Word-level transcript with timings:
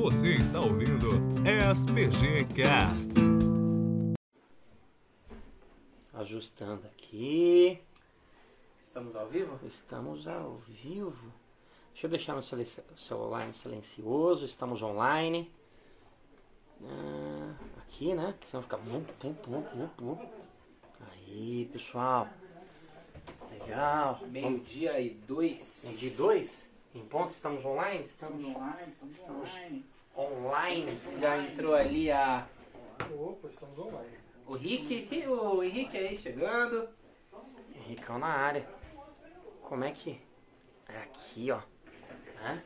Você 0.00 0.34
está 0.34 0.60
ouvindo 0.60 1.08
SPG 1.44 2.44
Cast. 2.54 3.14
Ajustando 6.14 6.86
aqui. 6.86 7.80
Estamos 8.80 9.16
ao 9.16 9.26
vivo? 9.26 9.58
Estamos 9.66 10.28
ao 10.28 10.56
vivo. 10.58 11.32
Deixa 11.92 12.06
eu 12.06 12.10
deixar 12.10 12.34
meu 12.34 12.42
celular 12.42 13.44
no 13.44 13.52
silencioso. 13.52 14.44
Estamos 14.44 14.82
online. 14.82 15.50
Ah, 16.80 17.54
aqui, 17.78 18.14
né? 18.14 18.36
Senão 18.46 18.62
fica. 18.62 18.78
Aí, 21.10 21.68
pessoal. 21.72 22.28
Legal. 23.50 24.20
Meio-dia 24.28 25.00
e 25.00 25.10
dois. 25.10 25.96
De 25.98 26.10
dois? 26.10 26.67
Em 26.98 27.04
ponto, 27.04 27.30
estamos 27.30 27.64
online? 27.64 28.02
Estamos 28.02 28.44
online, 28.44 28.88
estamos 28.88 29.20
online. 29.20 29.86
online. 30.16 30.98
Já 31.20 31.38
entrou 31.38 31.72
ali 31.72 32.10
a, 32.10 32.44
Opa, 33.16 33.46
estamos 33.46 33.78
online. 33.78 34.18
o 34.44 34.56
Rick, 34.56 35.28
o 35.28 35.62
Henrique 35.62 35.96
aí 35.96 36.16
chegando. 36.16 36.88
Henricão 37.72 38.18
na 38.18 38.26
área. 38.26 38.68
Como 39.62 39.84
é 39.84 39.92
que. 39.92 40.20
É 40.88 40.98
aqui, 40.98 41.52
ó. 41.52 41.60
Hã? 42.42 42.60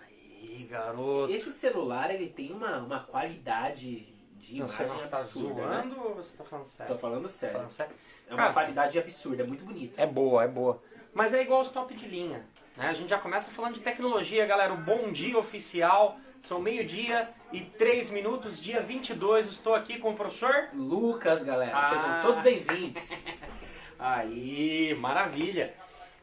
Aí, 0.00 0.66
garoto. 0.70 1.30
Esse 1.30 1.52
celular 1.52 2.10
ele 2.14 2.30
tem 2.30 2.50
uma, 2.52 2.78
uma 2.78 3.00
qualidade 3.00 4.14
de 4.38 4.60
Não 4.60 4.66
imagem 4.66 4.86
você 4.86 5.08
tá 5.08 5.18
absurda, 5.18 5.66
né? 5.66 5.82
zoando 5.82 6.00
ou 6.00 6.14
você 6.14 6.36
tá 6.38 6.44
falando 6.44 6.66
sério? 6.66 6.94
Tô 6.94 6.98
falando 6.98 7.28
sério. 7.28 7.56
Falando 7.56 7.70
sério? 7.70 7.96
É 8.28 8.30
uma 8.30 8.36
Cara, 8.38 8.52
qualidade 8.54 8.98
absurda, 8.98 9.42
é 9.42 9.46
muito 9.46 9.62
bonito. 9.62 10.00
É 10.00 10.06
boa, 10.06 10.42
é 10.42 10.48
boa. 10.48 10.82
Mas 11.12 11.34
é 11.34 11.42
igual 11.42 11.60
os 11.60 11.68
top 11.68 11.94
de 11.94 12.08
linha. 12.08 12.46
Né? 12.76 12.88
A 12.88 12.92
gente 12.92 13.10
já 13.10 13.18
começa 13.18 13.50
falando 13.50 13.74
de 13.74 13.80
tecnologia, 13.80 14.44
galera. 14.46 14.72
O 14.72 14.76
bom 14.76 15.10
dia 15.10 15.38
oficial. 15.38 16.18
São 16.42 16.60
meio-dia 16.60 17.28
e 17.50 17.60
três 17.62 18.10
minutos, 18.10 18.60
dia 18.62 18.80
22. 18.80 19.48
Estou 19.48 19.74
aqui 19.74 19.98
com 19.98 20.10
o 20.10 20.14
professor. 20.14 20.68
Lucas, 20.74 21.42
galera, 21.42 21.76
Ah. 21.76 21.82
sejam 21.90 22.20
todos 22.20 22.40
bem-vindos. 22.40 23.10
Aí, 23.98 24.94
maravilha. 25.00 25.74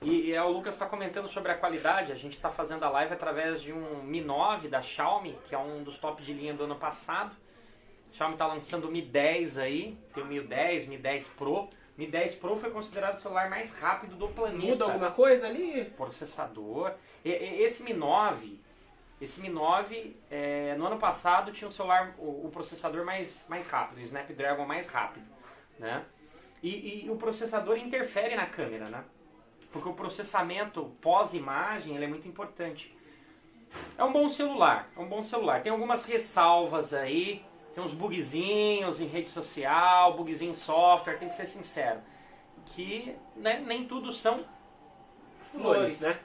E, 0.01 0.29
e 0.29 0.33
é, 0.33 0.41
o 0.41 0.49
Lucas 0.49 0.75
está 0.75 0.85
comentando 0.85 1.27
sobre 1.27 1.51
a 1.51 1.55
qualidade. 1.55 2.11
A 2.11 2.15
gente 2.15 2.33
está 2.33 2.49
fazendo 2.49 2.83
a 2.83 2.89
live 2.89 3.13
através 3.13 3.61
de 3.61 3.73
um 3.73 4.03
Mi 4.03 4.21
9 4.21 4.67
da 4.67 4.81
Xiaomi, 4.81 5.37
que 5.47 5.55
é 5.55 5.57
um 5.57 5.83
dos 5.83 5.97
top 5.97 6.21
de 6.21 6.33
linha 6.33 6.53
do 6.53 6.63
ano 6.65 6.75
passado. 6.75 7.35
A 8.11 8.15
Xiaomi 8.15 8.35
está 8.35 8.45
lançando 8.47 8.87
o 8.87 8.91
Mi 8.91 9.01
10 9.01 9.57
aí. 9.57 9.97
Tem 10.13 10.23
o 10.23 10.27
Mi 10.27 10.39
10, 10.39 10.87
Mi 10.87 10.97
10 10.97 11.27
Pro. 11.29 11.67
Mi 11.97 12.07
10 12.07 12.35
Pro 12.35 12.55
foi 12.55 12.71
considerado 12.71 13.15
o 13.15 13.19
celular 13.19 13.49
mais 13.49 13.77
rápido 13.77 14.15
do 14.15 14.27
planeta. 14.29 14.65
Muda 14.65 14.85
alguma 14.85 15.11
coisa 15.11 15.47
ali? 15.47 15.85
processador. 15.95 16.93
E- 17.23 17.29
e- 17.29 17.61
Esse 17.61 17.83
Mi 17.83 17.93
9, 17.93 18.59
esse 19.21 19.39
Mi 19.41 19.49
9, 19.49 20.17
é, 20.29 20.75
no 20.75 20.87
ano 20.87 20.97
passado 20.97 21.51
tinha 21.51 21.67
o 21.67 21.71
celular, 21.71 22.15
o, 22.17 22.47
o 22.47 22.49
processador 22.51 23.05
mais, 23.05 23.45
mais 23.47 23.67
rápido, 23.67 23.99
o 23.99 24.01
Snapdragon 24.01 24.65
mais 24.65 24.87
rápido, 24.87 25.25
né? 25.79 26.03
E, 26.63 27.05
e 27.05 27.09
o 27.09 27.15
processador 27.15 27.77
interfere 27.77 28.35
na 28.35 28.45
câmera, 28.45 28.85
né? 28.89 29.03
Porque 29.71 29.87
o 29.89 29.93
processamento 29.93 30.95
pós-imagem 31.01 31.95
ele 31.95 32.05
é 32.05 32.07
muito 32.07 32.27
importante. 32.27 32.97
É 33.97 34.03
um 34.03 34.11
bom 34.13 34.29
celular, 34.29 34.89
é 34.95 34.99
um 34.99 35.07
bom 35.07 35.21
celular. 35.23 35.61
Tem 35.61 35.71
algumas 35.71 36.05
ressalvas 36.05 36.93
aí, 36.93 37.43
tem 37.73 37.83
uns 37.83 37.93
bugzinhos 37.93 39.01
em 39.01 39.07
rede 39.07 39.29
social, 39.29 40.15
bugzinho 40.15 40.51
em 40.51 40.55
software, 40.55 41.17
tem 41.17 41.29
que 41.29 41.35
ser 41.35 41.47
sincero. 41.47 41.99
Que 42.67 43.15
né, 43.35 43.63
nem 43.65 43.85
tudo 43.85 44.13
são 44.13 44.39
Flores, 45.37 46.01
né? 46.01 46.17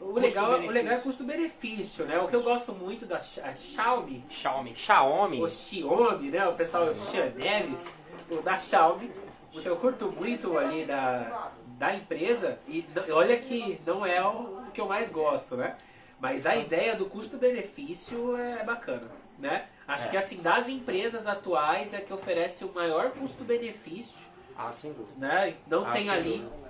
O 0.00 0.18
legal, 0.18 0.52
o 0.52 0.70
legal 0.70 0.94
é 0.94 0.98
custo-benefício, 0.98 2.04
né? 2.06 2.18
O 2.18 2.26
que 2.26 2.34
eu 2.34 2.42
gosto 2.42 2.72
muito 2.72 3.06
da 3.06 3.20
Xiaomi 3.20 4.24
Xiaomi. 4.28 4.74
Xiaomi. 4.74 5.40
o 5.40 5.48
Xiaomi, 5.48 6.30
né? 6.30 6.48
O 6.48 6.54
pessoal 6.54 6.92
Xianelis, 6.92 7.94
o 8.28 8.42
da 8.42 8.58
Xiaomi. 8.58 9.12
O 9.54 9.60
que 9.60 9.68
eu 9.68 9.76
curto 9.76 10.10
muito 10.10 10.58
ali 10.58 10.84
da, 10.84 11.52
da 11.78 11.94
empresa, 11.94 12.58
e 12.66 12.84
olha 13.10 13.36
que 13.36 13.80
não 13.86 14.04
é 14.04 14.24
o 14.24 14.62
que 14.72 14.80
eu 14.80 14.86
mais 14.86 15.10
gosto, 15.10 15.56
né? 15.56 15.76
Mas 16.18 16.46
a 16.46 16.56
ideia 16.56 16.96
do 16.96 17.06
custo-benefício 17.06 18.36
é 18.36 18.64
bacana, 18.64 19.08
né? 19.38 19.66
Acho 19.86 20.06
É. 20.06 20.10
que 20.10 20.16
assim, 20.16 20.40
das 20.42 20.68
empresas 20.68 21.26
atuais 21.26 21.92
é 21.94 22.00
que 22.00 22.12
oferece 22.12 22.64
o 22.64 22.72
maior 22.72 23.10
custo-benefício, 23.10 24.26
Ah, 24.56 24.70
sem 24.72 24.92
dúvida. 24.92 25.12
né? 25.26 25.54
Não 25.66 25.86
Ah, 25.86 25.90
tem 25.90 26.08
ali. 26.08 26.38
dúvida. 26.38 26.62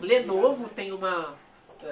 Lenovo 0.00 0.68
tem 0.68 0.92
uma. 0.92 1.34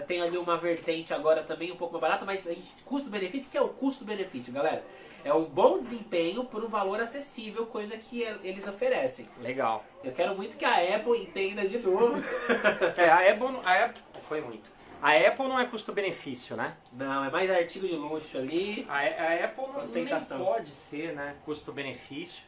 Tem 0.06 0.20
ali 0.20 0.36
uma 0.36 0.54
vertente 0.58 1.14
agora 1.14 1.42
também 1.42 1.72
um 1.72 1.76
pouco 1.76 1.94
mais 1.94 2.02
barata, 2.02 2.24
mas 2.26 2.46
custo-benefício, 2.84 3.48
o 3.48 3.50
que 3.50 3.56
é 3.56 3.62
o 3.62 3.68
custo-benefício, 3.70 4.52
galera? 4.52 4.84
É 5.24 5.32
um 5.32 5.44
bom 5.44 5.80
desempenho 5.80 6.44
por 6.44 6.62
um 6.62 6.68
valor 6.68 7.00
acessível, 7.00 7.64
coisa 7.66 7.96
que 7.96 8.22
e- 8.22 8.38
eles 8.44 8.68
oferecem. 8.68 9.26
Legal. 9.40 9.82
Eu 10.04 10.12
quero 10.12 10.34
muito 10.36 10.56
que 10.58 10.64
a 10.64 10.94
Apple 10.94 11.18
entenda 11.22 11.66
de 11.66 11.78
novo. 11.78 12.14
É, 12.98 13.08
a 13.10 13.32
Apple, 13.32 13.56
a 13.64 13.84
Apple 13.86 14.02
foi 14.20 14.40
muito. 14.42 14.70
A 15.00 15.12
Apple 15.12 15.46
não 15.46 15.60
é 15.60 15.64
custo-benefício, 15.64 16.56
né? 16.56 16.74
Não, 16.92 17.24
é 17.24 17.30
mais 17.30 17.50
artigo 17.50 17.86
de 17.86 17.94
luxo 17.94 18.36
ali. 18.36 18.84
A, 18.88 18.98
a 18.98 19.44
Apple 19.44 19.64
não, 19.66 20.44
pode 20.44 20.70
ser, 20.70 21.12
né? 21.14 21.36
Custo-benefício. 21.44 22.42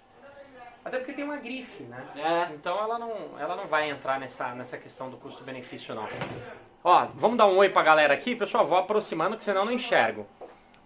Até 0.85 0.99
porque 0.99 1.13
tem 1.13 1.25
uma 1.25 1.37
grife, 1.37 1.85
né? 1.85 2.05
É. 2.17 2.55
Então 2.55 2.77
ela 2.79 2.99
não, 2.99 3.39
ela 3.39 3.55
não 3.55 3.67
vai 3.67 3.91
entrar 3.91 4.19
nessa, 4.19 4.55
nessa 4.55 4.79
questão 4.79 5.11
do 5.11 5.17
custo-benefício, 5.19 5.95
não. 5.95 6.09
Ó, 6.83 7.07
vamos 7.15 7.37
dar 7.37 7.47
um 7.47 7.57
oi 7.59 7.69
pra 7.69 7.83
galera 7.83 8.15
aqui. 8.15 8.35
Pessoal, 8.35 8.67
vou 8.67 8.79
aproximando 8.79 9.37
que 9.37 9.45
senão 9.45 9.61
eu 9.61 9.67
não 9.67 9.73
enxergo. 9.73 10.27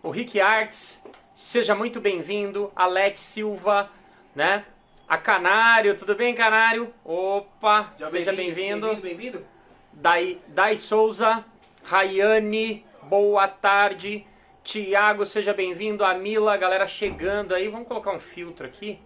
O 0.02 0.10
Rick 0.10 0.40
Arts, 0.40 1.02
seja 1.32 1.74
muito 1.74 2.00
bem-vindo. 2.00 2.72
Alex 2.74 3.20
Silva, 3.20 3.88
né? 4.34 4.64
A 5.08 5.16
Canário, 5.16 5.96
tudo 5.96 6.14
bem, 6.14 6.34
Canário? 6.34 6.92
Opa, 7.04 7.90
seja 7.96 8.32
bem-vindo. 8.32 8.88
Bem-vindo, 8.88 9.02
bem-vindo. 9.02 9.46
Dai, 9.92 10.40
Dai 10.48 10.76
Souza, 10.76 11.44
Rayane, 11.84 12.82
boa 13.02 13.46
tarde. 13.46 14.26
Tiago, 14.62 15.26
seja 15.26 15.52
bem-vindo. 15.52 16.02
A 16.02 16.14
Mila, 16.14 16.56
galera 16.56 16.86
chegando 16.86 17.54
aí. 17.54 17.68
Vamos 17.68 17.86
colocar 17.86 18.10
um 18.12 18.18
filtro 18.18 18.64
aqui? 18.66 18.98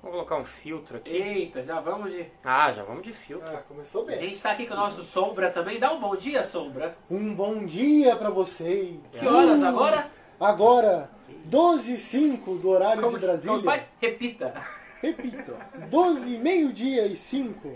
Vamos 0.00 0.14
colocar 0.18 0.36
um 0.36 0.44
filtro 0.44 0.98
aqui. 0.98 1.10
Eita, 1.16 1.64
já 1.64 1.80
vamos 1.80 2.12
de. 2.12 2.24
Ah, 2.44 2.70
já 2.72 2.84
vamos 2.84 3.02
de 3.02 3.12
filtro. 3.12 3.52
Ah, 3.52 3.60
começou 3.66 4.02
A 4.02 4.06
bem. 4.06 4.18
gente 4.20 4.40
tá 4.40 4.52
aqui 4.52 4.66
com 4.68 4.74
o 4.74 4.76
nosso 4.76 5.02
Sombra 5.02 5.50
também. 5.50 5.80
Dá 5.80 5.92
um 5.92 5.98
bom 5.98 6.14
dia, 6.14 6.44
Sombra. 6.44 6.96
Um 7.10 7.34
bom 7.34 7.66
dia 7.66 8.14
pra 8.14 8.30
vocês. 8.30 8.94
Que 9.10 9.26
horas 9.26 9.60
Uh, 9.60 9.66
agora? 9.66 10.08
Agora, 10.38 11.10
12 11.46 11.94
h 11.94 11.98
05 12.02 12.54
do 12.58 12.68
horário 12.68 13.02
Como, 13.02 13.18
de 13.18 13.26
Brasília. 13.26 13.56
como 13.56 13.64
faz? 13.68 13.84
Repita. 14.00 14.54
Repito, 15.02 15.56
12, 15.90 16.38
meio-dia 16.38 17.04
e 17.06 17.16
5. 17.16 17.72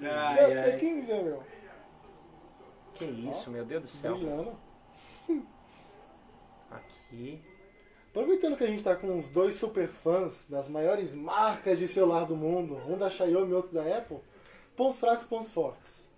Ai, 0.00 0.52
É 0.52 0.62
ai. 0.72 0.78
15, 0.78 1.12
meu. 1.12 1.42
Que 2.94 3.04
isso, 3.04 3.50
meu 3.50 3.64
Deus 3.64 3.82
do 3.82 3.88
céu. 3.88 4.14
Brilhando. 4.16 4.56
Aqui. 6.70 7.42
Aproveitando 8.10 8.56
que 8.56 8.64
a 8.64 8.66
gente 8.68 8.82
tá 8.82 8.94
com 8.94 9.18
os 9.18 9.28
dois 9.30 9.56
super 9.56 9.88
fãs 9.88 10.46
das 10.48 10.68
maiores 10.68 11.14
marcas 11.14 11.78
de 11.78 11.88
celular 11.88 12.24
do 12.26 12.36
mundo, 12.36 12.76
um 12.88 12.96
da 12.96 13.10
Xiaomi 13.10 13.50
e 13.50 13.54
outro 13.54 13.72
da 13.74 13.82
Apple, 13.98 14.18
pontos 14.76 14.98
fracos, 15.00 15.26
pontos 15.26 15.50
fortes. 15.50 16.08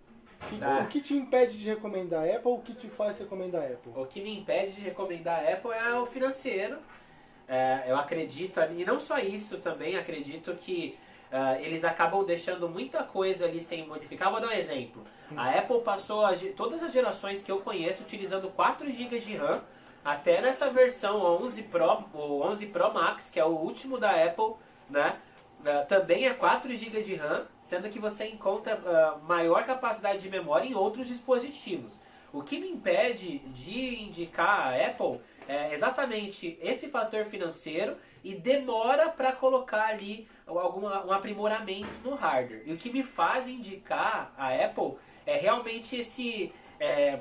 Que- 0.50 0.58
Tá. 0.58 0.80
O 0.80 0.88
que 0.88 1.00
te 1.00 1.14
impede 1.16 1.58
de 1.58 1.68
recomendar 1.70 2.22
a 2.28 2.36
Apple, 2.36 2.52
o 2.52 2.58
que 2.60 2.74
te 2.74 2.88
faz 2.88 3.18
recomendar 3.18 3.62
a 3.62 3.66
Apple? 3.66 3.92
O 3.96 4.04
que 4.06 4.20
me 4.20 4.38
impede 4.38 4.72
de 4.74 4.80
recomendar 4.82 5.42
a 5.42 5.52
Apple 5.54 5.70
é 5.72 5.94
o 5.94 6.04
financeiro. 6.04 6.76
É, 7.48 7.84
eu 7.88 7.96
acredito 7.96 8.60
e 8.76 8.84
não 8.84 9.00
só 9.00 9.18
isso 9.18 9.58
também, 9.58 9.96
acredito 9.96 10.54
que 10.56 10.98
ah, 11.32 11.60
eles 11.60 11.84
acabam 11.84 12.24
deixando 12.24 12.68
muita 12.68 13.02
coisa 13.02 13.44
ali 13.44 13.60
sem 13.60 13.86
modificar. 13.86 14.30
Vou 14.30 14.40
dar 14.40 14.48
um 14.48 14.52
exemplo. 14.52 15.02
A 15.36 15.50
Apple 15.50 15.80
passou 15.80 16.24
a 16.24 16.32
todas 16.56 16.82
as 16.82 16.92
gerações 16.92 17.42
que 17.42 17.50
eu 17.50 17.60
conheço 17.60 18.02
utilizando 18.02 18.48
4 18.50 18.90
GB 18.90 19.18
de 19.18 19.36
RAM, 19.36 19.60
até 20.04 20.40
nessa 20.40 20.70
versão 20.70 21.20
11 21.42 21.64
Pro, 21.64 22.04
o 22.14 22.42
11 22.42 22.66
Pro 22.66 22.94
Max, 22.94 23.28
que 23.28 23.40
é 23.40 23.44
o 23.44 23.48
último 23.48 23.98
da 23.98 24.10
Apple, 24.10 24.54
né? 24.88 25.16
Ah, 25.64 25.84
também 25.88 26.26
é 26.26 26.34
4 26.34 26.74
GB 26.76 27.02
de 27.02 27.16
RAM, 27.16 27.44
sendo 27.60 27.88
que 27.88 27.98
você 27.98 28.28
encontra 28.28 28.80
ah, 28.86 29.18
maior 29.26 29.64
capacidade 29.64 30.18
de 30.20 30.28
memória 30.28 30.68
em 30.68 30.74
outros 30.74 31.08
dispositivos. 31.08 31.98
O 32.32 32.42
que 32.42 32.58
me 32.58 32.68
impede 32.68 33.38
de 33.38 34.02
indicar 34.02 34.68
a 34.68 34.86
Apple 34.86 35.20
é 35.48 35.72
exatamente 35.72 36.58
esse 36.60 36.88
fator 36.88 37.24
financeiro 37.24 37.96
e 38.22 38.34
demora 38.34 39.08
para 39.08 39.32
colocar 39.32 39.86
ali 39.86 40.28
algum 40.46 40.86
um 40.86 41.12
aprimoramento 41.12 41.88
no 42.04 42.14
hardware. 42.14 42.62
E 42.64 42.72
o 42.72 42.76
que 42.76 42.90
me 42.90 43.02
faz 43.02 43.48
indicar 43.48 44.32
a 44.38 44.54
Apple 44.54 44.96
é 45.26 45.36
realmente 45.36 45.96
esse 45.96 46.52
é, 46.78 47.18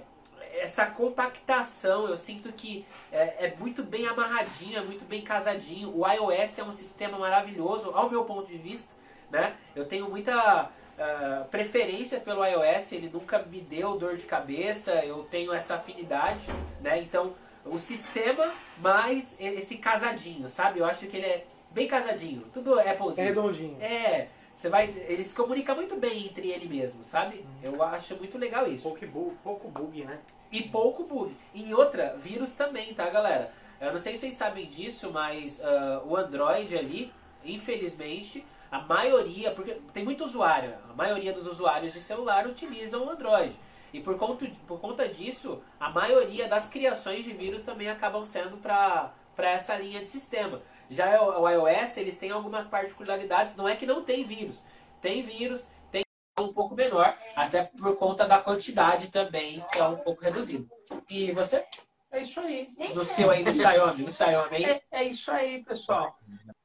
essa 0.53 0.85
compactação. 0.85 2.07
Eu 2.07 2.17
sinto 2.17 2.51
que 2.53 2.85
é, 3.11 3.47
é 3.47 3.55
muito 3.57 3.83
bem 3.83 4.07
amarradinho, 4.07 4.77
é 4.77 4.81
muito 4.81 5.05
bem 5.05 5.21
casadinho. 5.21 5.95
O 5.97 6.07
iOS 6.07 6.59
é 6.59 6.63
um 6.63 6.71
sistema 6.71 7.17
maravilhoso, 7.17 7.91
ao 7.91 8.09
meu 8.09 8.23
ponto 8.25 8.47
de 8.47 8.57
vista. 8.57 8.95
Né? 9.29 9.55
Eu 9.75 9.85
tenho 9.85 10.07
muita 10.07 10.69
ah, 10.99 11.45
preferência 11.49 12.19
pelo 12.19 12.45
iOS, 12.45 12.91
ele 12.91 13.09
nunca 13.11 13.39
me 13.39 13.59
deu 13.59 13.97
dor 13.97 14.15
de 14.15 14.25
cabeça, 14.25 14.91
eu 15.03 15.23
tenho 15.23 15.51
essa 15.51 15.75
afinidade. 15.75 16.45
Né? 16.79 17.01
Então, 17.01 17.33
o 17.65 17.79
sistema 17.79 18.51
mais 18.77 19.35
esse 19.39 19.77
casadinho, 19.77 20.47
sabe? 20.47 20.79
Eu 20.79 20.85
acho 20.85 21.07
que 21.07 21.17
ele 21.17 21.25
é 21.25 21.43
bem 21.75 21.87
casadinho. 21.87 22.41
Tudo 22.53 22.79
É 22.79 22.89
Applezinho. 22.91 23.27
redondinho. 23.27 23.77
É, 23.81 24.29
você 24.55 24.69
vai. 24.69 24.85
Ele 25.07 25.23
se 25.23 25.35
comunica 25.35 25.75
muito 25.75 25.97
bem 25.97 26.25
entre 26.25 26.49
ele 26.49 26.67
mesmo, 26.67 27.03
sabe? 27.03 27.45
Eu 27.61 27.83
acho 27.83 28.15
muito 28.15 28.37
legal 28.37 28.65
isso. 28.67 28.83
Pouco 28.83 29.05
bug, 29.05 29.35
pouco 29.43 29.67
bug, 29.67 30.05
né? 30.05 30.17
E 30.51 30.63
pouco 30.63 31.03
bug. 31.03 31.35
E 31.53 31.73
outra, 31.73 32.15
vírus 32.17 32.53
também, 32.53 32.93
tá, 32.93 33.09
galera? 33.09 33.51
Eu 33.79 33.91
não 33.91 33.99
sei 33.99 34.13
se 34.13 34.21
vocês 34.21 34.35
sabem 34.35 34.67
disso, 34.67 35.11
mas 35.11 35.61
ah, 35.63 36.01
o 36.05 36.15
Android 36.15 36.77
ali, 36.77 37.11
infelizmente, 37.43 38.45
a 38.71 38.79
maioria, 38.79 39.51
porque 39.51 39.73
tem 39.93 40.03
muito 40.03 40.23
usuário, 40.23 40.73
a 40.89 40.93
maioria 40.93 41.33
dos 41.33 41.45
usuários 41.45 41.91
de 41.93 41.99
celular 41.99 42.47
utilizam 42.47 43.05
o 43.05 43.09
Android. 43.09 43.53
E 43.93 43.99
por 43.99 44.17
conta, 44.17 44.45
por 44.67 44.79
conta 44.79 45.07
disso, 45.07 45.61
a 45.79 45.89
maioria 45.89 46.47
das 46.47 46.69
criações 46.69 47.23
de 47.25 47.31
vírus 47.33 47.61
também 47.61 47.89
acabam 47.89 48.23
sendo 48.23 48.57
para 48.57 49.11
essa 49.37 49.75
linha 49.77 50.01
de 50.01 50.07
sistema. 50.07 50.61
Já 50.89 51.21
o, 51.21 51.41
o 51.41 51.49
iOS, 51.49 51.97
eles 51.97 52.17
têm 52.17 52.31
algumas 52.31 52.65
particularidades, 52.65 53.55
não 53.55 53.67
é 53.67 53.75
que 53.75 53.85
não 53.85 54.03
tem 54.03 54.23
vírus. 54.23 54.63
Tem 55.01 55.21
vírus, 55.21 55.67
tem 55.91 56.03
um 56.39 56.53
pouco 56.53 56.75
menor, 56.75 57.15
até 57.35 57.63
por 57.63 57.97
conta 57.97 58.27
da 58.27 58.39
quantidade 58.39 59.11
também, 59.11 59.63
que 59.71 59.79
é 59.79 59.87
um 59.87 59.97
pouco 59.97 60.23
reduzido. 60.23 60.69
E 61.09 61.31
você? 61.31 61.65
É 62.11 62.19
isso 62.21 62.39
aí. 62.39 62.73
No 62.93 63.03
seu 63.03 63.29
aí, 63.29 63.43
no 63.43 63.53
Xiaomi, 63.53 64.03
no 64.03 64.11
Xiaomi? 64.11 64.63
É, 64.63 64.81
é 64.91 65.03
isso 65.03 65.29
aí, 65.31 65.63
pessoal. 65.63 66.17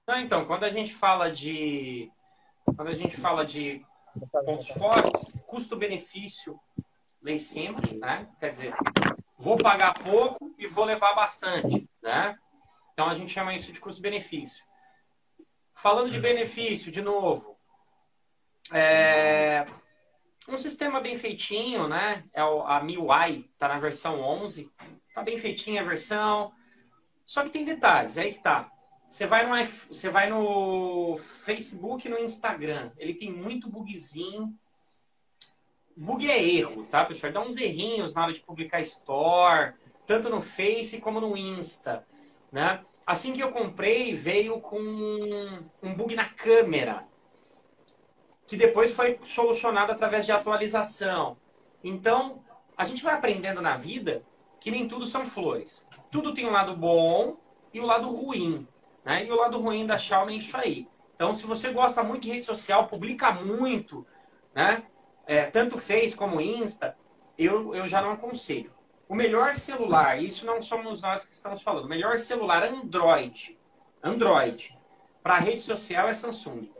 Não, 0.06 0.18
então, 0.18 0.44
quando 0.44 0.64
a 0.64 0.70
gente 0.70 0.92
fala 0.92 1.30
de. 1.30 2.10
Quando 2.76 2.88
a 2.88 2.94
gente 2.94 3.16
fala 3.16 3.44
de 3.44 3.84
pontos 4.44 4.68
fortes, 4.68 5.32
custo-benefício 5.46 6.58
em 7.26 7.38
cima, 7.38 7.80
né? 7.98 8.28
Quer 8.38 8.50
dizer, 8.50 8.74
vou 9.36 9.56
pagar 9.56 9.94
pouco 9.94 10.54
e 10.58 10.66
vou 10.66 10.84
levar 10.84 11.14
bastante, 11.14 11.88
né? 12.02 12.38
Então 12.92 13.08
a 13.08 13.14
gente 13.14 13.32
chama 13.32 13.54
isso 13.54 13.72
de 13.72 13.80
custo-benefício. 13.80 14.64
Falando 15.74 16.10
de 16.10 16.20
benefício, 16.20 16.92
de 16.92 17.00
novo, 17.00 17.56
é 18.72 19.64
um 20.48 20.58
sistema 20.58 21.00
bem 21.00 21.16
feitinho, 21.16 21.88
né? 21.88 22.24
É 22.32 22.40
a 22.40 22.80
MIUI, 22.82 23.50
tá 23.58 23.68
na 23.68 23.78
versão 23.78 24.20
11, 24.20 24.70
tá 25.14 25.22
bem 25.22 25.38
feitinha 25.38 25.82
a 25.82 25.84
versão. 25.84 26.52
Só 27.24 27.42
que 27.42 27.50
tem 27.50 27.64
detalhes, 27.64 28.18
aí 28.18 28.32
que 28.32 28.42
tá. 28.42 28.70
Você 29.06 29.26
vai 29.26 29.46
no, 29.46 29.64
você 29.64 30.08
vai 30.08 30.28
no 30.28 31.16
Facebook 31.16 32.08
no 32.08 32.18
Instagram, 32.18 32.90
ele 32.96 33.14
tem 33.14 33.32
muito 33.32 33.68
bugzinho. 33.68 34.56
Bug 35.96 36.30
é 36.30 36.42
erro, 36.42 36.86
tá, 36.86 37.04
pessoal? 37.04 37.32
Dá 37.32 37.40
uns 37.40 37.56
errinhos 37.56 38.14
na 38.14 38.22
hora 38.22 38.32
de 38.32 38.40
publicar 38.40 38.80
store, 38.80 39.74
tanto 40.06 40.30
no 40.30 40.40
Face 40.40 41.00
como 41.00 41.20
no 41.20 41.36
Insta, 41.36 42.06
né? 42.50 42.84
Assim 43.06 43.32
que 43.32 43.42
eu 43.42 43.50
comprei, 43.52 44.14
veio 44.14 44.60
com 44.60 44.78
um 45.82 45.94
bug 45.94 46.14
na 46.14 46.28
câmera, 46.28 47.06
que 48.46 48.56
depois 48.56 48.94
foi 48.94 49.18
solucionado 49.22 49.92
através 49.92 50.26
de 50.26 50.32
atualização. 50.32 51.36
Então, 51.82 52.42
a 52.76 52.84
gente 52.84 53.02
vai 53.02 53.14
aprendendo 53.14 53.60
na 53.60 53.76
vida 53.76 54.22
que 54.60 54.70
nem 54.70 54.86
tudo 54.86 55.06
são 55.06 55.24
flores. 55.24 55.86
Tudo 56.10 56.34
tem 56.34 56.46
um 56.46 56.52
lado 56.52 56.76
bom 56.76 57.36
e 57.72 57.80
o 57.80 57.86
lado 57.86 58.08
ruim. 58.10 58.66
Né? 59.04 59.24
E 59.24 59.32
o 59.32 59.36
lado 59.36 59.58
ruim 59.58 59.86
da 59.86 59.96
Xiaomi 59.96 60.34
é 60.34 60.38
isso 60.38 60.56
aí. 60.56 60.88
Então, 61.16 61.34
se 61.34 61.46
você 61.46 61.72
gosta 61.72 62.02
muito 62.02 62.22
de 62.22 62.30
rede 62.30 62.44
social, 62.44 62.86
publica 62.86 63.30
muito, 63.32 64.06
né? 64.54 64.84
É, 65.26 65.44
tanto 65.44 65.78
Face 65.78 66.16
como 66.16 66.40
Insta, 66.40 66.96
eu, 67.36 67.74
eu 67.74 67.86
já 67.86 68.00
não 68.00 68.10
aconselho. 68.10 68.72
O 69.10 69.14
melhor 69.16 69.56
celular, 69.56 70.22
isso 70.22 70.46
não 70.46 70.62
somos 70.62 71.02
nós 71.02 71.24
que 71.24 71.34
estamos 71.34 71.64
falando, 71.64 71.86
o 71.86 71.88
melhor 71.88 72.16
celular 72.20 72.62
Android, 72.62 73.58
Android, 74.00 74.78
para 75.20 75.34
rede 75.34 75.62
social 75.62 76.08
é 76.08 76.14
Samsung. 76.14 76.70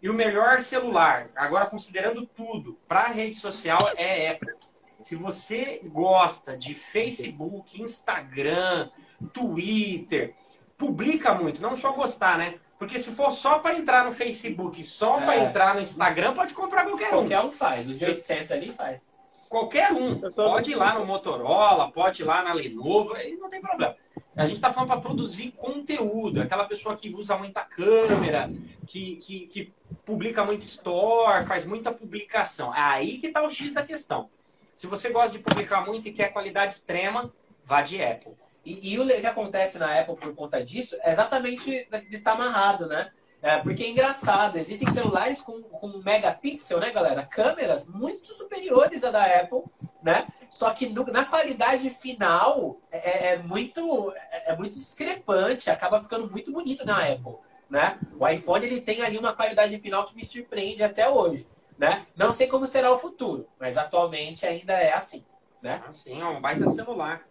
E 0.00 0.08
o 0.08 0.14
melhor 0.14 0.60
celular, 0.60 1.28
agora 1.34 1.66
considerando 1.66 2.24
tudo, 2.24 2.78
para 2.86 3.08
rede 3.08 3.36
social 3.40 3.90
é 3.96 4.30
Apple. 4.30 4.54
Se 5.00 5.16
você 5.16 5.80
gosta 5.86 6.56
de 6.56 6.72
Facebook, 6.72 7.82
Instagram, 7.82 8.88
Twitter, 9.32 10.36
publica 10.78 11.34
muito, 11.34 11.60
não 11.60 11.74
só 11.74 11.90
gostar, 11.90 12.38
né? 12.38 12.60
Porque 12.78 13.00
se 13.00 13.10
for 13.10 13.32
só 13.32 13.58
para 13.58 13.76
entrar 13.76 14.04
no 14.04 14.12
Facebook, 14.12 14.84
só 14.84 15.16
para 15.16 15.34
É. 15.34 15.44
entrar 15.46 15.74
no 15.74 15.80
Instagram, 15.80 16.32
pode 16.32 16.54
comprar 16.54 16.84
qualquer 16.84 17.08
um. 17.08 17.10
Qualquer 17.10 17.40
um 17.40 17.50
faz, 17.50 17.88
os 17.88 17.98
de 17.98 18.04
800 18.04 18.52
ali 18.52 18.70
faz. 18.70 19.15
Qualquer 19.48 19.92
um. 19.92 20.18
Pode 20.30 20.72
ir 20.72 20.74
lá 20.74 20.98
no 20.98 21.06
Motorola, 21.06 21.90
pode 21.90 22.22
ir 22.22 22.24
lá 22.24 22.42
na 22.42 22.52
Lenovo, 22.52 23.14
aí 23.14 23.36
não 23.36 23.48
tem 23.48 23.60
problema. 23.60 23.96
A 24.34 24.42
gente 24.42 24.56
está 24.56 24.72
falando 24.72 24.90
para 24.90 25.00
produzir 25.00 25.52
conteúdo. 25.52 26.42
Aquela 26.42 26.64
pessoa 26.64 26.96
que 26.96 27.14
usa 27.14 27.36
muita 27.38 27.62
câmera, 27.62 28.50
que, 28.86 29.16
que, 29.16 29.46
que 29.46 29.72
publica 30.04 30.44
muito 30.44 30.66
store, 30.66 31.44
faz 31.44 31.64
muita 31.64 31.92
publicação. 31.92 32.74
É 32.74 32.80
aí 32.80 33.18
que 33.18 33.28
está 33.28 33.42
o 33.42 33.50
X 33.50 33.74
da 33.74 33.82
questão. 33.82 34.28
Se 34.74 34.86
você 34.86 35.10
gosta 35.10 35.30
de 35.30 35.38
publicar 35.38 35.86
muito 35.86 36.06
e 36.08 36.12
quer 36.12 36.32
qualidade 36.32 36.74
extrema, 36.74 37.32
vá 37.64 37.80
de 37.80 38.02
Apple. 38.02 38.32
E, 38.64 38.92
e 38.92 38.98
o 38.98 39.06
que 39.06 39.26
acontece 39.26 39.78
na 39.78 39.98
Apple 39.98 40.16
por 40.16 40.34
conta 40.34 40.62
disso 40.62 40.96
é 41.02 41.10
exatamente 41.10 41.88
de 42.10 42.14
estar 42.14 42.32
amarrado, 42.32 42.86
né? 42.86 43.10
É, 43.46 43.60
porque 43.60 43.84
é 43.84 43.90
engraçado, 43.90 44.56
existem 44.56 44.88
celulares 44.90 45.40
com, 45.40 45.62
com 45.62 45.86
megapixel, 45.98 46.80
né, 46.80 46.90
galera? 46.90 47.24
Câmeras 47.24 47.86
muito 47.86 48.34
superiores 48.34 49.04
à 49.04 49.12
da 49.12 49.22
Apple, 49.24 49.62
né? 50.02 50.26
Só 50.50 50.70
que 50.72 50.88
no- 50.88 51.04
na 51.12 51.24
qualidade 51.24 51.88
final 51.90 52.80
é, 52.90 53.34
é 53.34 53.36
muito, 53.36 54.12
é, 54.32 54.50
é 54.50 54.56
muito 54.56 54.76
discrepante, 54.76 55.70
acaba 55.70 56.02
ficando 56.02 56.28
muito 56.28 56.50
bonito 56.50 56.84
na 56.84 56.98
Apple, 56.98 57.36
né? 57.70 57.96
O 58.18 58.26
iPhone 58.26 58.66
ele 58.66 58.80
tem 58.80 59.02
ali 59.02 59.16
uma 59.16 59.32
qualidade 59.32 59.78
final 59.78 60.04
que 60.04 60.16
me 60.16 60.24
surpreende 60.24 60.82
até 60.82 61.08
hoje, 61.08 61.46
né? 61.78 62.04
Não 62.16 62.32
sei 62.32 62.48
como 62.48 62.66
será 62.66 62.90
o 62.90 62.98
futuro, 62.98 63.46
mas 63.60 63.78
atualmente 63.78 64.44
ainda 64.44 64.72
é 64.72 64.92
assim, 64.92 65.24
né? 65.62 65.84
Assim, 65.86 66.20
é 66.20 66.26
um 66.26 66.40
baita 66.40 66.66
celular, 66.66 67.24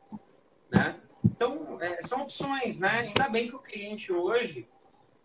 né? 0.72 0.96
Então, 1.26 1.78
é, 1.82 2.02
são 2.02 2.22
opções, 2.22 2.80
né? 2.80 3.00
Ainda 3.00 3.28
bem 3.28 3.50
que 3.50 3.56
o 3.56 3.60
cliente 3.60 4.14
hoje, 4.14 4.70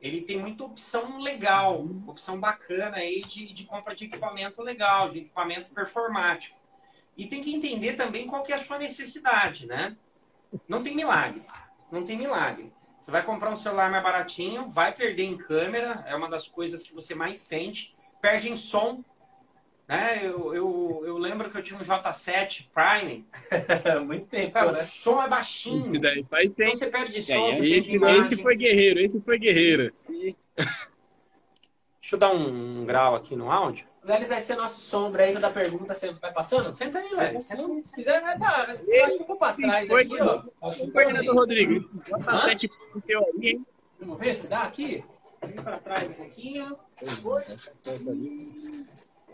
ele 0.00 0.22
tem 0.22 0.38
muita 0.38 0.64
opção 0.64 1.18
legal, 1.20 1.84
opção 2.06 2.40
bacana 2.40 2.96
aí 2.96 3.22
de, 3.22 3.52
de 3.52 3.64
compra 3.64 3.94
de 3.94 4.06
equipamento 4.06 4.62
legal, 4.62 5.10
de 5.10 5.18
equipamento 5.18 5.70
performático. 5.74 6.58
E 7.16 7.26
tem 7.26 7.42
que 7.42 7.54
entender 7.54 7.94
também 7.94 8.26
qual 8.26 8.42
que 8.42 8.52
é 8.52 8.56
a 8.56 8.62
sua 8.64 8.78
necessidade, 8.78 9.66
né? 9.66 9.96
Não 10.66 10.82
tem 10.82 10.96
milagre, 10.96 11.42
não 11.92 12.02
tem 12.02 12.16
milagre. 12.16 12.72
Você 13.00 13.10
vai 13.10 13.22
comprar 13.22 13.50
um 13.50 13.56
celular 13.56 13.90
mais 13.90 14.02
baratinho, 14.02 14.68
vai 14.68 14.92
perder 14.94 15.24
em 15.24 15.36
câmera, 15.36 16.02
é 16.06 16.14
uma 16.16 16.28
das 16.28 16.48
coisas 16.48 16.82
que 16.82 16.94
você 16.94 17.14
mais 17.14 17.38
sente. 17.38 17.94
Perde 18.20 18.50
em 18.50 18.56
som, 18.56 19.04
né? 19.90 20.20
Eu, 20.22 20.54
eu, 20.54 21.02
eu 21.04 21.18
lembro 21.18 21.50
que 21.50 21.58
eu 21.58 21.62
tinha 21.62 21.78
um 21.78 21.82
J7 21.82 22.68
Prime, 22.72 23.26
muito 24.06 24.26
tempo, 24.28 24.52
Cara, 24.52 24.68
o 24.68 24.72
né? 24.72 24.78
som 24.78 25.20
é 25.22 25.28
baixinho. 25.28 25.86
Esse 25.90 25.98
daí 25.98 26.24
faz 26.24 26.44
Então 26.46 26.66
tempo. 26.66 26.78
você 26.84 26.90
perde 26.90 27.18
É, 27.18 27.22
som, 27.22 27.50
perde 27.50 27.68
esse, 27.78 27.96
esse 27.96 28.42
foi 28.42 28.56
guerreiro, 28.56 29.00
esse 29.00 29.20
foi 29.20 29.38
guerreiro. 29.38 29.90
Deixa 32.00 32.16
eu 32.16 32.18
dar 32.18 32.32
um 32.32 32.84
grau 32.86 33.14
aqui 33.14 33.36
no 33.36 33.50
áudio. 33.50 33.86
O 34.02 34.08
Lelis 34.08 34.28
vai 34.30 34.40
ser 34.40 34.56
nosso 34.56 34.80
sombra 34.80 35.24
aí, 35.24 35.34
toda 35.34 35.50
pergunta 35.50 35.94
você 35.94 36.10
vai 36.14 36.32
passando? 36.32 36.74
Senta 36.74 36.98
aí, 36.98 37.12
É, 37.12 37.16
velho. 37.16 37.40
se 37.40 37.82
se 37.82 37.94
quiser, 37.94 38.20
vai 38.22 38.38
dar. 38.38 38.74
Eu 38.88 39.24
for 39.26 39.36
pra 39.36 39.52
trás 39.52 39.86
Foi 39.88 40.02
aqui, 40.02 40.16
ó. 40.22 40.42
Fernando 40.92 41.32
Rodrigues, 41.34 41.82
bota 42.08 42.30
Hã? 42.30 42.48
sete 42.48 42.68
pro 42.68 43.02
seu 43.04 43.20
aí, 43.20 43.48
hein? 43.50 43.66
Vamos 44.00 44.18
ver 44.18 44.34
se 44.34 44.48
dá 44.48 44.62
aqui? 44.62 45.04
Vem 45.44 45.56
pra 45.56 45.78
trás 45.78 46.08
um 46.08 46.12
pouquinho. 46.14 46.76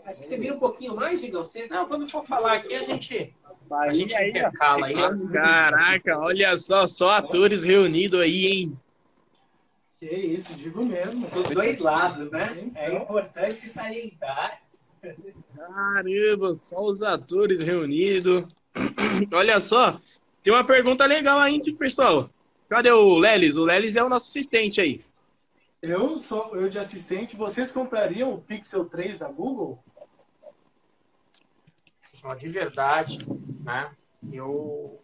Acho 0.07 0.21
que 0.21 0.25
você 0.25 0.37
vira 0.37 0.55
um 0.55 0.59
pouquinho 0.59 0.95
mais, 0.95 1.19
Digão. 1.19 1.43
Você... 1.43 1.67
Não, 1.67 1.85
quando 1.85 2.09
for 2.09 2.23
falar 2.23 2.53
aqui, 2.53 2.73
a 2.73 2.81
gente, 2.81 3.35
a 3.69 3.81
Aí, 3.81 3.93
gente 3.93 4.15
aí, 4.15 4.29
intercala 4.29 4.87
aí. 4.87 4.95
Caraca, 5.33 6.17
olha 6.17 6.57
só, 6.57 6.87
só 6.87 7.09
atores 7.09 7.61
reunidos 7.65 8.21
aí, 8.21 8.47
hein? 8.47 8.79
Que 9.99 10.05
isso, 10.05 10.53
digo 10.53 10.85
mesmo. 10.85 11.27
Dos 11.27 11.43
dois 11.49 11.79
lados, 11.81 12.31
né? 12.31 12.57
Então. 12.57 12.81
É 12.81 12.95
importante 12.95 13.53
salientar. 13.53 14.61
Caramba, 15.57 16.57
só 16.61 16.81
os 16.81 17.03
atores 17.03 17.61
reunidos. 17.61 18.45
Olha 19.33 19.59
só, 19.59 19.99
tem 20.41 20.53
uma 20.53 20.63
pergunta 20.63 21.05
legal 21.05 21.39
aí, 21.39 21.61
pessoal. 21.73 22.29
Cadê 22.69 22.91
o 22.91 23.17
Lelis? 23.17 23.57
O 23.57 23.65
Lelis 23.65 23.95
é 23.95 24.03
o 24.03 24.09
nosso 24.09 24.29
assistente 24.29 24.79
aí. 24.79 25.03
Eu 25.81 26.17
sou 26.17 26.55
eu 26.55 26.69
de 26.69 26.79
assistente, 26.79 27.35
vocês 27.35 27.71
comprariam 27.71 28.33
o 28.33 28.41
Pixel 28.41 28.85
3 28.85 29.19
da 29.19 29.27
Google? 29.27 29.83
Ó, 32.23 32.35
De 32.35 32.49
verdade, 32.49 33.19
né? 33.63 33.91
Eu... 34.31 34.99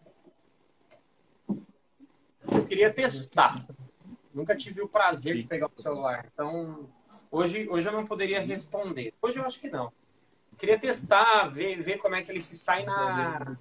eu 2.51 2.65
queria 2.65 2.93
testar. 2.93 3.65
Nunca 4.33 4.55
tive 4.55 4.81
o 4.81 4.89
prazer 4.89 5.37
de 5.37 5.43
pegar 5.43 5.67
o 5.67 5.81
celular. 5.81 6.29
Então, 6.33 6.89
hoje, 7.31 7.69
hoje 7.69 7.87
eu 7.87 7.93
não 7.93 8.05
poderia 8.05 8.41
responder. 8.41 9.13
Hoje 9.21 9.37
eu 9.37 9.45
acho 9.45 9.59
que 9.59 9.69
não. 9.69 9.91
Queria 10.57 10.79
testar, 10.79 11.47
ver, 11.47 11.81
ver 11.81 11.97
como 11.97 12.15
é 12.15 12.21
que 12.21 12.31
ele 12.31 12.41
se 12.41 12.57
sai 12.57 12.83
na, 12.83 13.57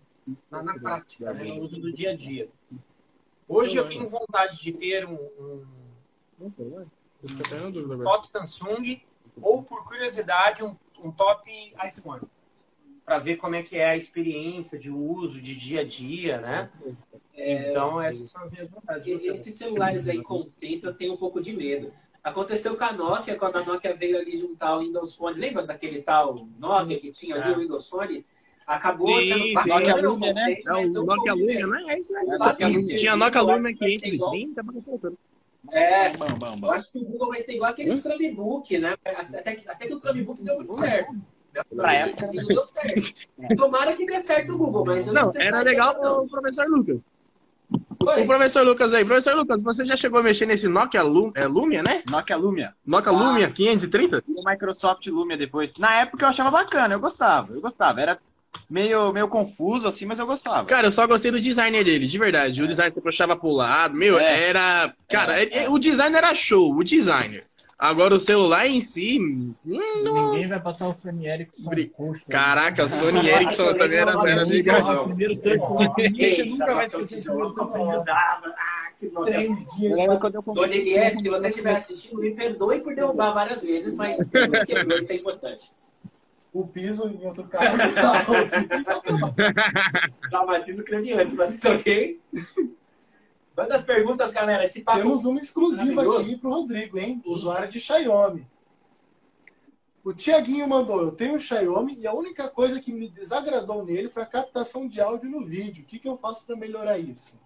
na, 0.50 0.62
na 0.62 0.78
prática, 0.78 1.32
né? 1.32 1.44
no 1.44 1.62
uso 1.62 1.80
do 1.80 1.92
dia 1.92 2.11
a 2.11 2.16
dia. 2.16 2.49
Hoje 3.49 3.76
eu 3.76 3.87
tenho 3.87 4.09
vontade 4.09 4.61
de 4.62 4.73
ter 4.73 5.06
um, 5.06 5.66
um 6.40 6.52
eu 7.23 7.71
dúvida 7.71 7.94
agora. 7.94 8.04
top 8.04 8.28
Samsung 8.32 9.02
ou, 9.40 9.62
por 9.62 9.85
curiosidade, 9.87 10.62
um, 10.62 10.76
um 11.02 11.11
top 11.11 11.75
iPhone. 11.87 12.23
Para 13.04 13.18
ver 13.18 13.37
como 13.37 13.54
é 13.54 13.62
que 13.62 13.76
é 13.76 13.87
a 13.90 13.97
experiência 13.97 14.78
de 14.78 14.90
uso, 14.90 15.40
de 15.42 15.54
dia 15.56 15.80
a 15.80 15.85
dia, 15.85 16.40
né? 16.40 16.71
então, 17.35 18.00
essas 18.00 18.28
são 18.30 18.44
as 18.44 18.50
minhas 18.50 18.68
vontades. 18.68 19.25
E- 19.25 19.28
Esses 19.30 19.54
celulares 19.54 20.09
aí 20.09 20.23
com 20.23 20.44
tempo 20.59 20.87
eu 20.87 20.94
tenho 20.94 21.14
um 21.14 21.16
pouco 21.16 21.40
de 21.40 21.52
medo. 21.52 21.92
Aconteceu 22.23 22.76
com 22.76 22.85
a 22.85 22.92
Nokia, 22.92 23.37
quando 23.37 23.56
a 23.56 23.64
Nokia 23.64 23.94
veio 23.94 24.16
ali 24.18 24.37
juntar 24.37 24.76
o 24.76 24.80
Windows 24.80 25.16
Phone. 25.16 25.38
Lembra 25.40 25.66
daquele 25.66 26.02
tal 26.02 26.47
Nokia 26.59 27.00
que 27.00 27.11
tinha 27.11 27.35
ali 27.35 27.52
É. 27.52 27.56
o 27.56 27.59
Windows 27.59 27.88
Phone? 27.88 28.25
Acabou 28.64 29.21
Sim, 29.21 29.28
sendo 29.28 29.44
sim. 29.47 29.54
bacana, 29.54 29.80
Nokia 29.80 29.97
eu 30.02 30.11
Lumia, 30.12 30.32
né? 30.32 30.54
comprei, 30.54 30.82
É 30.82 30.87
não 30.87 31.04
Nokia. 31.04 31.32
Lumia, 31.35 31.66
né? 31.66 31.82
É. 31.88 32.97
Tinha 32.97 33.16
Nokia 33.16 33.40
Lumia 33.42 33.75
530 33.75 34.62
pra 34.64 34.75
cacete. 34.75 35.18
É, 35.71 36.16
Bam, 36.16 36.26
bam, 36.38 36.54
eu 36.54 36.59
bam. 36.59 36.71
acho 36.71 36.90
que 36.90 36.99
o 36.99 37.04
Google 37.04 37.28
vai 37.28 37.40
ser 37.40 37.52
igual 37.52 37.71
aqueles 37.71 38.00
Chromebook, 38.00 38.78
né? 38.78 38.94
Até 39.04 39.54
que, 39.54 39.68
até 39.68 39.87
que 39.87 39.94
o 39.94 40.00
Chromebook 40.00 40.42
deu 40.42 40.56
muito 40.56 40.73
certo. 40.73 41.14
Pra 41.76 41.92
época. 41.94 42.25
Assim, 42.25 42.44
deu 42.47 42.62
certo. 42.62 43.14
Tomara 43.56 43.94
que 43.97 44.06
dê 44.06 44.23
certo 44.23 44.52
o 44.54 44.59
Google, 44.59 44.85
mas 44.87 45.06
eu 45.06 45.12
Não, 45.12 45.30
tenho 45.30 45.44
era 45.44 45.61
legal 45.62 45.99
não. 46.00 46.25
o 46.25 46.28
professor 46.28 46.66
Lucas. 46.68 46.99
Oi? 48.04 48.23
O 48.23 48.26
professor 48.26 48.66
Lucas 48.66 48.92
aí. 48.94 49.04
Professor 49.04 49.35
Lucas, 49.35 49.62
você 49.62 49.85
já 49.87 49.97
chegou 49.97 50.21
a 50.21 50.23
mexer 50.23 50.44
nesse 50.47 50.68
Nokia 50.68 51.02
Lu- 51.02 51.32
é, 51.35 51.47
Lumia, 51.47 51.82
né? 51.82 52.02
Nokia 52.11 52.37
Lumia. 52.37 52.75
Nokia 52.85 53.12
Ah. 53.12 53.14
Lumia 53.14 53.50
530? 53.50 54.23
E 54.28 54.32
o 54.32 54.42
Microsoft 54.44 55.06
Lumia 55.06 55.37
depois. 55.37 55.76
Na 55.78 55.94
época 56.00 56.25
eu 56.25 56.28
achava 56.28 56.50
bacana, 56.50 56.94
eu 56.94 57.00
gostava, 57.00 57.54
eu 57.54 57.61
gostava. 57.61 58.00
Era 58.00 58.18
meio, 58.68 59.12
meio 59.12 59.28
confuso 59.28 59.88
assim, 59.88 60.04
mas 60.04 60.18
eu 60.18 60.26
gostava. 60.26 60.66
Cara, 60.66 60.88
eu 60.88 60.92
só 60.92 61.06
gostei 61.06 61.30
do 61.30 61.40
designer 61.40 61.85
dele, 61.85 62.06
de 62.06 62.18
verdade. 62.18 62.62
O 62.62 62.68
design 62.68 62.92
você 62.92 63.00
puxava 63.00 63.37
pro 63.37 63.50
lado, 63.50 63.94
meu, 63.94 64.18
É. 64.18 64.49
era. 64.50 64.92
Cara, 65.09 65.38
É, 65.38 65.42
ele- 65.42 65.54
é. 65.54 65.71
o 65.71 65.78
design 65.78 66.14
era 66.14 66.35
show, 66.35 66.75
o 66.75 66.85
designer. 66.85 67.47
Agora 67.82 68.14
o 68.14 68.20
celular 68.20 68.64
em 68.68 68.80
si. 68.80 69.18
hum, 69.18 69.54
Ninguém 69.66 70.46
vai 70.46 70.60
passar 70.60 70.86
o 70.86 70.94
Sony 70.94 71.26
Ericsson 71.26 71.68
Bri- 71.68 71.92
roxo. 71.98 72.22
Caraca, 72.30 72.88
Sony 72.88 73.18
Ericsson 73.28 73.74
também 73.74 73.98
era, 73.98 74.12
era 74.12 74.44
legal. 74.44 75.02
O 75.02 75.04
primeiro 75.06 75.34
você 75.34 75.50
Eita, 76.22 76.44
nunca 76.44 76.74
vai 76.74 76.88
mas 79.12 79.48
não 79.82 79.96
lembro 79.96 80.20
quando 80.20 80.34
eu 80.36 80.42
comprei. 80.44 80.64
Dona 80.64 80.76
Eliette, 80.76 81.22
se 81.24 81.28
você 81.28 81.48
estiver 81.48 81.74
assistindo, 81.74 82.20
me 82.20 82.30
perdoe 82.30 82.80
por 82.82 82.94
derrubar 82.94 83.32
várias 83.32 83.60
vezes, 83.60 83.96
mas 83.96 84.16
quebrou 84.30 85.00
e 85.00 85.06
é 85.12 85.16
importante. 85.16 85.72
O 86.52 86.64
piso 86.64 87.08
em 87.08 87.26
outro 87.26 87.48
carro 87.48 87.76
não 87.82 89.32
tá. 89.32 89.34
Traumatizo 90.30 90.84
cranianos, 90.84 91.34
mas 91.34 91.56
isso 91.56 91.68
ok? 91.68 92.20
Manda 93.56 93.75
as 93.75 93.82
perguntas, 93.82 94.32
galera. 94.32 94.64
Esse 94.64 94.82
papo. 94.82 94.99
Temos 94.99 95.25
uma 95.25 95.38
exclusiva 95.38 96.02
aqui 96.18 96.37
pro 96.37 96.50
Rodrigo, 96.50 96.99
hein? 96.99 97.23
Usuário 97.25 97.68
de 97.68 97.78
Xiaomi. 97.80 98.47
O 100.04 100.12
Tiaguinho 100.12 100.66
mandou, 100.68 101.00
eu 101.00 101.12
tenho 101.12 101.35
um 101.35 101.38
Xiaomi 101.38 101.97
e 102.00 102.06
a 102.09 102.12
única 102.12 102.49
coisa 102.49 102.80
que 102.80 102.92
me 102.92 103.09
desagradou 103.09 103.85
nele 103.85 104.11
foi 104.11 104.25
a 104.25 104.26
captação 104.26 104.88
de 104.88 105.00
áudio 105.00 105.30
no 105.30 105.44
vídeo. 105.44 105.85
O 105.85 105.87
que, 105.87 105.99
que 106.00 106.09
eu 106.09 106.16
faço 106.18 106.44
para 106.44 106.56
melhorar 106.56 106.99
isso? 106.99 107.40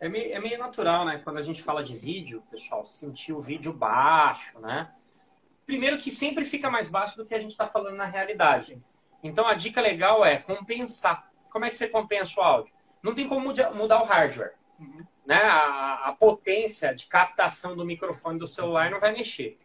É 0.00 0.08
meio, 0.08 0.32
é 0.34 0.38
meio 0.40 0.58
natural, 0.58 1.04
né? 1.04 1.20
Quando 1.22 1.36
a 1.38 1.42
gente 1.42 1.62
fala 1.62 1.84
de 1.84 1.94
vídeo, 1.96 2.42
pessoal, 2.50 2.86
sentir 2.86 3.34
o 3.34 3.40
vídeo 3.40 3.74
baixo, 3.74 4.58
né? 4.58 4.90
Primeiro 5.66 5.98
que 5.98 6.10
sempre 6.10 6.46
fica 6.46 6.70
mais 6.70 6.88
baixo 6.88 7.16
do 7.18 7.26
que 7.26 7.34
a 7.34 7.38
gente 7.38 7.52
está 7.52 7.68
falando 7.68 7.96
na 7.96 8.06
realidade. 8.06 8.82
Então 9.22 9.46
a 9.46 9.52
dica 9.54 9.82
legal 9.82 10.24
é 10.24 10.38
compensar. 10.38 11.30
Como 11.50 11.64
é 11.66 11.70
que 11.70 11.76
você 11.76 11.88
compensa 11.88 12.40
o 12.40 12.42
áudio? 12.42 12.72
Não 13.02 13.14
tem 13.14 13.28
como 13.28 13.40
muda- 13.48 13.70
mudar 13.70 14.00
o 14.02 14.06
hardware. 14.06 14.54
Né? 15.26 15.36
A, 15.36 16.08
a 16.08 16.12
potência 16.12 16.94
de 16.94 17.06
captação 17.06 17.76
do 17.76 17.84
microfone 17.84 18.38
do 18.38 18.46
celular 18.46 18.90
não 18.90 19.00
vai 19.00 19.12
mexer. 19.12 19.58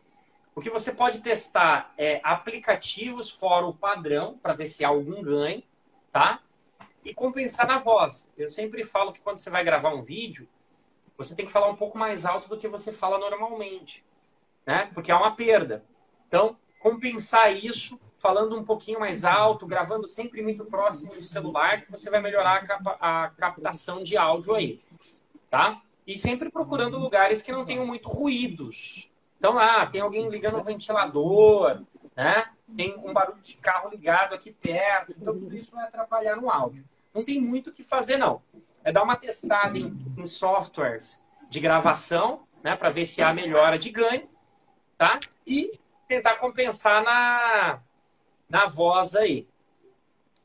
O 0.55 0.61
que 0.61 0.69
você 0.69 0.91
pode 0.91 1.21
testar 1.21 1.93
é 1.97 2.19
aplicativos 2.23 3.29
fora 3.29 3.65
o 3.65 3.73
padrão 3.73 4.37
para 4.41 4.53
ver 4.53 4.67
se 4.67 4.83
há 4.83 4.89
algum 4.89 5.21
ganho, 5.21 5.63
tá? 6.11 6.41
e 7.03 7.13
compensar 7.13 7.67
na 7.67 7.77
voz. 7.77 8.29
Eu 8.37 8.49
sempre 8.49 8.83
falo 8.83 9.11
que 9.11 9.21
quando 9.21 9.37
você 9.37 9.49
vai 9.49 9.63
gravar 9.63 9.93
um 9.93 10.03
vídeo, 10.03 10.47
você 11.17 11.35
tem 11.35 11.45
que 11.45 11.51
falar 11.51 11.67
um 11.67 11.75
pouco 11.75 11.97
mais 11.97 12.25
alto 12.25 12.47
do 12.47 12.57
que 12.57 12.67
você 12.67 12.91
fala 12.91 13.17
normalmente, 13.17 14.05
né? 14.65 14.89
Porque 14.93 15.11
há 15.11 15.17
uma 15.17 15.35
perda. 15.35 15.83
Então, 16.27 16.57
compensar 16.79 17.53
isso 17.53 17.99
falando 18.19 18.57
um 18.57 18.63
pouquinho 18.63 18.99
mais 18.99 19.23
alto, 19.23 19.65
gravando 19.65 20.07
sempre 20.07 20.41
muito 20.41 20.65
próximo 20.65 21.09
do 21.09 21.21
celular, 21.21 21.81
que 21.81 21.89
você 21.89 22.09
vai 22.09 22.21
melhorar 22.21 22.57
a, 22.57 22.65
capa- 22.65 22.97
a 22.99 23.29
captação 23.37 24.03
de 24.03 24.17
áudio 24.17 24.55
aí, 24.55 24.77
tá? 25.49 25.81
E 26.05 26.17
sempre 26.17 26.49
procurando 26.49 26.97
lugares 26.97 27.41
que 27.41 27.51
não 27.51 27.65
tenham 27.65 27.85
muito 27.85 28.09
ruídos. 28.09 29.09
Então, 29.37 29.57
ah, 29.57 29.85
tem 29.85 30.01
alguém 30.01 30.27
ligando 30.27 30.57
o 30.57 30.63
ventilador, 30.63 31.81
né? 32.15 32.45
Tem 32.75 32.95
um 32.97 33.13
barulho 33.13 33.39
de 33.41 33.55
carro 33.55 33.89
ligado 33.89 34.35
aqui 34.35 34.51
perto. 34.51 35.13
Então, 35.17 35.33
tudo 35.33 35.55
isso 35.55 35.71
vai 35.75 35.85
atrapalhar 35.85 36.35
no 36.35 36.49
áudio. 36.49 36.83
Não 37.13 37.23
tem 37.23 37.39
muito 37.41 37.69
o 37.69 37.73
que 37.73 37.83
fazer, 37.83 38.17
não. 38.17 38.41
É 38.83 38.91
dar 38.91 39.03
uma 39.03 39.15
testada 39.15 39.77
em, 39.77 39.97
em 40.17 40.25
softwares 40.25 41.23
de 41.49 41.59
gravação, 41.59 42.43
né? 42.63 42.75
Para 42.75 42.89
ver 42.89 43.05
se 43.05 43.21
há 43.21 43.33
melhora 43.33 43.79
de 43.79 43.89
ganho, 43.89 44.27
tá? 44.97 45.19
E 45.47 45.79
tentar 46.07 46.35
compensar 46.35 47.03
na, 47.03 47.79
na 48.49 48.65
voz 48.65 49.15
aí. 49.15 49.47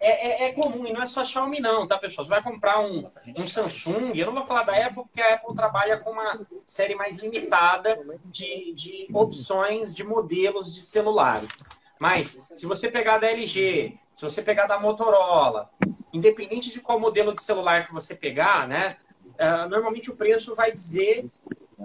É, 0.00 0.44
é, 0.44 0.48
é 0.48 0.52
comum, 0.52 0.86
e 0.86 0.92
não 0.92 1.00
é 1.00 1.06
só 1.06 1.24
Xiaomi 1.24 1.60
não, 1.60 1.86
tá, 1.86 1.96
pessoal? 1.96 2.26
Você 2.26 2.30
vai 2.30 2.42
comprar 2.42 2.80
um, 2.80 3.10
um 3.38 3.46
Samsung, 3.46 4.12
eu 4.14 4.26
não 4.26 4.34
vou 4.34 4.46
falar 4.46 4.64
da 4.64 4.72
Apple, 4.72 5.04
porque 5.04 5.20
a 5.20 5.34
Apple 5.34 5.54
trabalha 5.54 5.98
com 5.98 6.10
uma 6.10 6.46
série 6.66 6.94
mais 6.94 7.18
limitada 7.18 7.98
de, 8.26 8.74
de 8.74 9.08
opções 9.14 9.94
de 9.94 10.04
modelos 10.04 10.74
de 10.74 10.80
celulares. 10.80 11.50
Mas, 11.98 12.36
se 12.54 12.66
você 12.66 12.90
pegar 12.90 13.18
da 13.18 13.30
LG, 13.30 13.98
se 14.14 14.22
você 14.22 14.42
pegar 14.42 14.66
da 14.66 14.78
Motorola, 14.78 15.70
independente 16.12 16.70
de 16.70 16.80
qual 16.80 17.00
modelo 17.00 17.32
de 17.32 17.42
celular 17.42 17.86
que 17.86 17.94
você 17.94 18.14
pegar, 18.14 18.68
né? 18.68 18.96
ah, 19.38 19.66
normalmente 19.68 20.10
o 20.10 20.16
preço 20.16 20.54
vai 20.54 20.72
dizer 20.72 21.24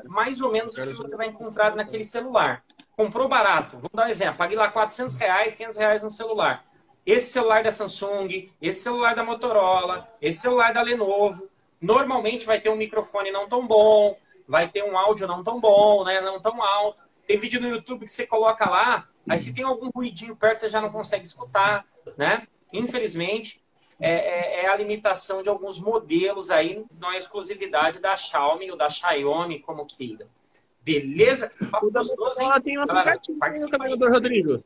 mais 0.05 0.41
ou 0.41 0.51
menos 0.51 0.75
o 0.75 0.83
que 0.83 0.93
você 0.93 1.15
vai 1.15 1.27
encontrar 1.27 1.75
naquele 1.75 2.05
celular. 2.05 2.63
Comprou 2.99 3.29
barato, 3.29 3.79
vou 3.79 3.89
dar 3.93 4.07
um 4.07 4.09
exemplo, 4.09 4.35
paguei 4.35 4.57
lá 4.57 4.69
400 4.69 5.15
reais, 5.15 5.55
500 5.55 5.77
reais 5.77 6.03
no 6.03 6.11
celular. 6.11 6.65
Esse 7.05 7.31
celular 7.31 7.63
da 7.63 7.71
Samsung, 7.71 8.51
esse 8.61 8.81
celular 8.81 9.15
da 9.15 9.23
Motorola, 9.23 10.05
esse 10.21 10.41
celular 10.41 10.73
da 10.73 10.81
Lenovo, 10.81 11.47
normalmente 11.79 12.45
vai 12.45 12.59
ter 12.59 12.67
um 12.69 12.75
microfone 12.75 13.31
não 13.31 13.47
tão 13.47 13.65
bom, 13.65 14.17
vai 14.45 14.67
ter 14.67 14.83
um 14.83 14.97
áudio 14.97 15.27
não 15.27 15.41
tão 15.45 15.61
bom, 15.61 16.03
né, 16.03 16.19
não 16.19 16.41
tão 16.41 16.61
alto. 16.61 16.99
Tem 17.25 17.39
vídeo 17.39 17.61
no 17.61 17.69
YouTube 17.69 18.03
que 18.03 18.11
você 18.11 18.27
coloca 18.27 18.69
lá, 18.69 19.07
aí 19.29 19.37
se 19.37 19.53
tem 19.53 19.63
algum 19.63 19.89
ruidinho 19.95 20.35
perto 20.35 20.57
você 20.59 20.69
já 20.69 20.81
não 20.81 20.91
consegue 20.91 21.25
escutar, 21.25 21.85
né? 22.17 22.49
Infelizmente, 22.73 23.63
é, 23.97 24.11
é- 24.11 24.65
é 24.65 24.67
a 24.67 24.75
limitação 24.75 25.41
de 25.41 25.47
alguns 25.47 25.79
modelos 25.79 26.49
aí, 26.49 26.85
não 26.99 27.13
é 27.13 27.17
exclusividade 27.17 27.99
da 28.01 28.17
Xiaomi 28.17 28.69
ou 28.69 28.75
da 28.75 28.89
Xiaomi, 28.89 29.59
como 29.59 29.85
queira. 29.85 30.27
Beleza? 30.81 31.51
Papo 31.69 31.91
gostoso, 31.91 32.35
hein? 32.39 32.49
Ó, 32.51 32.59
tem 32.59 32.77
um 32.77 32.81
aplicativo 32.81 33.33
aí, 33.33 33.39
participa 33.39 33.75
aí. 33.75 33.79
caminhador 33.79 34.11
Rodrigo. 34.11 34.63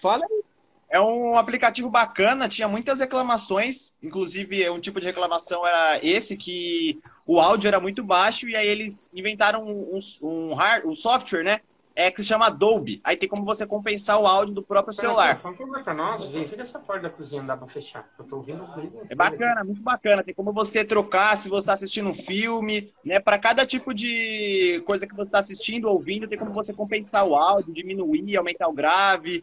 Fala 0.00 0.24
aí. 0.24 0.42
É 0.88 1.00
um 1.00 1.36
aplicativo 1.36 1.90
bacana, 1.90 2.48
tinha 2.48 2.68
muitas 2.68 3.00
reclamações, 3.00 3.92
inclusive 4.00 4.70
um 4.70 4.80
tipo 4.80 5.00
de 5.00 5.06
reclamação 5.06 5.66
era 5.66 5.98
esse, 6.04 6.36
que 6.36 7.00
o 7.26 7.40
áudio 7.40 7.66
era 7.66 7.80
muito 7.80 8.04
baixo, 8.04 8.48
e 8.48 8.54
aí 8.54 8.68
eles 8.68 9.10
inventaram 9.12 9.64
um, 9.64 10.00
um, 10.22 10.54
hard, 10.54 10.86
um 10.86 10.94
software, 10.94 11.42
né? 11.42 11.60
É, 11.98 12.10
que 12.10 12.22
se 12.22 12.28
chama 12.28 12.50
Dolby. 12.50 13.00
Aí 13.02 13.16
tem 13.16 13.26
como 13.26 13.42
você 13.42 13.66
compensar 13.66 14.20
o 14.20 14.26
áudio 14.26 14.54
do 14.56 14.62
próprio 14.62 14.92
celular. 14.92 15.40
Pra 15.82 15.94
nós, 15.94 16.26
vira 16.26 16.62
essa 16.62 16.78
porta 16.78 17.04
da 17.04 17.10
cozinha, 17.10 17.40
não 17.40 17.46
dá 17.48 17.56
pra 17.56 17.66
fechar. 17.66 18.06
Eu 18.18 18.24
tô 18.26 18.36
ouvindo. 18.36 18.68
É 19.08 19.14
bacana, 19.14 19.64
muito 19.64 19.80
bacana. 19.80 20.22
Tem 20.22 20.34
como 20.34 20.52
você 20.52 20.84
trocar 20.84 21.38
se 21.38 21.48
você 21.48 21.60
está 21.60 21.72
assistindo 21.72 22.10
um 22.10 22.14
filme, 22.14 22.92
né? 23.02 23.18
Para 23.18 23.38
cada 23.38 23.64
tipo 23.66 23.94
de 23.94 24.82
coisa 24.86 25.06
que 25.06 25.14
você 25.14 25.22
está 25.22 25.38
assistindo, 25.38 25.88
ouvindo, 25.88 26.28
tem 26.28 26.38
como 26.38 26.52
você 26.52 26.74
compensar 26.74 27.26
o 27.26 27.34
áudio, 27.34 27.72
diminuir, 27.72 28.36
aumentar 28.36 28.68
o 28.68 28.74
grave, 28.74 29.42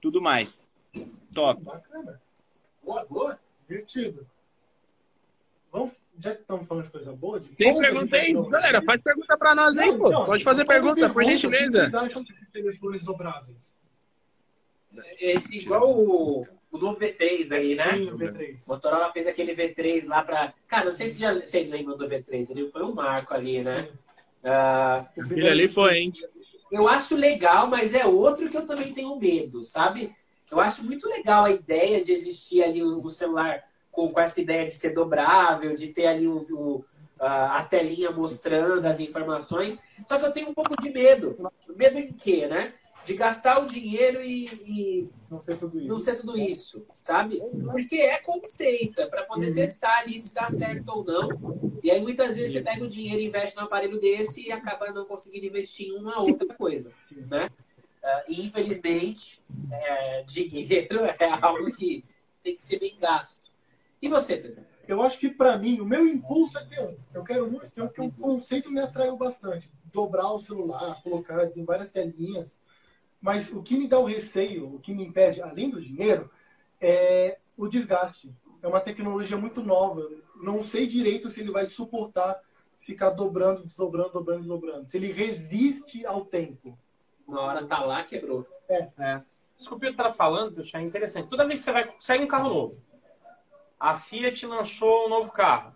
tudo 0.00 0.22
mais. 0.22 0.70
Top. 1.34 1.60
Bacana, 1.60 2.20
Boa, 2.84 3.04
boa. 3.04 3.38
divertido. 3.68 4.24
Vamos, 5.72 5.92
já 6.18 6.34
que 6.34 6.40
estamos 6.40 6.66
falando 6.66 6.84
de 6.84 6.90
coisa 6.90 7.12
boa, 7.12 7.40
de 7.40 7.48
Tem 7.50 7.78
pergunta 7.78 8.16
aí? 8.16 8.32
Galera, 8.32 8.82
faz 8.82 9.00
pergunta 9.02 9.36
pra 9.36 9.54
nós 9.54 9.76
aí, 9.76 9.90
Não, 9.90 9.98
pô. 9.98 10.08
então, 10.08 10.24
Pode 10.24 10.44
fazer 10.44 10.66
faz 10.66 10.80
pergunta, 10.80 11.10
por 11.10 11.24
gentileza. 11.24 11.90
telefones 12.52 13.04
dobráveis? 13.04 13.76
Esse, 15.20 15.58
igual 15.58 15.88
o, 15.90 16.46
o 16.72 16.78
novo 16.78 16.98
V3 16.98 17.52
aí, 17.52 17.74
né? 17.76 17.96
Sim, 17.96 18.10
o 18.10 18.18
V3. 18.18 18.66
Motorola 18.66 19.12
fez 19.12 19.26
aquele 19.26 19.54
V3 19.54 20.08
lá 20.08 20.22
pra. 20.22 20.52
Cara, 20.66 20.86
não 20.86 20.92
sei 20.92 21.06
se 21.06 21.20
já, 21.20 21.34
vocês 21.34 21.70
lembram 21.70 21.96
do 21.96 22.06
V3, 22.08 22.50
ele 22.50 22.70
foi 22.70 22.82
um 22.82 22.94
marco 22.94 23.32
ali, 23.34 23.62
né? 23.62 23.88
Aquele 24.42 25.48
ali 25.48 25.68
foi, 25.68 25.92
hein? 25.94 26.12
eu 26.70 26.86
acho 26.88 27.16
legal, 27.16 27.66
mas 27.66 27.94
é 27.94 28.04
outro 28.04 28.48
que 28.48 28.56
eu 28.56 28.66
também 28.66 28.92
tenho 28.92 29.16
medo, 29.16 29.62
sabe? 29.62 30.14
Eu 30.50 30.60
acho 30.60 30.84
muito 30.84 31.08
legal 31.08 31.44
a 31.44 31.50
ideia 31.50 32.02
de 32.02 32.12
existir 32.12 32.62
ali 32.62 32.82
um 32.82 33.08
celular 33.08 33.62
com, 33.98 34.08
com 34.12 34.20
essa 34.20 34.40
ideia 34.40 34.64
de 34.64 34.70
ser 34.70 34.90
dobrável, 34.90 35.74
de 35.74 35.88
ter 35.88 36.06
ali 36.06 36.28
o, 36.28 36.36
o- 36.52 36.84
a, 37.18 37.64
telinha 37.64 38.12
mostrando 38.12 38.86
as 38.86 39.00
informações. 39.00 39.76
Só 40.06 40.20
que 40.20 40.24
eu 40.26 40.30
tenho 40.32 40.50
um 40.50 40.54
pouco 40.54 40.80
de 40.80 40.88
medo. 40.88 41.36
Medo 41.74 41.96
de 42.00 42.12
quê, 42.12 42.46
né? 42.46 42.72
De 43.04 43.14
gastar 43.14 43.58
o 43.60 43.66
dinheiro 43.66 44.24
e, 44.24 44.44
e 44.64 45.10
Não 45.28 45.40
sei 45.40 45.56
tudo 45.56 45.80
isso. 45.80 45.88
não 45.88 45.98
ser 45.98 46.16
tudo 46.16 46.38
isso, 46.38 46.86
sabe? 46.94 47.40
Porque 47.72 47.96
é 47.96 48.18
conceito, 48.18 49.00
é 49.00 49.06
para 49.06 49.24
poder 49.24 49.52
testar 49.52 49.98
ali 49.98 50.16
se 50.16 50.32
dá 50.32 50.46
certo 50.48 50.90
ou 50.90 51.04
não. 51.04 51.80
E 51.82 51.90
aí 51.90 52.00
muitas 52.00 52.36
vezes 52.36 52.52
você 52.52 52.62
pega 52.62 52.84
o 52.84 52.88
dinheiro 52.88 53.20
e 53.20 53.26
investe 53.26 53.56
num 53.56 53.64
aparelho 53.64 53.98
desse 53.98 54.46
e 54.46 54.52
acaba 54.52 54.92
não 54.92 55.04
conseguindo 55.04 55.46
investir 55.46 55.88
em 55.88 55.96
uma 55.98 56.20
outra 56.22 56.46
coisa, 56.54 56.92
né? 57.28 57.50
E 58.28 58.46
infelizmente, 58.46 59.40
é, 59.72 60.22
dinheiro 60.22 61.00
é 61.18 61.28
algo 61.42 61.72
que 61.72 62.04
tem 62.42 62.54
que 62.54 62.62
ser 62.62 62.78
bem 62.78 62.96
gasto. 63.00 63.47
E 64.00 64.08
você, 64.08 64.36
Pedro? 64.36 64.64
Eu 64.86 65.02
acho 65.02 65.18
que 65.18 65.28
pra 65.28 65.58
mim, 65.58 65.80
o 65.80 65.84
meu 65.84 66.06
impulso 66.06 66.58
é 66.58 66.64
ter 66.64 66.82
um. 66.82 66.96
Eu 67.12 67.22
quero 67.22 67.50
muito 67.50 67.70
ter 67.70 67.82
um, 67.82 67.88
porque 67.88 68.00
o 68.00 68.10
conceito 68.12 68.70
me 68.70 68.80
atraiu 68.80 69.16
bastante. 69.16 69.70
Dobrar 69.92 70.32
o 70.32 70.38
celular, 70.38 71.02
colocar, 71.02 71.46
tem 71.48 71.64
várias 71.64 71.90
telinhas. 71.90 72.58
Mas 73.20 73.52
o 73.52 73.62
que 73.62 73.76
me 73.76 73.88
dá 73.88 73.98
o 73.98 74.06
receio, 74.06 74.74
o 74.74 74.78
que 74.78 74.94
me 74.94 75.04
impede, 75.04 75.42
além 75.42 75.70
do 75.70 75.80
dinheiro, 75.80 76.30
é 76.80 77.38
o 77.56 77.68
desgaste. 77.68 78.32
É 78.62 78.66
uma 78.66 78.80
tecnologia 78.80 79.36
muito 79.36 79.62
nova. 79.62 80.08
Não 80.36 80.62
sei 80.62 80.86
direito 80.86 81.28
se 81.28 81.40
ele 81.40 81.50
vai 81.50 81.66
suportar 81.66 82.40
ficar 82.78 83.10
dobrando, 83.10 83.62
desdobrando, 83.62 84.10
dobrando, 84.10 84.40
desdobrando. 84.40 84.88
Se 84.88 84.96
ele 84.96 85.12
resiste 85.12 86.06
ao 86.06 86.24
tempo. 86.24 86.78
Na 87.26 87.40
hora 87.40 87.66
tá 87.66 87.80
lá, 87.80 88.04
quebrou. 88.04 88.46
Isso 89.58 89.68
que 89.68 89.74
o 89.74 89.78
Pedro 89.78 89.96
tá 89.96 90.14
falando, 90.14 90.54
pessoal, 90.54 90.82
é 90.82 90.86
interessante. 90.86 91.28
Toda 91.28 91.46
vez 91.46 91.60
que 91.60 91.64
você 91.64 91.72
vai 91.72 91.94
sair 91.98 92.20
um 92.20 92.26
carro 92.26 92.48
novo, 92.48 92.82
a 93.78 93.94
Fiat 93.94 94.44
lançou 94.46 95.06
um 95.06 95.08
novo 95.08 95.32
carro, 95.32 95.74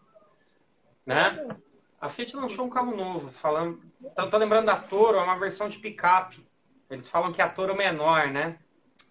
né? 1.06 1.56
A 2.00 2.08
Fiat 2.08 2.34
lançou 2.34 2.66
um 2.66 2.70
carro 2.70 2.96
novo, 2.96 3.30
falando, 3.40 3.80
tô, 4.16 4.28
tô 4.28 4.36
lembrando 4.36 4.66
da 4.66 4.76
Toro, 4.76 5.18
é 5.18 5.22
uma 5.22 5.38
versão 5.38 5.68
de 5.68 5.78
picape. 5.78 6.44
Eles 6.90 7.06
falam 7.06 7.32
que 7.32 7.40
é 7.40 7.44
a 7.44 7.48
Toro 7.48 7.76
menor, 7.76 8.28
né? 8.28 8.58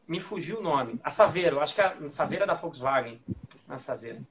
Me 0.08 0.20
fugiu 0.20 0.60
o 0.60 0.62
nome. 0.62 1.00
A 1.04 1.10
Saveiro, 1.10 1.60
acho 1.62 1.74
que 1.74 1.82
a 1.82 1.96
Saveiro 2.10 2.44
é 2.44 2.48
da 2.48 2.54
Volkswagen. 2.54 3.22
A 3.70 3.80
Saveiro. 3.80 4.26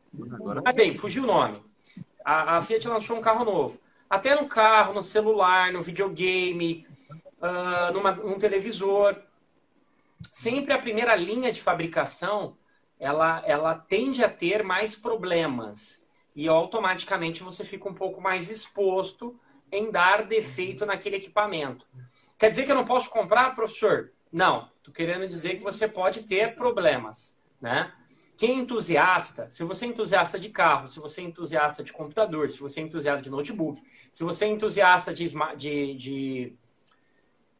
Ah, 0.64 0.72
bem, 0.72 0.94
fugiu 0.94 1.24
o 1.24 1.26
nome. 1.26 1.62
A, 2.24 2.58
a 2.58 2.60
Fiat 2.60 2.86
lançou 2.86 3.16
um 3.16 3.22
carro 3.22 3.44
novo. 3.44 3.80
Até 4.08 4.34
no 4.34 4.46
carro, 4.46 4.92
no 4.92 5.02
celular, 5.02 5.72
no 5.72 5.80
videogame, 5.80 6.86
ah, 7.40 7.90
numa, 7.92 8.12
num 8.12 8.38
televisor 8.38 9.16
sempre 10.22 10.74
a 10.74 10.78
primeira 10.78 11.14
linha 11.16 11.50
de 11.50 11.62
fabricação 11.62 12.56
ela, 13.00 13.42
ela 13.46 13.74
tende 13.74 14.22
a 14.22 14.28
ter 14.28 14.62
mais 14.62 14.94
problemas 14.94 16.06
e 16.36 16.46
automaticamente 16.46 17.42
você 17.42 17.64
fica 17.64 17.88
um 17.88 17.94
pouco 17.94 18.20
mais 18.20 18.50
exposto 18.50 19.40
em 19.72 19.90
dar 19.90 20.26
defeito 20.26 20.84
naquele 20.84 21.16
equipamento. 21.16 21.86
Quer 22.38 22.50
dizer 22.50 22.64
que 22.64 22.70
eu 22.70 22.76
não 22.76 22.84
posso 22.84 23.08
comprar, 23.08 23.54
professor? 23.54 24.12
Não, 24.30 24.68
estou 24.76 24.92
querendo 24.92 25.26
dizer 25.26 25.56
que 25.56 25.62
você 25.62 25.88
pode 25.88 26.24
ter 26.24 26.54
problemas, 26.54 27.40
né? 27.60 27.92
Quem 28.36 28.52
é 28.52 28.54
entusiasta, 28.54 29.50
se 29.50 29.64
você 29.64 29.84
é 29.84 29.88
entusiasta 29.88 30.38
de 30.38 30.48
carro, 30.48 30.86
se 30.88 30.98
você 30.98 31.20
é 31.20 31.24
entusiasta 31.24 31.82
de 31.82 31.92
computador, 31.92 32.50
se 32.50 32.58
você 32.58 32.80
é 32.80 32.84
entusiasta 32.84 33.22
de 33.22 33.28
notebook, 33.28 33.82
se 34.12 34.24
você 34.24 34.46
é 34.46 34.48
entusiasta 34.48 35.12
de, 35.12 35.26
de, 35.56 35.94
de 35.94 36.58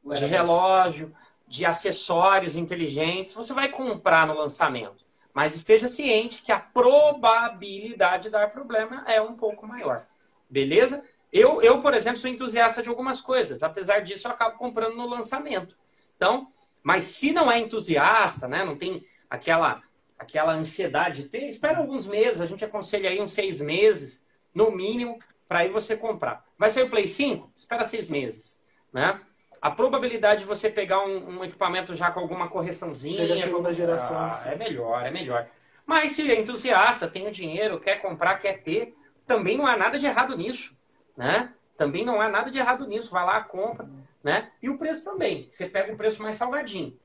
de 0.02 0.26
relógio, 0.26 1.14
de 1.46 1.66
acessórios 1.66 2.56
inteligentes, 2.56 3.32
você 3.32 3.52
vai 3.52 3.68
comprar 3.68 4.26
no 4.26 4.34
lançamento. 4.34 5.04
Mas 5.32 5.54
esteja 5.54 5.88
ciente 5.88 6.42
que 6.42 6.52
a 6.52 6.58
probabilidade 6.58 8.24
de 8.24 8.30
dar 8.30 8.50
problema 8.50 9.04
é 9.06 9.20
um 9.20 9.34
pouco 9.34 9.66
maior. 9.66 10.04
Beleza? 10.48 11.04
Eu, 11.32 11.62
eu, 11.62 11.80
por 11.80 11.94
exemplo, 11.94 12.20
sou 12.20 12.28
entusiasta 12.28 12.82
de 12.82 12.88
algumas 12.88 13.20
coisas. 13.20 13.62
Apesar 13.62 14.00
disso, 14.00 14.26
eu 14.26 14.32
acabo 14.32 14.58
comprando 14.58 14.96
no 14.96 15.06
lançamento. 15.06 15.76
Então, 16.16 16.48
mas 16.82 17.04
se 17.04 17.32
não 17.32 17.50
é 17.50 17.58
entusiasta, 17.58 18.48
né, 18.48 18.64
não 18.64 18.76
tem 18.76 19.04
aquela, 19.28 19.82
aquela 20.18 20.52
ansiedade 20.52 21.22
de 21.22 21.28
ter, 21.28 21.48
espera 21.48 21.78
alguns 21.78 22.06
meses. 22.06 22.40
A 22.40 22.46
gente 22.46 22.64
aconselha 22.64 23.10
aí 23.10 23.20
uns 23.20 23.32
seis 23.32 23.60
meses, 23.60 24.28
no 24.52 24.70
mínimo, 24.72 25.18
para 25.46 25.60
aí 25.60 25.68
você 25.68 25.96
comprar. 25.96 26.44
Vai 26.58 26.70
sair 26.70 26.84
o 26.84 26.90
Play 26.90 27.06
5? 27.06 27.52
Espera 27.54 27.86
seis 27.86 28.10
meses. 28.10 28.64
Né? 28.92 29.20
A 29.60 29.70
probabilidade 29.70 30.40
de 30.40 30.46
você 30.46 30.70
pegar 30.70 31.04
um, 31.04 31.38
um 31.38 31.44
equipamento 31.44 31.94
já 31.94 32.10
com 32.10 32.20
alguma 32.20 32.48
correçãozinha. 32.48 33.16
Seja 33.16 33.34
a 33.34 33.38
segunda 33.38 33.72
geração, 33.74 34.18
Ah, 34.18 34.42
é 34.46 34.56
melhor, 34.56 35.06
é 35.06 35.10
melhor. 35.10 35.46
Mas 35.84 36.12
se 36.12 36.30
é 36.30 36.40
entusiasta, 36.40 37.08
tem 37.08 37.26
o 37.26 37.32
dinheiro, 37.32 37.80
quer 37.80 38.00
comprar, 38.00 38.38
quer 38.38 38.62
ter, 38.62 38.96
também 39.26 39.58
não 39.58 39.66
há 39.66 39.76
nada 39.76 39.98
de 39.98 40.06
errado 40.06 40.36
nisso. 40.36 40.76
Né? 41.16 41.52
Também 41.76 42.04
não 42.04 42.20
há 42.20 42.28
nada 42.28 42.50
de 42.50 42.58
errado 42.58 42.86
nisso. 42.86 43.10
Vai 43.10 43.24
lá, 43.24 43.42
compra. 43.42 43.88
Né? 44.22 44.50
E 44.62 44.70
o 44.70 44.78
preço 44.78 45.04
também. 45.04 45.48
Você 45.50 45.66
pega 45.66 45.92
um 45.92 45.96
preço 45.96 46.22
mais 46.22 46.36
salgadinho. 46.36 46.98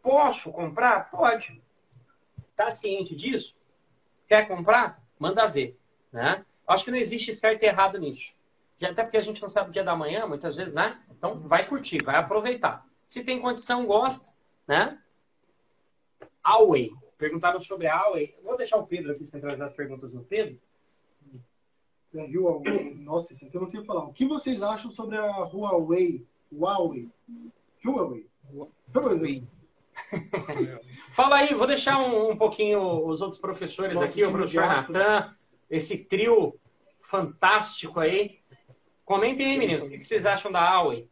Posso 0.00 0.52
comprar? 0.52 1.10
Pode. 1.10 1.60
Tá 2.54 2.70
ciente 2.70 3.14
disso? 3.14 3.56
Quer 4.28 4.46
comprar? 4.46 4.96
Manda 5.18 5.46
ver. 5.46 5.78
Né? 6.12 6.44
Acho 6.66 6.84
que 6.84 6.90
não 6.90 6.98
existe 6.98 7.34
certo 7.34 7.62
e 7.62 7.66
errado 7.66 7.98
nisso. 7.98 8.35
Já- 8.78 8.90
Até 8.90 9.02
porque 9.02 9.16
a 9.16 9.22
gente 9.22 9.40
não 9.40 9.48
sabe 9.48 9.70
o 9.70 9.72
dia 9.72 9.84
da 9.84 9.96
manhã, 9.96 10.26
muitas 10.26 10.54
vezes, 10.54 10.74
né? 10.74 11.00
Então 11.10 11.38
vai 11.46 11.66
curtir, 11.66 12.02
vai 12.02 12.16
aproveitar. 12.16 12.86
Se 13.06 13.22
tem 13.24 13.40
condição, 13.40 13.86
gosta, 13.86 14.28
né? 14.66 14.98
Huawei. 16.44 16.90
Perguntaram 17.16 17.58
sobre 17.60 17.86
a 17.86 17.96
Huawei. 18.02 18.36
Vou 18.44 18.56
deixar 18.56 18.76
o 18.76 18.86
Pedro 18.86 19.12
aqui 19.12 19.26
centralizar 19.26 19.68
as 19.68 19.74
perguntas 19.74 20.12
no 20.12 20.22
Pedro. 20.22 20.58
É, 22.14 22.26
Huawei. 22.26 22.94
Nossa, 22.96 23.32
isso 23.32 23.44
aqui 23.44 23.56
eu 23.56 23.60
não 23.60 23.68
sei 23.68 23.84
falar. 23.84 24.04
O 24.04 24.12
que 24.12 24.26
vocês 24.26 24.62
acham 24.62 24.90
sobre 24.90 25.16
a 25.16 25.24
Huawei? 25.44 26.26
Huawei. 26.52 27.08
Huawei. 27.84 28.26
Huawei. 28.94 29.44
Fala 31.12 31.36
aí, 31.36 31.54
vou 31.54 31.66
deixar 31.66 31.98
um, 31.98 32.32
um 32.32 32.36
pouquinho 32.36 33.06
os 33.06 33.20
outros 33.20 33.40
professores 33.40 33.94
Nossa, 33.94 34.06
aqui, 34.06 34.24
o 34.24 34.30
professor. 34.30 34.66
Natan, 34.66 35.34
esse 35.70 36.04
trio 36.04 36.54
fantástico 37.00 37.98
aí. 37.98 38.38
Comentem 39.06 39.46
aí, 39.46 39.56
menino, 39.56 39.86
o 39.86 39.88
que 39.88 40.00
vocês 40.00 40.26
acham 40.26 40.50
da 40.50 40.58
Huawei? 40.60 41.08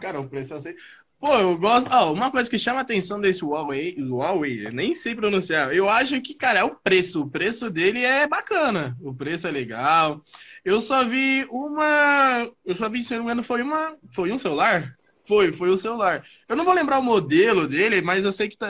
Cara, 0.00 0.18
o 0.18 0.26
preço 0.26 0.60
sei. 0.62 0.74
Pô, 1.20 1.34
eu 1.34 1.56
gosto. 1.58 1.90
Ó, 1.92 2.12
uma 2.12 2.30
coisa 2.30 2.48
que 2.48 2.58
chama 2.58 2.78
a 2.78 2.82
atenção 2.82 3.20
desse 3.20 3.44
Huawei, 3.44 3.94
Huawei, 4.00 4.66
eu 4.66 4.72
nem 4.72 4.94
sei 4.94 5.14
pronunciar. 5.14 5.74
Eu 5.74 5.86
acho 5.86 6.18
que, 6.22 6.32
cara, 6.32 6.60
é 6.60 6.64
o 6.64 6.74
preço. 6.74 7.22
O 7.22 7.30
preço 7.30 7.70
dele 7.70 8.02
é 8.02 8.26
bacana. 8.26 8.96
O 9.02 9.14
preço 9.14 9.46
é 9.46 9.50
legal. 9.50 10.24
Eu 10.64 10.80
só 10.80 11.04
vi 11.04 11.46
uma. 11.50 12.50
Eu 12.64 12.74
só 12.74 12.88
vi, 12.88 13.04
se 13.04 13.12
não 13.12 13.18
me 13.18 13.24
engano, 13.26 13.42
foi 13.42 13.60
uma. 13.60 13.94
Foi 14.12 14.32
um 14.32 14.38
celular? 14.38 14.95
Foi, 15.26 15.52
foi 15.52 15.70
o 15.70 15.76
celular. 15.76 16.24
Eu 16.48 16.54
não 16.54 16.64
vou 16.64 16.72
lembrar 16.72 16.98
o 16.98 17.02
modelo 17.02 17.66
dele, 17.66 18.00
mas 18.00 18.24
eu 18.24 18.32
sei 18.32 18.48
que, 18.48 18.56
tá, 18.56 18.66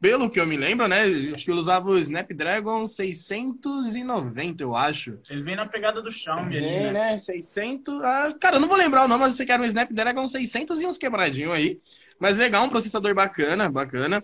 pelo 0.00 0.28
que 0.28 0.40
eu 0.40 0.46
me 0.46 0.56
lembro, 0.56 0.88
né? 0.88 1.04
Acho 1.32 1.44
que 1.44 1.50
ele 1.50 1.60
usava 1.60 1.88
o 1.88 1.98
Snapdragon 1.98 2.88
690, 2.88 4.62
eu 4.62 4.74
acho. 4.74 5.18
Ele 5.30 5.42
vem 5.42 5.54
na 5.54 5.66
pegada 5.66 6.02
do 6.02 6.10
Xiaomi 6.10 6.56
ali, 6.56 6.66
né? 6.66 6.92
né? 6.92 7.20
600. 7.20 8.02
Ah, 8.02 8.34
cara, 8.40 8.56
eu 8.56 8.60
não 8.60 8.68
vou 8.68 8.76
lembrar 8.76 9.04
o 9.04 9.08
nome, 9.08 9.20
mas 9.20 9.34
eu 9.34 9.36
sei 9.36 9.46
que 9.46 9.52
era 9.52 9.62
um 9.62 9.66
Snapdragon 9.66 10.26
600 10.26 10.82
e 10.82 10.86
uns 10.86 10.98
quebradinhos 10.98 11.52
aí. 11.52 11.80
Mas 12.18 12.36
legal, 12.36 12.64
um 12.64 12.70
processador 12.70 13.14
bacana, 13.14 13.70
bacana. 13.70 14.20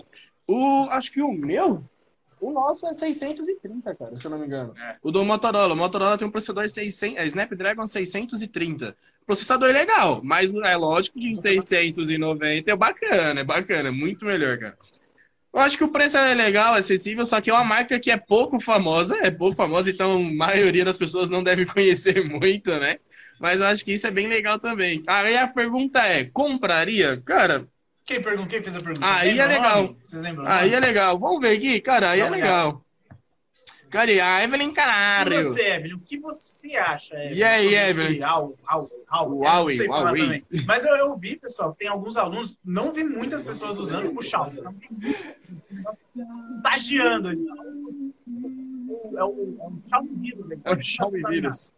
O, 0.47 0.89
acho 0.91 1.13
que 1.13 1.23
o 1.23 1.31
meu, 1.31 1.85
o 2.41 2.51
nosso 2.51 2.85
é 2.87 2.93
630, 2.93 3.95
cara, 3.95 4.17
se 4.17 4.27
eu 4.27 4.31
não 4.31 4.39
me 4.39 4.47
engano. 4.47 4.75
É. 4.77 4.97
O 5.01 5.13
do 5.13 5.25
Motorola, 5.25 5.75
o 5.75 5.77
Motorola 5.77 6.19
tem 6.19 6.27
um 6.27 6.31
processador 6.31 6.69
600, 6.69 7.17
é 7.17 7.27
Snapdragon 7.27 7.87
630. 7.87 8.97
Processador 9.27 9.73
legal, 9.73 10.21
mas 10.23 10.53
é 10.53 10.77
lógico 10.77 11.19
que 11.19 11.37
690 11.37 12.71
é 12.71 12.77
bacana, 12.77 13.41
é 13.41 13.45
bacana, 13.45 13.89
é 13.89 13.93
muito 13.93 14.25
melhor, 14.25 14.59
cara. 14.59 14.79
Eu 15.53 15.61
acho 15.61 15.77
que 15.77 15.85
o 15.85 15.89
preço 15.93 16.17
é 16.17 16.35
legal, 16.35 16.75
acessível, 16.75 17.27
só 17.27 17.41
que 17.41 17.51
é 17.51 17.53
uma 17.55 17.65
marca 17.65 18.01
que 18.01 18.11
é 18.11 18.17
pouco 18.17 18.59
famosa, 18.59 19.17
é 19.23 19.31
pouco 19.31 19.55
famosa, 19.57 19.91
então 19.91 20.17
a 20.17 20.33
maioria 20.33 20.85
das 20.85 20.97
pessoas 20.97 21.29
não 21.29 21.43
deve 21.45 21.67
conhecer 21.67 22.25
muito, 22.25 22.71
né? 22.79 22.99
Mas 23.39 23.61
eu 23.61 23.67
acho 23.67 23.85
que 23.85 23.93
isso 23.93 24.07
é 24.07 24.11
bem 24.11 24.29
legal 24.29 24.59
também. 24.59 25.03
Aí 25.07 25.37
a 25.37 25.49
pergunta 25.49 26.01
é, 26.01 26.25
compraria? 26.25 27.21
Cara, 27.23 27.69
Quem, 28.05 28.23
perguntou, 28.23 28.49
quem 28.49 28.63
fez 28.63 28.77
a 28.77 28.81
pergunta? 28.81 29.07
Aí 29.07 29.39
é 29.39 29.47
legal. 29.47 29.97
aí 30.45 30.73
é 30.75 30.81
legal. 30.81 31.19
Vamos 31.19 31.41
ver 31.41 31.57
aqui, 31.57 31.81
cara, 31.81 32.11
aí 32.11 32.21
é 32.21 32.31
legal. 32.31 32.85
E 33.93 34.21
a 34.21 34.43
Evelyn 34.43 34.71
E 34.71 34.73
Canário. 34.73 35.43
você, 35.45 35.75
Evelyn, 35.75 35.95
o 35.95 36.01
que 36.01 36.19
você 36.19 36.77
acha, 36.77 37.15
Evelyn? 37.15 37.37
E 37.37 37.45
aí, 37.45 37.75
Evelyn? 37.75 38.13
esse 38.15 38.23
Huawei, 38.25 38.99
Huawei, 39.47 39.87
Huawei. 39.87 40.45
Mas 40.67 40.85
eu, 40.85 40.97
eu 40.97 41.17
vi, 41.19 41.37
pessoal, 41.37 41.75
tem 41.75 41.89
alguns 41.89 42.17
alunos, 42.17 42.57
não 42.65 42.91
vi 42.93 43.05
muitas 43.05 43.43
pessoas 43.43 43.77
usando 43.79 44.11
o 44.11 44.15
vi 44.15 44.23
Contagiando 46.55 47.29
ali. 47.29 47.47
É 49.17 49.25
o, 49.25 49.57
é 49.61 49.65
o 49.67 49.81
Xiaomi 49.87 50.17
vírus. 50.17 50.49
né? 50.49 50.57
É 50.65 50.73
o 50.73 50.83
Xiaomi 50.83 51.23
vírus. 51.29 51.73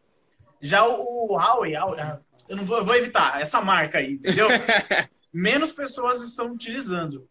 Já 0.60 0.86
o, 0.86 1.32
o 1.32 1.36
Huawei, 1.36 1.74
eu 2.48 2.56
não 2.56 2.64
vou, 2.64 2.78
eu 2.78 2.84
vou 2.84 2.94
evitar 2.94 3.40
essa 3.40 3.60
marca 3.60 3.98
aí, 3.98 4.14
entendeu? 4.14 4.48
menos 5.32 5.72
pessoas 5.72 6.22
estão 6.22 6.52
utilizando. 6.52 7.28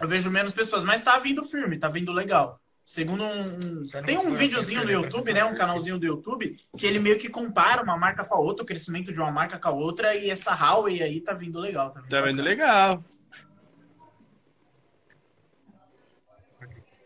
Eu 0.00 0.06
vejo 0.06 0.30
menos 0.30 0.52
pessoas, 0.52 0.84
mas 0.84 1.02
tá 1.02 1.18
vindo 1.18 1.44
firme, 1.44 1.78
tá 1.78 1.88
vindo 1.88 2.12
legal. 2.12 2.60
Segundo 2.88 3.22
um. 3.22 3.86
Tem 4.06 4.16
um 4.16 4.32
videozinho 4.32 4.82
no 4.82 4.90
YouTube, 4.90 5.30
né? 5.34 5.44
Um 5.44 5.54
canalzinho 5.54 5.98
do 5.98 6.06
YouTube, 6.06 6.56
que 6.74 6.86
ele 6.86 6.98
meio 6.98 7.18
que 7.18 7.28
compara 7.28 7.82
uma 7.82 7.98
marca 7.98 8.24
com 8.24 8.34
a 8.34 8.38
outra, 8.38 8.62
o 8.62 8.66
crescimento 8.66 9.12
de 9.12 9.20
uma 9.20 9.30
marca 9.30 9.58
com 9.58 9.68
a 9.68 9.72
outra, 9.72 10.14
e 10.14 10.30
essa 10.30 10.54
Huawei 10.54 11.02
aí 11.02 11.20
tá 11.20 11.34
vindo 11.34 11.60
legal. 11.60 11.90
Tá, 11.90 12.00
vindo 12.00 12.08
Tá 12.08 12.20
vendo 12.22 12.36
bacana. 12.38 12.48
legal. 12.48 13.04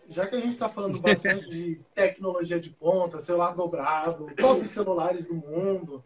Já 0.08 0.24
que 0.28 0.36
a 0.36 0.40
gente 0.40 0.52
está 0.52 0.68
falando 0.68 1.00
bastante 1.02 1.48
de 1.48 1.80
tecnologia 1.92 2.60
de 2.60 2.70
ponta, 2.70 3.20
celular 3.20 3.56
dobrado, 3.56 4.28
top 4.36 4.68
celulares 4.68 5.26
do 5.26 5.34
mundo, 5.34 6.04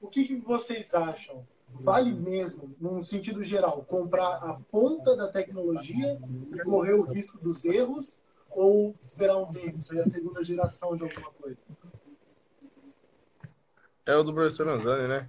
o 0.00 0.08
que, 0.08 0.24
que 0.24 0.34
vocês 0.34 0.92
acham? 0.92 1.46
Vale 1.68 2.12
mesmo, 2.12 2.74
num 2.80 3.04
sentido 3.04 3.44
geral, 3.44 3.84
comprar 3.84 4.38
a 4.38 4.58
ponta 4.72 5.16
da 5.16 5.28
tecnologia 5.28 6.18
e 6.52 6.64
correr 6.64 6.94
o 6.94 7.04
risco 7.04 7.38
dos 7.40 7.64
erros 7.64 8.18
ou 8.58 8.94
esperar 9.00 9.36
um 9.36 9.50
tempo, 9.50 9.80
sair 9.80 10.00
a 10.00 10.04
segunda 10.04 10.42
geração 10.42 10.96
de 10.96 11.04
alguma 11.04 11.30
coisa? 11.30 11.58
É 14.04 14.16
o 14.16 14.22
do 14.24 14.34
professor 14.34 14.68
Anzani, 14.68 15.06
né? 15.06 15.28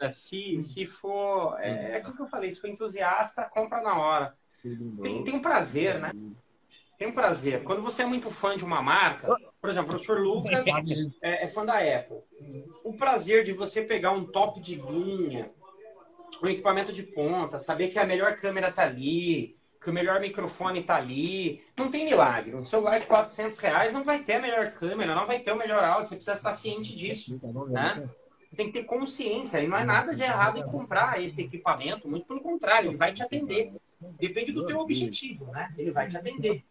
É, 0.00 0.10
Se, 0.10 0.62
se 0.64 0.86
for. 0.86 1.56
É, 1.60 1.92
é 1.92 1.96
aquilo 1.96 2.16
que 2.16 2.22
eu 2.22 2.28
falei, 2.28 2.52
se 2.52 2.60
for 2.60 2.68
entusiasta, 2.68 3.44
compra 3.44 3.80
na 3.82 3.96
hora. 3.96 4.36
Tem, 4.60 5.22
tem 5.22 5.34
um 5.34 5.42
prazer, 5.42 6.00
né? 6.00 6.10
Tem 6.98 7.08
um 7.08 7.12
prazer. 7.12 7.62
Quando 7.62 7.82
você 7.82 8.02
é 8.02 8.06
muito 8.06 8.30
fã 8.30 8.56
de 8.56 8.64
uma 8.64 8.82
marca, 8.82 9.28
por 9.60 9.70
exemplo, 9.70 9.86
o 9.86 9.90
professor 9.90 10.18
Lucas 10.18 10.66
é, 11.22 11.44
é 11.44 11.46
fã 11.46 11.64
da 11.64 11.78
Apple. 11.78 12.18
O 12.82 12.94
prazer 12.94 13.44
de 13.44 13.52
você 13.52 13.82
pegar 13.82 14.10
um 14.10 14.24
top 14.24 14.60
de 14.60 14.76
linha, 14.76 15.52
um 16.42 16.48
equipamento 16.48 16.92
de 16.92 17.02
ponta, 17.02 17.58
saber 17.58 17.88
que 17.88 17.98
a 17.98 18.06
melhor 18.06 18.34
câmera 18.36 18.72
tá 18.72 18.82
ali, 18.82 19.56
que 19.84 19.90
o 19.90 19.92
melhor 19.92 20.18
microfone 20.18 20.82
tá 20.82 20.96
ali. 20.96 21.62
Não 21.76 21.90
tem 21.90 22.06
milagre. 22.06 22.56
Um 22.56 22.64
celular 22.64 22.98
de 22.98 23.06
400 23.06 23.58
reais 23.58 23.92
não 23.92 24.02
vai 24.02 24.20
ter 24.20 24.34
a 24.34 24.40
melhor 24.40 24.72
câmera, 24.72 25.14
não 25.14 25.26
vai 25.26 25.38
ter 25.38 25.52
o 25.52 25.56
melhor 25.56 25.84
áudio. 25.84 26.08
Você 26.08 26.16
precisa 26.16 26.36
estar 26.36 26.54
ciente 26.54 26.96
disso, 26.96 27.38
né? 27.68 28.08
Tem 28.56 28.66
que 28.66 28.72
ter 28.72 28.84
consciência. 28.84 29.60
E 29.60 29.68
não 29.68 29.76
é 29.76 29.84
nada 29.84 30.14
de 30.14 30.22
errado 30.22 30.58
em 30.58 30.64
comprar 30.64 31.22
esse 31.22 31.38
equipamento. 31.38 32.08
Muito 32.08 32.26
pelo 32.26 32.40
contrário, 32.40 32.90
ele 32.90 32.96
vai 32.96 33.12
te 33.12 33.22
atender. 33.22 33.74
Depende 34.18 34.52
do 34.52 34.66
teu 34.66 34.78
objetivo, 34.78 35.46
né? 35.50 35.72
Ele 35.76 35.92
vai 35.92 36.08
te 36.08 36.16
atender. 36.16 36.64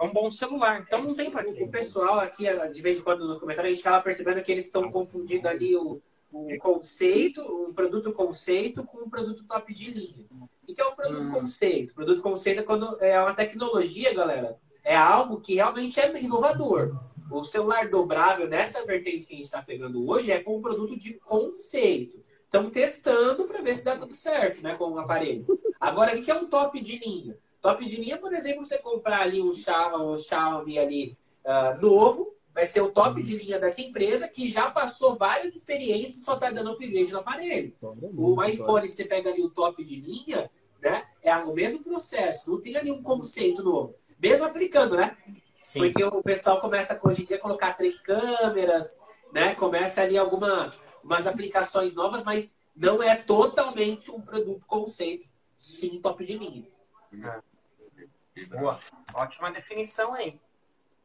É 0.00 0.04
um 0.04 0.12
bom 0.12 0.30
celular. 0.30 0.80
Então 0.80 1.02
não 1.02 1.14
tem 1.14 1.30
pra 1.30 1.44
O 1.60 1.68
pessoal 1.68 2.18
aqui, 2.18 2.44
de 2.72 2.82
vez 2.82 2.98
em 2.98 3.02
quando 3.02 3.28
nos 3.28 3.38
comentários, 3.38 3.72
a 3.72 3.74
gente 3.74 3.86
acaba 3.86 4.02
percebendo 4.02 4.42
que 4.42 4.50
eles 4.50 4.64
estão 4.64 4.90
confundindo 4.90 5.46
ali 5.46 5.76
o, 5.76 6.00
o 6.32 6.58
conceito, 6.58 7.42
o 7.42 7.74
produto 7.74 8.10
conceito 8.12 8.84
com 8.84 8.98
o 8.98 9.10
produto 9.10 9.44
top 9.44 9.74
de 9.74 9.90
linha. 9.90 10.24
O 10.66 10.74
que 10.74 10.80
é 10.80 10.84
o 10.84 10.96
produto 10.96 11.30
conceito? 11.30 11.90
O 11.90 11.94
produto 11.94 12.22
conceito 12.22 12.60
é 12.60 12.62
quando 12.62 12.98
é 13.02 13.20
uma 13.20 13.34
tecnologia, 13.34 14.14
galera. 14.14 14.58
É 14.82 14.96
algo 14.96 15.40
que 15.40 15.54
realmente 15.54 15.98
é 16.00 16.22
inovador. 16.22 16.96
O 17.30 17.44
celular 17.44 17.88
dobrável, 17.88 18.48
nessa 18.48 18.84
vertente 18.84 19.26
que 19.26 19.34
a 19.34 19.36
gente 19.36 19.44
está 19.44 19.62
pegando 19.62 20.08
hoje, 20.08 20.30
é 20.30 20.42
com 20.42 20.56
um 20.56 20.62
produto 20.62 20.98
de 20.98 21.14
conceito. 21.14 22.22
Estamos 22.44 22.72
testando 22.72 23.44
para 23.44 23.62
ver 23.62 23.74
se 23.74 23.84
dá 23.84 23.96
tudo 23.96 24.14
certo 24.14 24.62
né, 24.62 24.74
com 24.76 24.92
o 24.92 24.98
aparelho. 24.98 25.46
Agora, 25.80 26.16
o 26.16 26.22
que 26.22 26.30
é 26.30 26.34
um 26.34 26.46
top 26.46 26.80
de 26.80 26.98
linha? 26.98 27.36
Top 27.60 27.84
de 27.84 27.96
linha, 27.96 28.18
por 28.18 28.32
exemplo, 28.34 28.64
você 28.64 28.78
comprar 28.78 29.22
ali 29.22 29.42
um 29.42 29.52
Xiaomi, 29.52 30.04
um 30.04 30.16
Xiaomi 30.16 30.78
ali 30.78 31.18
ah, 31.44 31.78
novo, 31.80 32.33
vai 32.54 32.64
ser 32.64 32.80
o 32.80 32.90
top 32.90 33.20
de 33.20 33.36
linha 33.36 33.58
dessa 33.58 33.80
empresa 33.80 34.28
que 34.28 34.48
já 34.48 34.70
passou 34.70 35.16
várias 35.16 35.54
experiências 35.56 36.18
e 36.18 36.24
só 36.24 36.34
está 36.34 36.50
dando 36.50 36.70
upgrade 36.70 37.12
no 37.12 37.18
aparelho. 37.18 37.74
O 38.16 38.42
iPhone, 38.44 38.86
você 38.86 39.04
pega 39.04 39.30
ali 39.30 39.42
o 39.42 39.50
top 39.50 39.82
de 39.82 39.96
linha, 39.96 40.48
né? 40.80 41.04
É 41.20 41.34
o 41.36 41.52
mesmo 41.52 41.82
processo, 41.82 42.50
não 42.50 42.60
tem 42.60 42.76
ali 42.76 42.92
um 42.92 43.02
conceito 43.02 43.62
novo. 43.62 43.96
Mesmo 44.20 44.46
aplicando, 44.46 44.96
né? 44.96 45.16
Sim. 45.62 45.80
Porque 45.80 46.04
o 46.04 46.22
pessoal 46.22 46.60
começa 46.60 46.98
hoje 47.02 47.22
em 47.22 47.26
dia 47.26 47.36
a 47.38 47.40
colocar 47.40 47.74
três 47.74 48.00
câmeras, 48.00 49.00
né? 49.32 49.54
Começa 49.56 50.02
ali 50.02 50.16
alguma, 50.16 50.72
umas 51.02 51.26
aplicações 51.26 51.94
novas, 51.94 52.22
mas 52.22 52.54
não 52.76 53.02
é 53.02 53.16
totalmente 53.16 54.10
um 54.10 54.20
produto 54.20 54.64
conceito, 54.66 55.26
sim 55.58 55.96
um 55.96 56.00
top 56.00 56.24
de 56.24 56.38
linha. 56.38 56.68
Boa. 58.50 58.78
Ótima 59.14 59.50
definição 59.50 60.14
aí. 60.14 60.40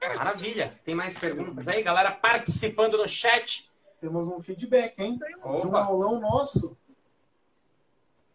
Maravilha. 0.02 0.80
Tem 0.86 0.96
mais 0.96 1.18
perguntas 1.18 1.68
aí, 1.68 1.84
galera 1.84 2.12
participando 2.12 2.98
no 2.98 3.08
chat. 3.08 3.68
Temos 4.00 4.28
um 4.28 4.40
feedback, 4.42 4.98
hein? 5.00 5.18
De 5.18 5.46
um 5.46 5.54
Opa. 5.68 5.84
aulão 5.84 6.20
nosso. 6.20 6.78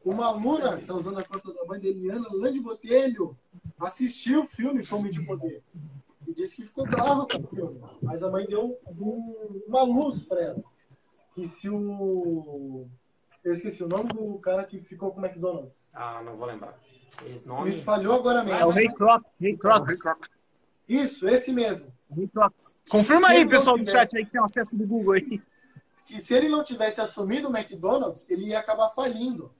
Uma 0.04 0.26
aluna, 0.26 0.76
que 0.76 0.82
está 0.82 0.94
usando 0.94 1.18
a 1.18 1.24
conta 1.24 1.52
da 1.54 1.64
mãe 1.64 1.80
da 1.80 1.88
Eliana, 1.88 2.28
Lande 2.30 2.60
Botelho, 2.60 3.34
assistiu 3.80 4.42
o 4.42 4.46
filme 4.46 4.84
Fome 4.84 5.10
de 5.10 5.22
Poder. 5.22 5.62
E 6.26 6.34
disse 6.34 6.56
que 6.56 6.66
ficou 6.66 6.86
brava 6.86 7.26
com 7.26 7.38
o 7.38 7.46
filme. 7.48 7.80
Mas 8.02 8.22
a 8.22 8.30
mãe 8.30 8.46
deu 8.46 8.78
um- 8.98 9.62
uma 9.66 9.82
luz 9.84 10.22
para 10.24 10.42
ela. 10.42 10.62
E 11.36 11.48
se 11.48 11.70
o. 11.70 12.86
Eu 13.42 13.54
esqueci 13.54 13.82
o 13.82 13.88
nome 13.88 14.10
do 14.10 14.38
cara 14.38 14.64
que 14.64 14.78
ficou 14.82 15.10
com 15.12 15.20
o 15.20 15.24
McDonald's. 15.24 15.72
Ah, 15.94 16.22
não 16.22 16.36
vou 16.36 16.46
lembrar. 16.46 16.78
Esse 17.26 17.42
Me 17.42 17.46
nome. 17.46 17.82
falhou 17.82 18.14
agora 18.14 18.44
mesmo. 18.44 18.58
É 18.60 18.66
o 18.66 18.70
Ray 18.70 18.92
Kroc. 18.92 19.22
Ray 19.40 19.56
Kroc. 19.56 19.88
Isso, 20.88 21.26
esse 21.26 21.52
mesmo. 21.52 21.92
Confirma 22.90 23.28
aí, 23.28 23.48
pessoal 23.48 23.78
do 23.78 23.88
chat 23.88 24.16
aí 24.16 24.24
que 24.24 24.30
tem 24.30 24.42
acesso 24.42 24.76
do 24.76 24.86
Google 24.86 25.14
aí. 25.14 25.42
que 26.06 26.14
se 26.14 26.34
ele 26.34 26.48
não 26.48 26.62
tivesse 26.62 27.00
assumido 27.00 27.48
o 27.48 27.56
McDonald's, 27.56 28.26
ele 28.28 28.48
ia 28.48 28.58
acabar 28.58 28.88
falindo. 28.90 29.52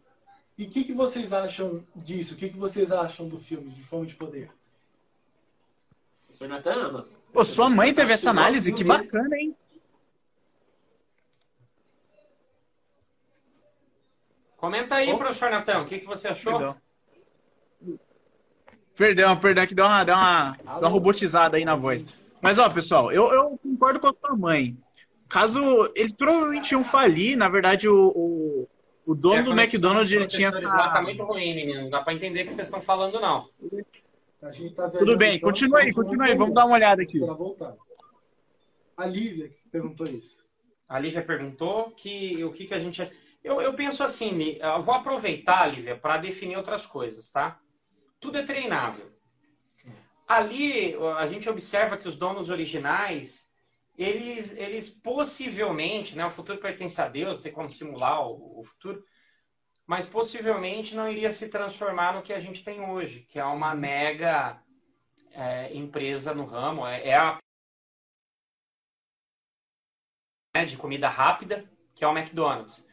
E 0.57 0.65
o 0.65 0.71
que, 0.71 0.85
que 0.85 0.93
vocês 0.93 1.33
acham 1.33 1.85
disso? 1.97 2.35
O 2.35 2.37
que, 2.37 2.49
que 2.49 2.57
vocês 2.57 2.93
acham 2.93 3.29
do 3.29 3.39
filme 3.39 3.71
de 3.71 3.83
Fome 3.83 4.07
de 4.07 4.15
Poder? 4.15 4.51
Pô, 7.33 7.45
sua 7.45 7.69
mãe 7.69 7.93
teve 7.93 8.13
essa 8.13 8.31
análise, 8.31 8.73
que 8.73 8.85
bacana, 8.85 9.37
hein? 9.37 9.57
Comenta 14.57 14.95
aí, 14.95 15.15
professor 15.17 15.51
Natão, 15.51 15.83
o 15.83 15.87
que, 15.87 15.99
que 15.99 16.07
você 16.07 16.29
achou? 16.29 16.53
Perdão. 16.53 16.84
Perdão, 18.97 19.37
perdão, 19.37 19.67
que 19.67 19.75
deu 19.75 19.85
uma, 19.85 20.05
deu 20.05 20.15
uma, 20.15 20.57
deu 20.63 20.79
uma 20.81 20.89
robotizada 20.89 21.57
aí 21.57 21.65
na 21.65 21.75
voz. 21.75 22.07
Mas, 22.41 22.59
ó, 22.59 22.69
pessoal, 22.69 23.11
eu, 23.11 23.33
eu 23.33 23.59
concordo 23.59 23.99
com 23.99 24.09
a 24.09 24.15
sua 24.15 24.37
mãe. 24.37 24.77
Caso 25.29 25.91
eles 25.97 26.13
provavelmente 26.13 26.73
iam 26.73 26.85
falir, 26.85 27.37
na 27.37 27.49
verdade, 27.49 27.89
o, 27.89 28.13
o, 28.15 28.69
o 29.07 29.15
dono 29.15 29.39
É, 29.39 29.43
do 29.43 29.53
McDonald's 29.53 30.13
ele 30.13 30.27
tinha 30.27 30.49
essa. 30.49 30.61
Tá 30.61 31.03
muito 31.03 31.25
ruim, 31.25 31.55
menino. 31.55 31.83
Não 31.83 31.91
dá 31.91 32.03
pra 32.03 32.15
entender 32.15 32.43
o 32.43 32.47
que 32.47 32.53
vocês 32.53 32.69
estão 32.69 32.81
falando, 32.81 33.19
não. 33.21 33.45
A 34.43 34.51
gente 34.51 34.75
tá 34.75 34.89
Tudo 34.91 35.17
bem, 35.17 35.33
tanto, 35.33 35.45
continua 35.45 35.79
aí, 35.79 35.91
vamos 35.91 35.97
continua 35.97 36.27
aí, 36.27 36.37
vamos 36.37 36.55
dar 36.55 36.67
uma 36.67 36.75
olhada 36.75 37.03
aqui. 37.03 37.19
Pra 37.19 37.33
voltar. 37.33 37.75
A 38.97 39.07
Lívia 39.07 39.49
que 39.49 39.69
perguntou 39.73 40.07
isso. 40.07 40.37
A 40.89 40.99
Lívia 40.99 41.23
perguntou 41.23 41.91
que 41.97 42.45
o 42.45 42.53
que, 42.53 42.67
que 42.67 42.75
a 42.75 42.79
gente. 42.79 43.03
Eu, 43.43 43.61
eu 43.61 43.75
penso 43.75 44.03
assim, 44.03 44.59
eu 44.61 44.81
vou 44.83 44.95
aproveitar, 44.95 45.67
Lívia, 45.67 45.97
para 45.97 46.19
definir 46.19 46.57
outras 46.57 46.87
coisas, 46.87 47.31
tá? 47.33 47.59
Tudo 48.25 48.39
é 48.39 48.43
treinável. 48.43 49.13
Ali 50.27 50.95
a 51.19 51.27
gente 51.27 51.47
observa 51.47 51.99
que 51.99 52.09
os 52.09 52.17
donos 52.17 52.49
originais, 52.49 53.47
eles, 53.99 54.57
eles 54.57 54.89
possivelmente, 54.89 56.17
né? 56.17 56.25
O 56.25 56.31
futuro 56.31 56.59
pertence 56.59 56.99
a 57.03 57.07
Deus, 57.07 57.43
tem 57.43 57.53
como 57.53 57.71
simular 57.71 58.27
o, 58.27 58.61
o 58.61 58.65
futuro, 58.65 59.05
mas 59.87 60.07
possivelmente 60.07 60.97
não 60.97 61.07
iria 61.07 61.31
se 61.35 61.51
transformar 61.51 62.15
no 62.15 62.23
que 62.23 62.33
a 62.33 62.41
gente 62.41 62.65
tem 62.65 62.81
hoje, 62.81 63.27
que 63.29 63.39
é 63.39 63.45
uma 63.45 63.75
mega 63.75 64.59
é, 65.33 65.77
empresa 65.77 66.35
no 66.35 66.47
ramo, 66.47 66.87
é, 66.87 67.07
é 67.07 67.17
a 67.17 67.39
né, 70.57 70.65
de 70.65 70.79
comida 70.79 71.11
rápida, 71.11 71.71
que 71.95 72.03
é 72.03 72.09
o 72.09 72.17
McDonald's. 72.17 72.89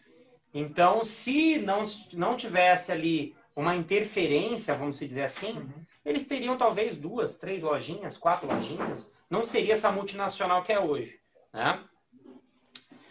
Então, 0.53 1.05
se 1.05 1.57
não, 1.59 1.83
não 2.11 2.35
tivesse 2.35 2.91
ali 2.91 3.39
uma 3.55 3.75
interferência, 3.75 4.75
vamos 4.75 4.99
dizer 4.99 5.23
assim, 5.23 5.69
eles 6.05 6.27
teriam 6.27 6.57
talvez 6.57 6.97
duas, 6.97 7.37
três 7.37 7.61
lojinhas, 7.63 8.17
quatro 8.17 8.47
lojinhas. 8.47 9.11
Não 9.29 9.43
seria 9.43 9.73
essa 9.73 9.91
multinacional 9.91 10.63
que 10.63 10.71
é 10.71 10.79
hoje. 10.79 11.19
Né? 11.53 11.83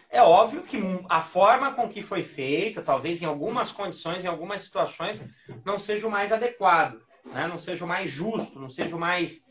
É 0.09 0.21
óbvio 0.21 0.63
que 0.63 0.77
a 1.07 1.21
forma 1.21 1.73
com 1.73 1.87
que 1.87 2.01
foi 2.01 2.21
feita, 2.21 2.81
talvez 2.81 3.21
em 3.21 3.25
algumas 3.25 3.71
condições, 3.71 4.25
em 4.25 4.27
algumas 4.27 4.61
situações, 4.61 5.23
não 5.63 5.79
seja 5.79 6.05
o 6.05 6.11
mais 6.11 6.33
adequado, 6.33 7.01
né? 7.25 7.47
não 7.47 7.57
seja 7.57 7.85
o 7.85 7.87
mais 7.87 8.11
justo, 8.11 8.59
não 8.59 8.69
seja 8.69 8.95
o 8.95 8.99
mais. 8.99 9.47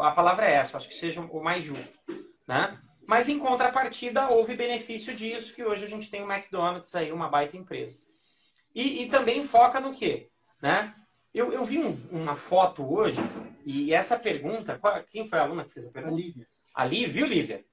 A 0.00 0.10
palavra 0.10 0.46
é 0.46 0.54
essa, 0.54 0.76
acho 0.76 0.88
que 0.88 0.94
seja 0.94 1.20
o 1.20 1.42
mais 1.42 1.62
justo. 1.62 1.96
Né? 2.46 2.76
Mas 3.06 3.28
em 3.28 3.38
contrapartida, 3.38 4.28
houve 4.30 4.56
benefício 4.56 5.14
disso, 5.16 5.54
que 5.54 5.64
hoje 5.64 5.84
a 5.84 5.88
gente 5.88 6.10
tem 6.10 6.22
o 6.22 6.30
McDonald's 6.30 6.94
aí, 6.94 7.12
uma 7.12 7.28
baita 7.28 7.56
empresa. 7.56 7.98
E, 8.74 9.02
e 9.02 9.08
também 9.08 9.44
foca 9.44 9.80
no 9.80 9.92
quê? 9.92 10.29
Né? 10.60 10.92
Eu, 11.32 11.52
eu 11.52 11.62
vi 11.64 11.78
um- 11.78 11.92
uma 12.12 12.34
foto 12.36 12.84
hoje, 12.92 13.18
e 13.64 13.92
essa 13.94 14.18
pergunta, 14.18 14.78
qual- 14.78 15.02
quem 15.04 15.26
foi 15.26 15.38
a 15.38 15.42
aluna 15.42 15.64
que 15.64 15.72
fez 15.72 15.86
a 15.86 15.88
A 15.88 15.92
pergunta? 15.92 16.16
Lívia. 16.20 16.46
Ali, 16.74 17.06
viu, 17.06 17.26
Lívia? 17.26 17.64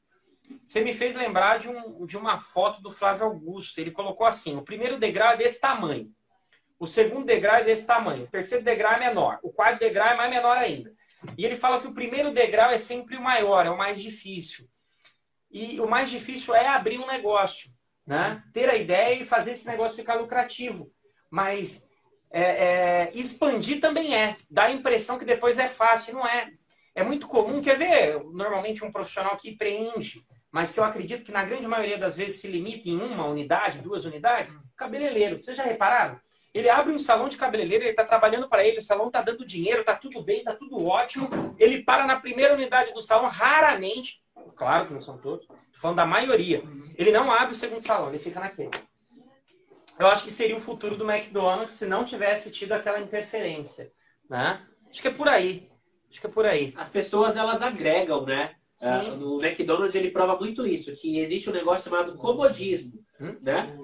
Você 0.65 0.81
me 0.81 0.93
fez 0.93 1.15
lembrar 1.15 1.59
de, 1.59 1.67
um, 1.67 2.05
de 2.05 2.15
uma 2.17 2.37
foto 2.39 2.81
do 2.81 2.89
Flávio 2.89 3.25
Augusto. 3.25 3.79
Ele 3.79 3.91
colocou 3.91 4.25
assim: 4.25 4.55
o 4.55 4.61
primeiro 4.61 4.97
degrau 4.97 5.31
é 5.33 5.37
desse 5.37 5.59
tamanho. 5.59 6.09
O 6.79 6.87
segundo 6.87 7.25
degrau 7.25 7.55
é 7.55 7.63
desse 7.63 7.85
tamanho. 7.85 8.23
O 8.25 8.27
terceiro 8.27 8.63
degrau 8.63 8.93
é 8.93 8.99
menor. 8.99 9.39
O 9.43 9.51
quarto 9.51 9.79
degrau 9.79 10.07
é 10.07 10.15
mais 10.15 10.29
menor 10.29 10.55
ainda. 10.57 10.93
E 11.37 11.43
ele 11.43 11.57
fala 11.57 11.81
que 11.81 11.87
o 11.87 11.93
primeiro 11.93 12.31
degrau 12.31 12.69
é 12.69 12.77
sempre 12.77 13.17
o 13.17 13.21
maior, 13.21 13.65
é 13.65 13.69
o 13.69 13.77
mais 13.77 14.01
difícil. 14.01 14.69
E 15.51 15.79
o 15.81 15.87
mais 15.87 16.09
difícil 16.09 16.53
é 16.53 16.67
abrir 16.67 16.99
um 16.99 17.07
negócio, 17.07 17.69
né? 18.05 18.41
Ter 18.53 18.69
a 18.69 18.75
ideia 18.75 19.21
e 19.21 19.25
fazer 19.25 19.53
esse 19.53 19.65
negócio 19.65 19.97
ficar 19.97 20.15
lucrativo. 20.15 20.85
Mas 21.29 21.81
é, 22.31 22.41
é, 22.41 23.11
expandir 23.13 23.79
também 23.79 24.15
é. 24.15 24.35
Dá 24.49 24.63
a 24.63 24.71
impressão 24.71 25.17
que 25.17 25.25
depois 25.25 25.57
é 25.57 25.67
fácil, 25.67 26.15
não 26.15 26.27
é. 26.27 26.51
É 26.95 27.03
muito 27.03 27.27
comum, 27.27 27.61
quer 27.61 27.77
ver, 27.77 28.23
normalmente 28.31 28.83
um 28.83 28.91
profissional 28.91 29.37
que 29.37 29.51
empreende, 29.51 30.21
mas 30.51 30.71
que 30.71 30.79
eu 30.79 30.83
acredito 30.83 31.23
que 31.23 31.31
na 31.31 31.43
grande 31.43 31.67
maioria 31.67 31.97
das 31.97 32.17
vezes 32.17 32.41
se 32.41 32.47
limita 32.47 32.89
em 32.89 32.99
uma 32.99 33.27
unidade, 33.27 33.81
duas 33.81 34.03
unidades, 34.03 34.57
cabeleireiro. 34.75 35.41
Vocês 35.41 35.55
já 35.55 35.63
repararam? 35.63 36.19
Ele 36.53 36.69
abre 36.69 36.91
um 36.91 36.97
salão 36.97 37.29
de 37.29 37.37
cabeleireiro, 37.37 37.83
ele 37.83 37.91
está 37.91 38.03
trabalhando 38.03 38.49
para 38.49 38.65
ele, 38.65 38.79
o 38.79 38.81
salão 38.81 39.07
está 39.07 39.21
dando 39.21 39.45
dinheiro, 39.45 39.81
está 39.81 39.95
tudo 39.95 40.23
bem, 40.23 40.39
está 40.39 40.55
tudo 40.55 40.87
ótimo. 40.87 41.29
Ele 41.59 41.83
para 41.83 42.07
na 42.07 42.19
primeira 42.19 42.55
unidade 42.55 42.91
do 42.93 43.01
salão, 43.01 43.29
raramente, 43.29 44.23
claro 44.55 44.87
que 44.87 44.93
não 44.93 45.01
são 45.01 45.19
todos, 45.19 45.47
falando 45.71 45.97
da 45.97 46.05
maioria. 46.05 46.63
Ele 46.97 47.11
não 47.11 47.31
abre 47.31 47.53
o 47.53 47.57
segundo 47.57 47.81
salão, 47.81 48.09
ele 48.09 48.17
fica 48.17 48.39
naquele. 48.39 48.71
Eu 49.99 50.07
acho 50.07 50.23
que 50.23 50.31
seria 50.31 50.55
o 50.55 50.59
futuro 50.59 50.95
do 50.95 51.09
McDonald's 51.09 51.71
se 51.71 51.85
não 51.85 52.03
tivesse 52.05 52.51
tido 52.51 52.73
aquela 52.73 52.99
interferência, 52.99 53.91
né? 54.29 54.65
Acho 54.89 55.01
que 55.01 55.07
é 55.07 55.11
por 55.11 55.27
aí. 55.27 55.69
Acho 56.09 56.21
que 56.21 56.27
é 56.27 56.29
por 56.29 56.45
aí. 56.45 56.73
As 56.77 56.89
pessoas, 56.89 57.35
elas 57.35 57.61
agregam, 57.61 58.23
né? 58.25 58.55
Ah, 58.81 59.01
no 59.01 59.43
McDonald's 59.43 59.95
ele 59.95 60.11
prova 60.11 60.37
muito 60.37 60.67
isso, 60.67 60.91
que 60.93 61.17
existe 61.17 61.49
um 61.49 61.53
negócio 61.53 61.89
chamado 61.89 62.15
comodismo, 62.15 63.03
Hum? 63.19 63.35
né? 63.41 63.75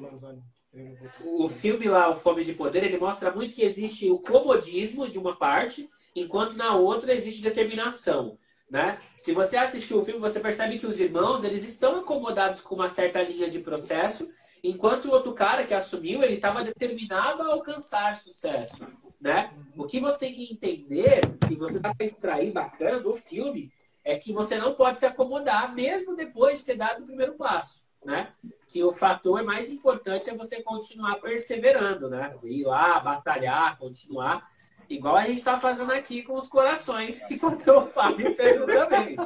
O 1.24 1.48
filme 1.48 1.88
lá, 1.88 2.10
O 2.10 2.16
Fome 2.16 2.44
de 2.44 2.54
Poder, 2.54 2.84
ele 2.84 2.98
mostra 2.98 3.32
muito 3.32 3.54
que 3.54 3.64
existe 3.64 4.10
o 4.10 4.20
comodismo 4.20 5.10
de 5.10 5.18
uma 5.18 5.36
parte, 5.36 5.90
enquanto 6.16 6.54
na 6.56 6.76
outra 6.76 7.14
existe 7.14 7.42
determinação, 7.42 8.38
né? 8.70 9.00
Se 9.18 9.32
você 9.32 9.58
assistiu 9.58 10.00
o 10.00 10.06
filme, 10.06 10.20
você 10.20 10.40
percebe 10.40 10.78
que 10.78 10.86
os 10.86 11.00
irmãos, 11.00 11.44
eles 11.44 11.64
estão 11.64 11.96
acomodados 11.96 12.62
com 12.62 12.76
uma 12.76 12.88
certa 12.90 13.22
linha 13.22 13.50
de 13.50 13.60
processo, 13.60 14.30
enquanto 14.64 15.06
o 15.06 15.12
outro 15.12 15.34
cara 15.34 15.66
que 15.66 15.74
assumiu, 15.74 16.24
ele 16.24 16.36
estava 16.36 16.64
determinado 16.64 17.44
a 17.44 17.54
alcançar 17.54 18.16
sucesso, 18.16 18.88
né? 19.20 19.54
O 19.76 19.86
que 19.86 20.00
você 20.00 20.20
tem 20.20 20.34
que 20.34 20.54
entender, 20.54 21.22
e 21.52 21.56
você 21.56 21.80
dá 21.80 21.94
para 21.94 22.06
extrair 22.06 22.52
bacana 22.52 23.00
do 23.00 23.16
filme, 23.16 23.72
é 24.06 24.18
que 24.18 24.32
você 24.32 24.58
não 24.58 24.74
pode 24.74 25.00
se 25.00 25.06
acomodar 25.06 25.74
mesmo 25.74 26.16
depois 26.16 26.60
de 26.60 26.66
ter 26.66 26.76
dado 26.76 27.04
o 27.04 27.06
primeiro 27.06 27.34
passo, 27.34 27.84
né? 28.06 28.32
Que 28.70 28.84
o 28.84 28.92
fator 28.92 29.44
mais 29.44 29.70
importante 29.70 30.30
é 30.30 30.36
você 30.36 30.62
continuar 30.62 31.16
perseverando, 31.20 32.10
né? 32.10 32.36
Ir 32.44 32.64
lá, 32.64 33.00
batalhar, 33.00 33.78
continuar. 33.78 34.48
Igual 34.90 35.16
a 35.16 35.26
gente 35.26 35.38
está 35.38 35.60
fazendo 35.60 35.92
aqui 35.92 36.24
com 36.24 36.36
os 36.36 36.48
corações, 36.48 37.20
enquanto 37.32 37.68
eu 37.68 37.82
falo 37.82 38.20
e 38.22 38.34
Pedro 38.34 38.66
também. 38.66 39.18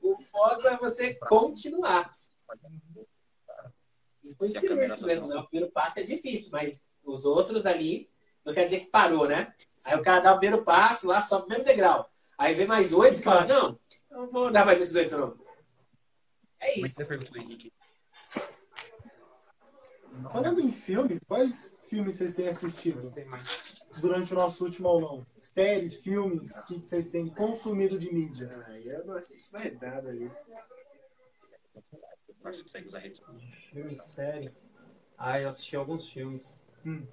O 0.00 0.18
foco 0.20 0.66
é 0.66 0.76
você 0.76 1.14
continuar. 1.14 2.12
Foi 4.36 4.48
espírito 4.48 5.04
mesmo, 5.04 5.26
né? 5.26 5.36
O 5.36 5.46
primeiro 5.48 5.72
passo 5.72 5.98
é 5.98 6.02
difícil, 6.02 6.48
mas 6.50 6.80
os 7.04 7.24
outros 7.24 7.66
ali, 7.66 8.10
não 8.44 8.52
quer 8.54 8.64
dizer 8.64 8.80
que 8.80 8.86
parou, 8.86 9.26
né? 9.26 9.52
Aí 9.86 9.96
o 9.96 10.02
cara 10.02 10.20
dá 10.20 10.34
o 10.34 10.38
primeiro 10.38 10.64
passo, 10.64 11.06
lá 11.06 11.20
sobe 11.20 11.46
o 11.46 11.48
mesmo 11.48 11.64
degrau. 11.64 12.08
Aí 12.38 12.54
vem 12.54 12.66
mais 12.66 12.92
oito 12.92 13.20
e 13.20 13.22
fala, 13.22 13.46
não, 13.46 13.78
não 14.10 14.28
vou 14.28 14.50
dar 14.50 14.64
mais 14.64 14.80
esses 14.80 14.94
oito, 14.94 15.16
não. 15.16 15.38
É 16.58 16.78
isso. 16.78 17.00
Muita 17.00 17.06
pergunta, 17.06 17.38
Henrique. 17.38 17.72
Falando 20.30 20.60
em 20.60 20.70
filme, 20.70 21.18
quais 21.20 21.72
filmes 21.88 22.16
vocês 22.16 22.34
têm 22.34 22.48
assistido 22.48 23.00
durante 24.00 24.32
o 24.32 24.36
nosso 24.36 24.64
último 24.64 24.88
aulão? 24.88 25.26
Séries, 25.38 26.02
filmes, 26.02 26.50
o 26.58 26.66
que 26.66 26.80
que 26.80 26.86
vocês 26.86 27.10
têm 27.10 27.28
consumido 27.28 27.98
de 27.98 28.12
mídia? 28.12 28.64
Ah, 28.66 28.78
eu 28.78 29.06
não 29.06 29.16
assisto 29.16 29.52
mais 29.54 29.80
nada 29.80 30.10
ali. 30.10 30.30
Acho 32.44 32.64
que 32.64 32.70
segue 32.70 32.88
usar 32.88 32.98
rede. 32.98 33.20
Filme, 33.70 33.98
série. 34.02 34.50
Ah, 35.18 35.38
eu 35.40 35.50
assisti 35.50 35.76
alguns 35.76 36.08
filmes. 36.10 36.42
Hum. 36.84 37.06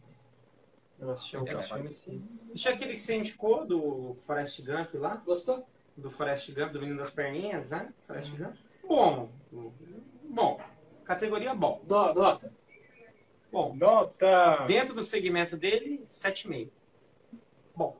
Eu 1.00 1.12
assisti 1.12 1.36
alguns 1.36 1.54
Legal, 1.54 1.68
filmes, 1.78 2.00
sim. 2.04 2.40
Assisti 2.50 2.70
aquele 2.70 2.94
que 2.94 3.00
você 3.00 3.16
indicou 3.18 3.66
do 3.66 4.14
Forrest 4.16 4.62
Gump 4.66 4.94
lá? 4.96 5.16
Gostou? 5.18 5.68
Do 5.96 6.10
Forrest 6.10 6.52
Gump, 6.54 6.72
do 6.72 6.80
Menino 6.80 6.98
das 6.98 7.10
Perninhas, 7.10 7.70
né? 7.72 7.94
Forrest 8.02 8.32
Gump. 8.32 8.56
Bom. 8.88 9.32
Bom. 10.30 10.60
Categoria 11.04 11.54
bom. 11.54 11.84
Nota. 11.88 12.54
Bom. 13.52 13.76
Nota! 13.76 14.66
Dentro 14.68 14.94
do 14.94 15.04
segmento 15.04 15.56
dele, 15.58 16.06
7,5. 16.10 16.70
Bom. 17.76 17.98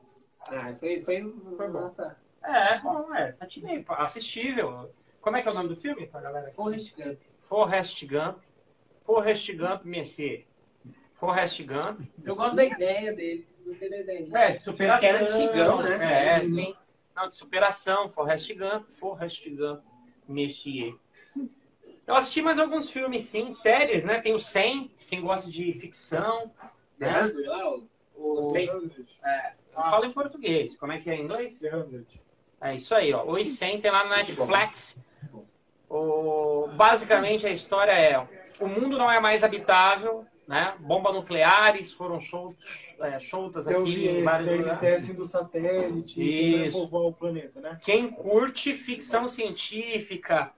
Ah, 0.48 0.68
foi, 0.74 1.02
foi, 1.02 1.22
Foi 1.56 1.68
bom. 1.68 1.80
nota. 1.80 2.18
É, 2.42 2.80
bom, 2.80 3.14
é. 3.14 3.32
7,5. 3.32 3.84
pô, 3.84 3.94
Assistível. 3.94 4.90
Como 5.28 5.36
é 5.36 5.42
que 5.42 5.48
é 5.48 5.50
o 5.50 5.54
nome 5.54 5.68
do 5.68 5.76
filme, 5.76 6.06
pra 6.06 6.22
galera? 6.22 6.48
Forrest 6.52 6.96
Gump. 6.96 7.18
Forrest 7.38 8.06
Gump. 8.06 8.38
Forrest 9.02 9.52
Gump, 9.54 9.84
Messier. 9.84 10.46
Forrest 11.12 11.62
Gump. 11.66 12.00
Eu 12.24 12.34
gosto 12.34 12.56
da 12.56 12.64
ideia 12.64 13.12
dele. 13.12 13.46
Gostei 13.62 13.90
da 13.90 13.98
ideia. 13.98 14.28
É, 14.32 14.52
de 14.52 14.60
superação. 14.60 15.00
Que 15.00 15.06
era 15.06 15.22
antigão, 15.22 15.82
né? 15.82 16.28
É, 16.30 16.34
sim. 16.42 16.74
Não, 17.14 17.28
de 17.28 17.34
superação. 17.36 18.08
Forrest 18.08 18.50
Gump, 18.54 18.88
Forrest 18.88 19.46
Gump, 19.50 19.82
Messier. 20.26 20.94
Eu 22.06 22.14
assisti 22.14 22.40
mais 22.40 22.58
alguns 22.58 22.88
filmes, 22.90 23.28
sim. 23.28 23.52
Séries, 23.52 24.04
né? 24.04 24.22
Tem 24.22 24.34
o 24.34 24.38
100, 24.38 24.90
quem 25.10 25.20
gosta 25.20 25.50
de 25.50 25.74
ficção. 25.74 26.50
Né? 26.98 27.30
Lá, 27.46 27.70
o, 27.74 27.86
o, 28.16 28.32
O- 28.38 28.40
sei- 28.40 28.70
Eu 28.70 29.82
falo 29.82 30.06
em 30.06 30.12
português. 30.12 30.74
Como 30.78 30.90
é 30.90 30.96
que 30.98 31.10
é 31.10 31.16
em 31.16 31.24
inglês? 31.24 31.60
É 32.62 32.74
isso 32.74 32.94
aí, 32.94 33.12
ó. 33.12 33.24
Os 33.30 33.46
100 33.46 33.80
tem 33.82 33.90
lá 33.90 34.04
no 34.04 34.10
Netflix. 34.10 35.06
O, 35.88 36.68
basicamente 36.76 37.46
a 37.46 37.50
história 37.50 37.92
é: 37.92 38.18
o 38.60 38.66
mundo 38.66 38.98
não 38.98 39.10
é 39.10 39.18
mais 39.20 39.42
habitável, 39.42 40.26
né? 40.46 40.74
Bombas 40.80 41.14
nucleares 41.14 41.92
foram 41.92 42.20
soltos, 42.20 42.92
é, 43.00 43.18
soltas 43.18 43.66
Eu 43.66 43.80
aqui 43.82 43.94
vi 43.94 44.08
em 44.08 44.22
vários 44.22 44.48
eles 44.48 44.60
lugares. 44.60 44.80
descem 44.80 45.14
do 45.14 45.24
satélite 45.24 46.70
povoar 46.72 47.04
o 47.04 47.12
planeta, 47.12 47.60
né? 47.60 47.78
Quem 47.84 48.10
curte 48.10 48.74
ficção 48.74 49.26
científica, 49.28 50.52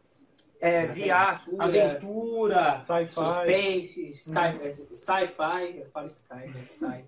é, 0.61 0.87
viagem, 0.87 1.55
Aventura. 1.59 2.85
aventura, 2.88 3.07
Sci-fi. 3.07 3.29
Space, 3.33 4.12
sci- 4.12 4.97
sci-fi, 4.97 5.79
eu 5.79 5.87
falo 5.87 6.07
sky, 6.07 6.35
né? 6.35 6.49
Sci. 6.49 7.05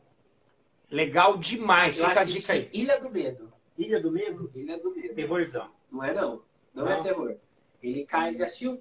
legal 0.91 1.37
demais. 1.39 1.99
Eu 1.99 2.09
Fica 2.09 2.21
a 2.21 2.25
dica 2.25 2.53
aí. 2.53 2.69
Ilha 2.73 3.01
do 3.01 3.11
Medo. 3.11 3.53
Ilha 3.77 4.01
do 4.01 4.13
Medo? 4.13 4.51
Ilha 4.55 4.79
do 4.79 4.95
Medo. 4.95 5.15
Terrorzão. 5.15 5.69
Não 5.91 6.05
é 6.05 6.13
não. 6.15 6.43
Não, 6.75 6.85
Não? 6.85 6.93
é 6.93 7.01
terror. 7.01 7.35
Ele 7.83 8.05
cai, 8.07 8.33
já 8.35 8.45
assistiu? 8.45 8.81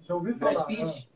Já 0.00 0.14
ouvi 0.14 0.32
Brad 0.34 0.54
falar. 0.54 0.66
Pitt? 0.66 1.08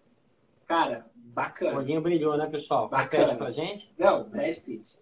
Cara, 0.66 1.06
O 1.16 1.28
bacana. 1.34 1.78
olhinho 1.78 2.00
brilhou, 2.00 2.36
né, 2.36 2.46
pessoal? 2.46 2.88
Bacana. 2.88 3.34
Pra 3.34 3.50
gente. 3.50 3.92
Não, 3.98 4.24
Brad 4.28 4.56
Pitt. 4.60 4.98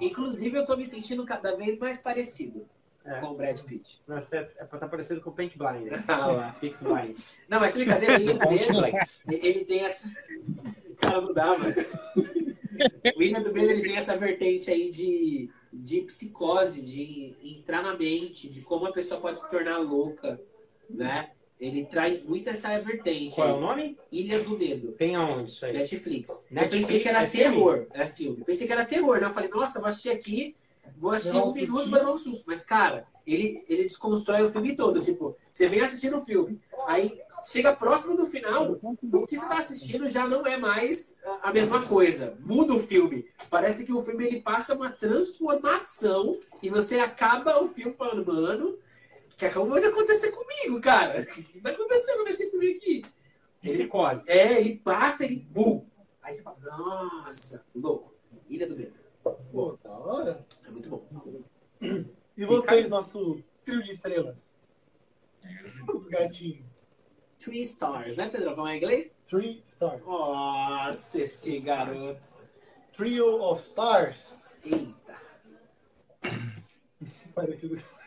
Inclusive, 0.00 0.56
eu 0.58 0.64
tô 0.64 0.76
me 0.76 0.86
sentindo 0.86 1.24
cada 1.24 1.54
vez 1.56 1.78
mais 1.78 2.00
parecido 2.00 2.66
É. 3.04 3.20
com 3.20 3.28
o 3.28 3.34
Brad 3.34 3.58
Pitt. 3.62 4.00
Não, 4.06 4.16
é 4.18 4.20
é 4.30 4.42
pra 4.64 4.76
estar 4.76 4.88
parecido 4.88 5.20
com 5.20 5.30
o 5.30 5.32
Paint 5.32 5.56
Blind. 5.56 5.92
Ah, 6.08 6.26
lá. 6.26 6.56
Paint 6.60 6.76
Blinds. 6.80 7.42
Não, 7.48 7.60
mas 7.60 7.74
brincadeira, 7.74 8.14
ele 8.20 8.34
mesmo, 8.34 8.82
ele 9.28 9.64
tem 9.64 9.80
essa... 9.80 10.08
Cara, 10.98 11.20
não 11.20 11.32
dá, 11.32 11.46
mano. 11.58 11.74
O 13.16 13.22
Ilha 13.22 13.40
do 13.40 13.52
Medo, 13.52 13.70
ele 13.72 13.82
tem 13.82 13.96
essa 13.96 14.16
vertente 14.16 14.70
aí 14.70 14.90
de, 14.90 15.50
de 15.72 16.02
psicose, 16.02 16.84
de 16.84 17.34
entrar 17.58 17.82
na 17.82 17.96
mente, 17.96 18.48
de 18.50 18.60
como 18.62 18.86
a 18.86 18.92
pessoa 18.92 19.20
pode 19.20 19.38
se 19.40 19.50
tornar 19.50 19.78
louca, 19.78 20.40
né? 20.94 21.30
Ele 21.60 21.84
traz 21.84 22.24
muito 22.24 22.48
essa 22.48 22.78
vertente. 22.80 23.34
Qual 23.34 23.48
é 23.48 23.52
o 23.52 23.60
nome? 23.60 23.98
Ilha 24.10 24.42
do 24.42 24.56
Medo. 24.58 24.92
Tem 24.92 25.14
aonde 25.14 25.50
isso 25.50 25.64
aí? 25.66 25.74
Netflix. 25.74 26.46
Eu 26.50 26.54
Netflix, 26.54 26.86
pensei 26.86 27.00
que 27.02 27.08
era 27.08 27.22
é 27.22 27.26
filme? 27.26 27.54
terror. 27.54 27.86
É 27.92 28.06
filme. 28.06 28.44
Pensei 28.44 28.66
que 28.66 28.72
era 28.72 28.84
terror, 28.86 29.20
né? 29.20 29.26
Eu 29.26 29.30
falei, 29.30 29.50
nossa, 29.50 29.78
vou 29.78 29.88
assistir 29.88 30.08
aqui, 30.10 30.56
vou 30.96 31.12
assistir 31.12 31.36
um 31.36 31.52
minuto 31.52 31.90
pra 31.90 31.98
dar 31.98 32.12
um 32.12 32.16
susto. 32.16 32.44
Mas, 32.46 32.64
cara, 32.64 33.06
ele, 33.26 33.62
ele 33.68 33.82
desconstrói 33.82 34.42
o 34.42 34.50
filme 34.50 34.74
todo. 34.74 35.00
Tipo, 35.00 35.36
você 35.50 35.68
vem 35.68 35.82
assistindo 35.82 36.16
o 36.16 36.20
filme, 36.24 36.58
aí 36.86 37.20
chega 37.44 37.74
próximo 37.76 38.16
do 38.16 38.26
final, 38.26 38.78
o 39.12 39.26
que 39.26 39.36
você 39.36 39.46
tá 39.46 39.58
assistindo 39.58 40.08
já 40.08 40.26
não 40.26 40.46
é 40.46 40.56
mais 40.56 41.18
a- 41.42 41.52
mesma 41.52 41.84
coisa. 41.86 42.38
Muda 42.40 42.72
o 42.72 42.80
filme. 42.80 43.26
Parece 43.50 43.84
que 43.84 43.92
o 43.92 44.02
filme 44.02 44.24
ele 44.26 44.40
passa 44.40 44.74
uma 44.74 44.90
transformação 44.90 46.38
e 46.62 46.70
você 46.70 47.00
acaba 47.00 47.62
o 47.62 47.68
filme 47.68 47.92
falando, 47.94 48.24
mano, 48.26 48.78
que 49.40 49.46
acabou 49.46 49.80
de 49.80 49.86
acontecer 49.86 50.30
comigo, 50.32 50.80
cara? 50.82 51.22
O 51.22 51.26
que 51.26 51.58
vai 51.60 51.72
acontecer, 51.72 52.12
acontecer 52.12 52.50
comigo 52.50 52.76
aqui? 52.76 53.02
Psicose. 53.62 54.22
É, 54.26 54.60
ele 54.60 54.76
passa, 54.76 55.24
ele 55.24 55.36
bum. 55.36 55.86
Aí 56.22 56.36
você 56.36 56.42
fala, 56.42 56.58
nossa, 56.60 57.64
louco. 57.74 58.14
Ilha 58.50 58.66
do 58.66 58.76
Medo. 58.76 58.92
Pô, 59.50 59.78
da 59.82 59.90
hora. 59.92 60.46
É 60.66 60.70
muito 60.70 60.90
bom. 60.90 61.02
E 62.36 62.44
vocês, 62.44 62.88
nosso 62.88 63.42
trio 63.64 63.82
de 63.82 63.92
estrelas? 63.92 64.36
Gatinho. 66.10 66.62
Three 67.38 67.62
Stars, 67.62 68.18
né, 68.18 68.28
Pedro? 68.28 68.54
Como 68.54 68.68
é 68.68 68.74
em 68.74 68.76
inglês? 68.76 69.16
Three 69.26 69.64
Stars. 69.72 70.04
Nossa, 70.04 71.22
esse 71.22 71.58
garoto. 71.60 72.28
Trio 72.94 73.42
of 73.42 73.66
Stars. 73.66 74.58
Eita. 74.62 75.18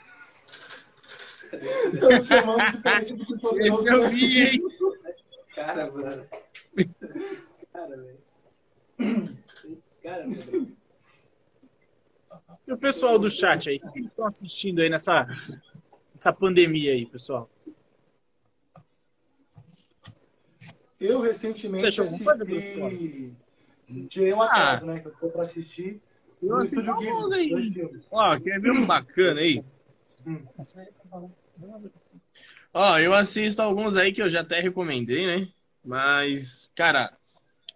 Estamos 1.93 2.27
chamando 2.27 2.71
de 2.71 2.77
parecido 2.81 3.25
com 3.25 3.37
todo 3.37 3.59
Esse 3.59 3.87
eu 3.87 4.09
vi, 4.09 4.39
hein? 4.39 4.63
Cara, 5.55 5.91
mano. 5.91 6.27
Cara, 7.71 7.97
velho. 7.97 9.37
Esse 9.65 10.01
cara, 10.01 10.27
mano. 10.27 10.77
E 12.67 12.71
o 12.71 12.77
pessoal 12.77 13.19
do 13.19 13.29
chat 13.29 13.69
aí, 13.69 13.79
o 13.83 13.91
que 13.91 13.99
eles 13.99 14.11
estão 14.11 14.25
assistindo 14.25 14.81
aí 14.81 14.89
nessa, 14.89 15.27
nessa 16.13 16.31
pandemia 16.31 16.93
aí, 16.93 17.05
pessoal? 17.05 17.49
Eu 20.99 21.19
recentemente 21.19 21.91
Você 21.91 22.01
alguma 22.01 22.23
coisa, 22.23 22.43
assisti... 22.43 23.33
Tirei 24.07 24.33
um 24.33 24.41
atraso, 24.41 24.85
né? 24.85 24.99
Que 25.01 25.07
eu 25.07 25.13
fui 25.15 25.29
pra 25.29 25.43
assistir. 25.43 26.01
Eu 26.41 26.57
assisti 26.57 26.81
Ghibli, 26.81 27.33
aí. 27.33 27.99
Ó, 28.11 28.39
quer 28.39 28.59
ver 28.59 28.71
um 28.71 28.85
bacana 28.85 29.41
aí? 29.41 29.63
Hum. 30.25 30.45
Ó, 32.73 32.97
eu 32.97 33.13
assisto 33.13 33.61
alguns 33.61 33.95
aí 33.95 34.11
que 34.11 34.21
eu 34.21 34.29
já 34.29 34.41
até 34.41 34.59
recomendei, 34.59 35.27
né? 35.27 35.47
Mas, 35.83 36.71
cara, 36.75 37.15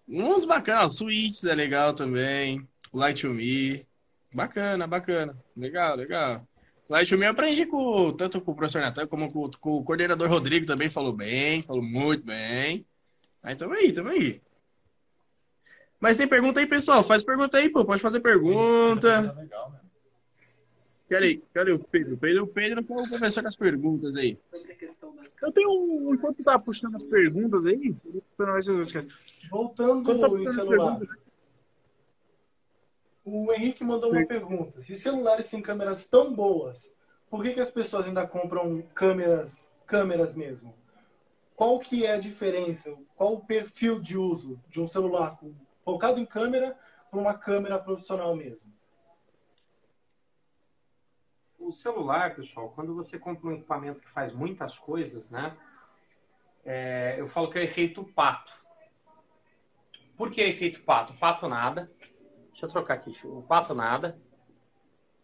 uns 0.07 0.45
bacanas. 0.45 0.95
Suítes 0.95 1.43
é 1.43 1.53
legal 1.53 1.93
também. 1.93 2.67
Light 2.93 3.21
to 3.21 3.33
Me. 3.33 3.85
Bacana, 4.33 4.87
bacana. 4.87 5.37
Legal, 5.55 5.95
legal. 5.95 6.47
Light 6.89 7.09
to 7.09 7.17
Me 7.17 7.25
eu 7.25 7.31
aprendi 7.31 7.65
com, 7.65 8.13
tanto 8.13 8.41
com 8.41 8.51
o 8.51 8.55
professor 8.55 8.81
Natan 8.81 9.07
como 9.07 9.31
com, 9.31 9.51
com 9.59 9.77
o 9.77 9.83
coordenador 9.83 10.29
Rodrigo 10.29 10.65
também 10.65 10.89
falou 10.89 11.13
bem, 11.13 11.61
falou 11.63 11.83
muito 11.83 12.25
bem. 12.25 12.85
Aí 13.43 13.55
tamo 13.55 13.73
aí, 13.73 13.91
tamo 13.91 14.09
aí. 14.09 14.41
Mas 15.99 16.17
tem 16.17 16.27
pergunta 16.27 16.59
aí, 16.59 16.67
pessoal? 16.67 17.03
Faz 17.03 17.23
pergunta 17.23 17.57
aí, 17.57 17.69
pô. 17.69 17.83
Pode 17.83 18.01
fazer 18.01 18.19
pergunta. 18.19 19.35
Cadê, 21.09 21.41
cadê 21.53 21.71
o 21.71 21.79
Pedro? 21.79 22.15
O 22.15 22.17
Pedro, 22.17 22.43
o 22.43 22.47
Pedro 22.47 22.83
que 22.83 22.91
o 22.91 22.95
professor 22.95 23.41
com 23.41 23.47
as 23.47 23.55
perguntas 23.55 24.15
aí. 24.15 24.37
Eu 25.41 25.51
tenho, 25.53 25.69
um- 25.69 26.13
enquanto 26.13 26.43
tá 26.43 26.59
puxando 26.59 26.95
as 26.95 27.03
perguntas 27.03 27.65
aí, 27.65 27.95
Voltando 29.49 30.01
enquanto 30.11 30.43
tá 30.43 30.51
celular. 30.53 30.97
perguntas, 30.99 31.27
O 33.23 33.51
Henrique 33.53 33.83
mandou 33.83 34.11
uma 34.11 34.25
pergunta. 34.25 34.81
Se 34.83 34.95
celulares 34.95 35.49
têm 35.49 35.61
câmeras 35.61 36.07
tão 36.07 36.33
boas, 36.33 36.93
por 37.29 37.43
que, 37.43 37.53
que 37.53 37.61
as 37.61 37.71
pessoas 37.71 38.05
ainda 38.05 38.25
compram 38.27 38.81
câmeras, 38.93 39.57
câmeras 39.85 40.33
mesmo? 40.33 40.73
Qual 41.55 41.79
que 41.79 42.05
é 42.05 42.13
a 42.13 42.17
diferença? 42.19 42.93
Qual 43.15 43.33
o 43.33 43.45
perfil 43.45 43.99
de 43.99 44.17
uso 44.17 44.59
de 44.69 44.79
um 44.81 44.87
celular 44.87 45.37
focado 45.83 46.19
em 46.19 46.25
câmera 46.25 46.77
para 47.09 47.19
uma 47.19 47.33
câmera 47.33 47.79
profissional 47.79 48.35
mesmo? 48.35 48.71
O 51.67 51.73
celular, 51.73 52.33
pessoal, 52.33 52.69
quando 52.69 52.95
você 52.95 53.19
compra 53.19 53.49
um 53.49 53.53
equipamento 53.53 53.99
que 53.99 54.09
faz 54.09 54.31
muitas 54.33 54.77
coisas, 54.77 55.29
né? 55.29 55.57
é, 56.67 57.15
eu 57.17 57.29
falo 57.29 57.49
que 57.49 57.57
é 57.57 57.61
o 57.61 57.63
efeito 57.63 58.03
pato. 58.03 58.53
Por 60.17 60.29
que 60.29 60.41
efeito 60.41 60.81
pato? 60.83 61.13
Pato 61.13 61.47
nada. 61.47 61.89
Deixa 62.51 62.65
eu 62.65 62.69
trocar 62.69 62.95
aqui. 62.95 63.17
O 63.23 63.41
pato 63.41 63.73
nada. 63.73 64.19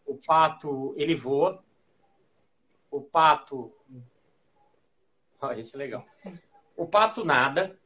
O 0.06 0.16
pato, 0.16 0.94
ele 0.96 1.16
voa. 1.16 1.62
O 2.90 3.02
pato. 3.02 3.74
Ó, 5.42 5.52
esse 5.52 5.76
é 5.76 5.78
legal. 5.78 6.06
O 6.78 6.88
pato 6.88 7.26
nada. 7.26 7.78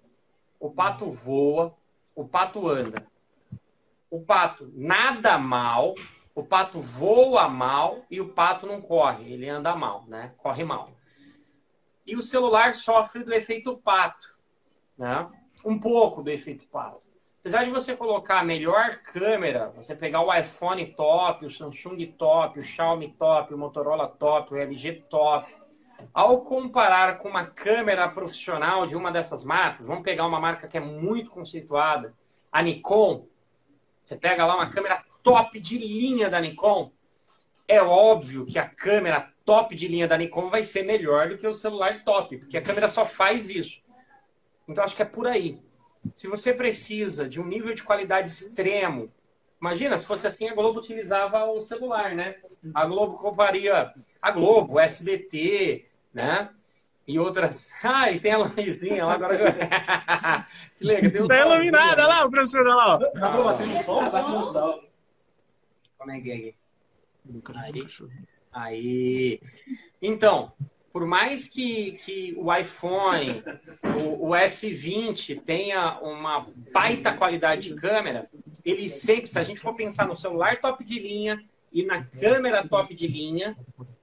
O 0.60 0.70
pato 0.70 1.12
voa. 1.12 1.76
O 2.16 2.28
pato 2.28 2.68
anda. 2.68 3.08
O 4.10 4.22
pato 4.22 4.72
nada 4.76 5.40
mal. 5.40 5.96
O 6.38 6.44
pato 6.44 6.80
voa 6.80 7.50
mal 7.50 8.06
e 8.12 8.22
o 8.22 8.30
pato 8.30 8.68
não 8.68 8.80
corre, 8.80 9.34
ele 9.34 9.50
anda 9.50 9.76
mal, 9.76 10.06
né? 10.08 10.36
Corre 10.38 10.64
mal. 10.64 10.92
E 12.06 12.16
o 12.16 12.22
celular 12.22 12.76
sofre 12.76 13.24
do 13.24 13.34
efeito 13.34 13.76
pato, 13.76 14.38
né? 14.96 15.28
Um 15.66 15.80
pouco 15.80 16.22
do 16.22 16.30
efeito 16.30 16.68
pato. 16.68 17.02
Apesar 17.40 17.66
de 17.66 17.72
você 17.72 17.96
colocar 17.96 18.40
a 18.40 18.44
melhor 18.44 18.98
câmera, 18.98 19.70
você 19.76 19.96
pegar 19.96 20.22
o 20.22 20.32
iPhone 20.32 20.86
top, 20.94 21.44
o 21.44 21.50
Samsung 21.50 22.06
top, 22.06 22.60
o 22.60 22.62
Xiaomi 22.62 23.08
top, 23.14 23.56
o 23.56 23.58
Motorola 23.58 24.08
top, 24.08 24.54
o 24.54 24.58
LG 24.58 25.06
top, 25.10 25.52
ao 26.14 26.42
comparar 26.42 27.18
com 27.18 27.30
uma 27.30 27.48
câmera 27.48 28.08
profissional 28.10 28.86
de 28.86 28.96
uma 28.96 29.12
dessas 29.12 29.44
marcas, 29.44 29.88
vamos 29.88 30.04
pegar 30.04 30.28
uma 30.28 30.40
marca 30.40 30.68
que 30.68 30.78
é 30.78 30.82
muito 30.82 31.32
conceituada, 31.32 32.14
a 32.52 32.62
Nikon, 32.62 33.26
você 34.08 34.16
pega 34.16 34.46
lá 34.46 34.56
uma 34.56 34.70
câmera 34.70 35.04
top 35.22 35.60
de 35.60 35.78
linha 35.78 36.30
da 36.30 36.40
Nikon, 36.40 36.94
é 37.68 37.82
óbvio 37.82 38.46
que 38.46 38.58
a 38.58 38.66
câmera 38.66 39.34
top 39.44 39.76
de 39.76 39.86
linha 39.86 40.08
da 40.08 40.18
Nikon 40.18 40.50
vai 40.50 40.64
ser 40.64 40.84
melhor 40.84 41.28
do 41.28 41.38
que 41.38 41.46
o 41.46 41.54
celular 41.54 42.06
top, 42.06 42.38
porque 42.38 42.56
a 42.56 42.62
câmera 42.62 42.88
só 42.88 43.06
faz 43.06 43.50
isso. 43.50 43.82
Então 44.66 44.82
acho 44.82 44.96
que 44.96 45.02
é 45.02 45.06
por 45.06 45.28
aí. 45.28 45.62
Se 46.14 46.26
você 46.26 46.54
precisa 46.54 47.28
de 47.28 47.38
um 47.42 47.46
nível 47.46 47.74
de 47.74 47.84
qualidade 47.84 48.30
extremo, 48.30 49.12
imagina 49.60 49.98
se 49.98 50.06
fosse 50.06 50.26
assim 50.26 50.48
a 50.48 50.56
Globo 50.56 50.80
utilizava 50.80 51.44
o 51.44 51.60
celular, 51.60 52.16
né? 52.16 52.38
A 52.74 52.86
Globo 52.86 53.18
compraria 53.18 53.92
a 54.22 54.32
Globo, 54.32 54.76
o 54.76 54.80
SBT, 54.80 55.86
né? 56.14 56.50
E 57.08 57.18
outras. 57.18 57.70
Ah, 57.84 58.12
e 58.12 58.20
tem 58.20 58.34
a 58.34 58.38
luzinha 58.38 59.06
lá 59.06 59.14
agora. 59.14 59.38
que 60.78 60.84
legal, 60.84 61.12
tem 61.12 61.22
um 61.22 61.28
Tá 61.28 61.40
iluminada 61.40 62.06
lá, 62.06 62.26
o 62.26 62.30
professor, 62.30 62.62
olha 62.66 62.76
lá. 62.76 62.96
ó. 62.96 62.98
Dá 62.98 63.32
pra 63.32 63.44
bater 63.44 63.68
no 63.68 63.84
sol? 63.84 64.00
Ah, 64.02 64.10
bate 64.10 64.30
no 64.32 64.44
sol. 64.44 64.84
Como 65.98 66.12
é 66.12 66.20
que 66.22 66.32
é 66.32 66.36
aqui? 66.36 66.56
Aí. 67.56 67.88
Aí. 68.52 69.42
Então, 70.02 70.52
por 70.92 71.06
mais 71.06 71.48
que, 71.48 71.94
que 72.04 72.34
o 72.38 72.54
iPhone, 72.54 73.44
o, 74.02 74.30
o 74.30 74.32
S20 74.32 75.42
tenha 75.44 76.00
uma 76.02 76.46
baita 76.74 77.14
qualidade 77.14 77.70
de 77.70 77.76
câmera, 77.76 78.30
ele 78.66 78.90
sempre, 78.90 79.28
se 79.28 79.38
a 79.38 79.44
gente 79.44 79.60
for 79.60 79.76
pensar 79.76 80.08
no 80.08 80.16
celular 80.16 80.60
top 80.60 80.84
de 80.84 81.00
linha 81.00 81.44
e 81.72 81.84
na 81.86 82.04
câmera 82.04 82.68
top 82.68 82.94
de 82.96 83.08
linha, 83.08 83.56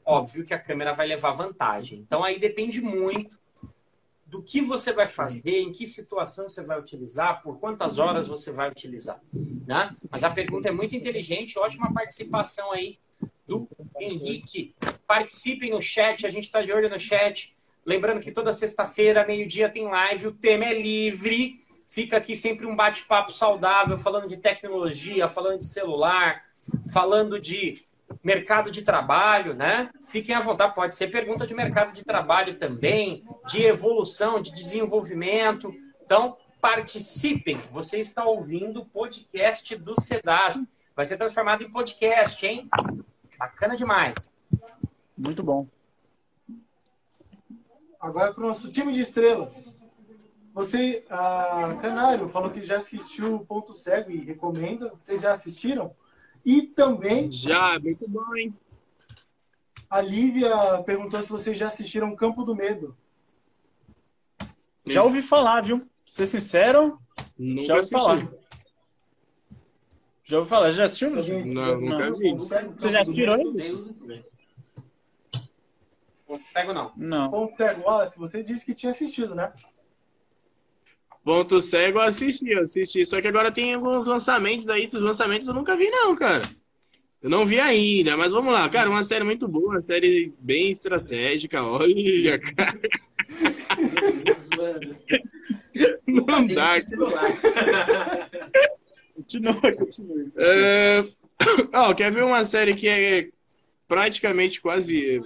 óbvio 0.04 0.44
que 0.44 0.54
a 0.54 0.58
câmera 0.58 0.92
vai 0.92 1.06
levar 1.06 1.32
vantagem. 1.32 1.98
Então 1.98 2.22
aí 2.22 2.38
depende 2.38 2.80
muito 2.80 3.38
do 4.26 4.42
que 4.42 4.60
você 4.60 4.92
vai 4.92 5.06
fazer, 5.06 5.60
em 5.60 5.70
que 5.70 5.86
situação 5.86 6.48
você 6.48 6.62
vai 6.62 6.78
utilizar, 6.78 7.40
por 7.42 7.60
quantas 7.60 7.98
horas 7.98 8.26
você 8.26 8.50
vai 8.50 8.68
utilizar, 8.68 9.20
né? 9.32 9.94
Mas 10.10 10.24
a 10.24 10.30
pergunta 10.30 10.68
é 10.68 10.72
muito 10.72 10.96
inteligente, 10.96 11.58
ótima 11.58 11.92
participação 11.92 12.72
aí 12.72 12.98
do 13.46 13.68
Henrique. 13.98 14.74
Participem 15.06 15.70
no 15.70 15.80
chat, 15.80 16.26
a 16.26 16.30
gente 16.30 16.44
está 16.44 16.62
de 16.62 16.72
olho 16.72 16.90
no 16.90 16.98
chat. 16.98 17.54
Lembrando 17.86 18.20
que 18.20 18.32
toda 18.32 18.52
sexta-feira, 18.52 19.26
meio-dia, 19.26 19.68
tem 19.68 19.84
live, 19.84 20.28
o 20.28 20.32
tema 20.32 20.64
é 20.64 20.74
livre. 20.74 21.60
Fica 21.86 22.16
aqui 22.16 22.34
sempre 22.34 22.66
um 22.66 22.74
bate-papo 22.74 23.30
saudável, 23.30 23.96
falando 23.96 24.26
de 24.26 24.38
tecnologia, 24.38 25.28
falando 25.28 25.60
de 25.60 25.66
celular, 25.66 26.42
falando 26.92 27.38
de 27.38 27.74
mercado 28.22 28.70
de 28.70 28.82
trabalho, 28.82 29.54
né? 29.54 29.90
Fiquem 30.08 30.34
à 30.34 30.40
vontade, 30.40 30.74
pode 30.74 30.94
ser 30.94 31.10
pergunta 31.10 31.46
de 31.46 31.54
mercado 31.54 31.92
de 31.92 32.04
trabalho 32.04 32.54
também, 32.56 33.24
de 33.48 33.62
evolução, 33.62 34.40
de 34.40 34.52
desenvolvimento. 34.52 35.74
Então, 36.04 36.36
participem. 36.60 37.56
Você 37.70 37.98
está 37.98 38.24
ouvindo 38.24 38.80
o 38.80 38.86
podcast 38.86 39.76
do 39.76 40.00
CEDAS. 40.00 40.58
Vai 40.96 41.04
ser 41.04 41.16
transformado 41.16 41.62
em 41.62 41.70
podcast, 41.70 42.46
hein? 42.46 42.68
Bacana 43.38 43.76
demais. 43.76 44.14
Muito 45.16 45.42
bom. 45.42 45.66
Agora 48.00 48.32
para 48.32 48.44
o 48.44 48.46
nosso 48.46 48.70
time 48.70 48.92
de 48.92 49.00
estrelas. 49.00 49.76
Você, 50.52 51.04
a 51.10 51.76
Canário, 51.82 52.28
falou 52.28 52.50
que 52.50 52.60
já 52.60 52.76
assistiu 52.76 53.34
o 53.34 53.44
Ponto 53.44 53.72
Cego 53.72 54.10
e 54.10 54.24
recomenda. 54.24 54.92
Vocês 55.00 55.22
já 55.22 55.32
assistiram? 55.32 55.94
E 56.44 56.62
também 56.62 57.30
Já, 57.32 57.78
muito 57.80 58.08
bom, 58.08 58.36
hein? 58.36 58.54
a 59.88 60.00
Lívia 60.00 60.48
perguntou 60.84 61.22
se 61.22 61.30
vocês 61.30 61.56
já 61.56 61.68
assistiram 61.68 62.14
Campo 62.16 62.44
do 62.44 62.54
Medo. 62.54 62.96
Já 64.86 65.02
ouvi 65.02 65.22
falar, 65.22 65.62
viu? 65.62 65.78
Pra 65.78 65.88
ser 66.06 66.26
sincero, 66.26 66.98
Nunca 67.38 67.62
já 67.62 67.74
ouvi 67.74 67.80
assisti. 67.80 67.94
falar. 67.94 68.32
Já 70.24 70.38
ouvi 70.38 70.48
falar. 70.50 70.70
Já 70.72 70.84
assistiu? 70.84 71.10
Não, 71.46 71.80
nunca 71.80 72.12
vi. 72.12 72.34
Você 72.34 72.88
já 72.88 73.00
assistiu 73.00 73.32
ele? 73.34 74.24
Não 76.28 76.40
pego, 76.52 76.72
não. 76.72 76.92
Não. 76.96 77.30
Ponto 77.30 77.56
Cego, 77.56 77.82
Wallace, 77.82 78.18
você 78.18 78.42
disse 78.42 78.66
que 78.66 78.74
tinha 78.74 78.90
assistido, 78.90 79.34
né? 79.34 79.52
Ponto 81.24 81.62
cego 81.62 81.98
eu 81.98 82.02
assisti, 82.02 82.50
eu 82.50 82.64
assisti. 82.64 83.04
Só 83.06 83.20
que 83.20 83.28
agora 83.28 83.50
tem 83.50 83.74
alguns 83.74 84.06
lançamentos 84.06 84.68
aí. 84.68 84.84
Esses 84.84 85.00
lançamentos 85.00 85.48
eu 85.48 85.54
nunca 85.54 85.76
vi, 85.76 85.88
não, 85.90 86.14
cara. 86.14 86.42
Eu 87.22 87.30
não 87.30 87.46
vi 87.46 87.58
ainda, 87.58 88.16
mas 88.16 88.32
vamos 88.32 88.52
lá. 88.52 88.68
Cara, 88.68 88.90
uma 88.90 89.02
série 89.02 89.24
muito 89.24 89.48
boa, 89.48 89.76
uma 89.76 89.82
série 89.82 90.32
bem 90.38 90.70
estratégica. 90.70 91.64
Olha, 91.64 92.38
cara. 92.54 92.78
Não 96.06 96.44
dá. 96.44 96.74
Continua, 99.14 99.72
continua. 99.72 100.32
É, 100.36 101.04
Ó, 101.72 101.94
quer 101.94 102.12
ver 102.12 102.24
uma 102.24 102.44
série 102.44 102.74
que 102.74 102.88
é 102.88 103.28
praticamente 103.88 104.60
quase 104.60 105.22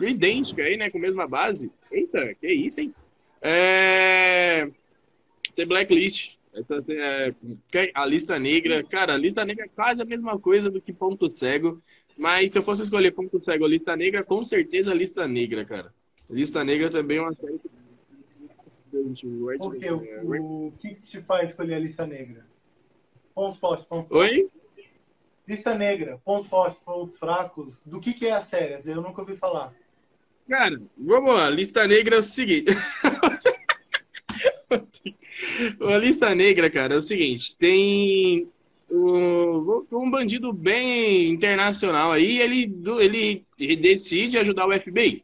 idêntica 0.00 0.62
aí, 0.62 0.76
né? 0.76 0.90
Com 0.90 0.98
a 0.98 1.02
mesma 1.02 1.26
base. 1.26 1.70
Eita, 1.90 2.34
que 2.40 2.48
isso, 2.48 2.80
hein? 2.80 2.94
É... 3.40 4.68
The 5.58 5.66
Blacklist. 5.66 6.38
Essa, 6.54 6.80
é, 6.88 7.34
a 7.92 8.06
lista 8.06 8.38
negra, 8.38 8.82
cara, 8.84 9.14
a 9.14 9.18
lista 9.18 9.44
negra 9.44 9.64
é 9.64 9.68
quase 9.68 10.00
a 10.00 10.04
mesma 10.04 10.38
coisa 10.38 10.70
do 10.70 10.80
que 10.80 10.92
ponto 10.92 11.28
cego. 11.28 11.82
Mas 12.16 12.52
se 12.52 12.58
eu 12.58 12.62
fosse 12.62 12.82
escolher 12.82 13.10
ponto 13.10 13.40
cego 13.40 13.64
ou 13.64 13.70
lista 13.70 13.96
negra, 13.96 14.24
com 14.24 14.42
certeza 14.44 14.94
lista 14.94 15.26
negra, 15.26 15.64
cara. 15.64 15.92
Lista 16.30 16.62
negra 16.64 16.90
também 16.90 17.18
é 17.18 17.22
uma 17.22 17.34
série 17.34 17.58
que. 17.58 17.68
O, 19.60 20.68
o 20.68 20.72
que, 20.78 20.94
que 20.94 21.02
te 21.02 21.22
faz 21.22 21.50
escolher 21.50 21.74
a 21.74 21.78
lista 21.78 22.06
negra? 22.06 22.46
Pontos 23.34 23.58
fortes, 23.58 23.84
pontos 23.84 24.16
Oi? 24.16 24.46
Lista 25.46 25.74
negra, 25.74 26.18
pontos 26.24 26.48
fortes, 26.48 26.82
pontos 26.82 27.18
fracos. 27.18 27.74
Do 27.84 28.00
que, 28.00 28.12
que 28.12 28.26
é 28.26 28.32
a 28.32 28.40
série? 28.40 28.76
Eu 28.88 29.02
nunca 29.02 29.20
ouvi 29.20 29.36
falar. 29.36 29.74
Cara, 30.48 30.80
vamos 30.96 31.34
lá. 31.34 31.50
Lista 31.50 31.86
negra 31.86 32.16
é 32.16 32.18
o 32.20 32.22
seguinte. 32.22 32.72
a 35.80 35.98
lista 35.98 36.34
negra, 36.34 36.70
cara, 36.70 36.94
é 36.94 36.96
o 36.98 37.02
seguinte: 37.02 37.56
tem 37.56 38.48
um, 38.90 39.84
um 39.92 40.10
bandido 40.10 40.52
bem 40.52 41.28
internacional 41.30 42.12
aí, 42.12 42.38
ele, 42.38 42.74
ele 43.58 43.76
decide 43.76 44.38
ajudar 44.38 44.66
o 44.66 44.78
FBI. 44.78 45.22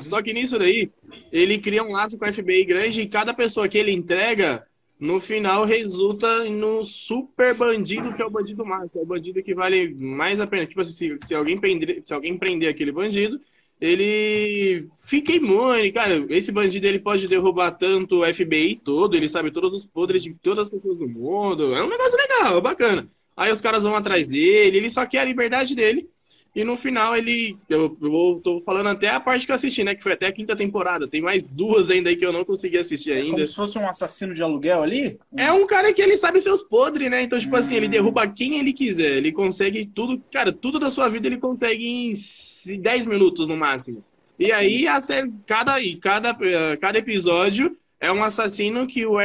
Só 0.00 0.20
que 0.22 0.32
nisso 0.32 0.58
daí, 0.58 0.90
ele 1.32 1.58
cria 1.58 1.82
um 1.82 1.92
laço 1.92 2.18
com 2.18 2.24
o 2.24 2.32
FBI 2.32 2.64
grande 2.64 3.00
e 3.00 3.08
cada 3.08 3.32
pessoa 3.32 3.68
que 3.68 3.78
ele 3.78 3.92
entrega, 3.92 4.66
no 4.98 5.20
final 5.20 5.64
resulta 5.64 6.44
no 6.44 6.82
super 6.84 7.54
bandido 7.54 8.14
que 8.14 8.22
é 8.22 8.24
o 8.24 8.30
bandido 8.30 8.64
máximo, 8.64 9.00
é 9.00 9.04
o 9.04 9.06
bandido 9.06 9.42
que 9.42 9.54
vale 9.54 9.94
mais 9.94 10.40
a 10.40 10.46
pena. 10.46 10.66
Tipo 10.66 10.80
assim, 10.80 10.92
se, 10.92 11.18
se, 11.26 11.34
alguém, 11.34 11.58
prender, 11.58 12.02
se 12.04 12.12
alguém 12.12 12.36
prender 12.36 12.68
aquele 12.68 12.92
bandido, 12.92 13.40
ele 13.80 14.88
fica 14.98 15.32
imune, 15.32 15.92
cara. 15.92 16.24
Esse 16.30 16.50
bandido 16.50 16.86
ele 16.86 16.98
pode 16.98 17.28
derrubar 17.28 17.72
tanto 17.72 18.20
o 18.20 18.34
FBI 18.34 18.80
todo, 18.84 19.14
ele 19.14 19.28
sabe 19.28 19.50
todos 19.50 19.72
os 19.72 19.84
podres 19.84 20.22
de 20.22 20.34
todas 20.34 20.68
as 20.68 20.70
pessoas 20.70 20.98
do 20.98 21.08
mundo. 21.08 21.74
É 21.74 21.82
um 21.82 21.88
negócio 21.88 22.16
legal, 22.16 22.60
bacana. 22.60 23.08
Aí 23.36 23.52
os 23.52 23.60
caras 23.60 23.82
vão 23.82 23.94
atrás 23.94 24.26
dele, 24.26 24.78
ele 24.78 24.90
só 24.90 25.04
quer 25.04 25.20
a 25.20 25.24
liberdade 25.24 25.74
dele. 25.74 26.08
E 26.56 26.64
no 26.64 26.74
final 26.74 27.14
ele. 27.14 27.54
Eu, 27.68 27.94
eu 28.00 28.40
tô 28.42 28.62
falando 28.64 28.86
até 28.86 29.10
a 29.10 29.20
parte 29.20 29.44
que 29.44 29.52
eu 29.52 29.56
assisti, 29.56 29.84
né? 29.84 29.94
Que 29.94 30.02
foi 30.02 30.14
até 30.14 30.26
a 30.26 30.32
quinta 30.32 30.56
temporada. 30.56 31.06
Tem 31.06 31.20
mais 31.20 31.46
duas 31.46 31.90
ainda 31.90 32.08
aí 32.08 32.16
que 32.16 32.24
eu 32.24 32.32
não 32.32 32.46
consegui 32.46 32.78
assistir 32.78 33.12
ainda. 33.12 33.26
É 33.26 33.30
como 33.32 33.46
se 33.46 33.54
fosse 33.54 33.78
um 33.78 33.86
assassino 33.86 34.34
de 34.34 34.42
aluguel 34.42 34.82
ali? 34.82 35.18
É 35.36 35.52
um 35.52 35.66
cara 35.66 35.92
que 35.92 36.00
ele 36.00 36.16
sabe 36.16 36.40
seus 36.40 36.62
podres, 36.62 37.10
né? 37.10 37.20
Então, 37.20 37.38
tipo 37.38 37.54
hum. 37.54 37.58
assim, 37.58 37.76
ele 37.76 37.88
derruba 37.88 38.26
quem 38.26 38.58
ele 38.58 38.72
quiser. 38.72 39.18
Ele 39.18 39.32
consegue 39.32 39.84
tudo. 39.94 40.18
Cara, 40.32 40.50
tudo 40.50 40.78
da 40.78 40.90
sua 40.90 41.10
vida 41.10 41.26
ele 41.26 41.36
consegue 41.36 41.86
em 41.86 42.14
10 42.66 43.06
minutos 43.06 43.46
no 43.46 43.56
máximo. 43.56 44.02
E 44.38 44.52
aí, 44.52 44.86
a 44.86 45.00
série, 45.00 45.32
cada, 45.46 45.76
cada, 46.00 46.36
eh, 46.40 46.76
cada 46.76 46.98
episódio 46.98 47.76
é 47.98 48.12
um 48.12 48.22
assassino 48.22 48.86
que 48.86 49.06
o, 49.06 49.16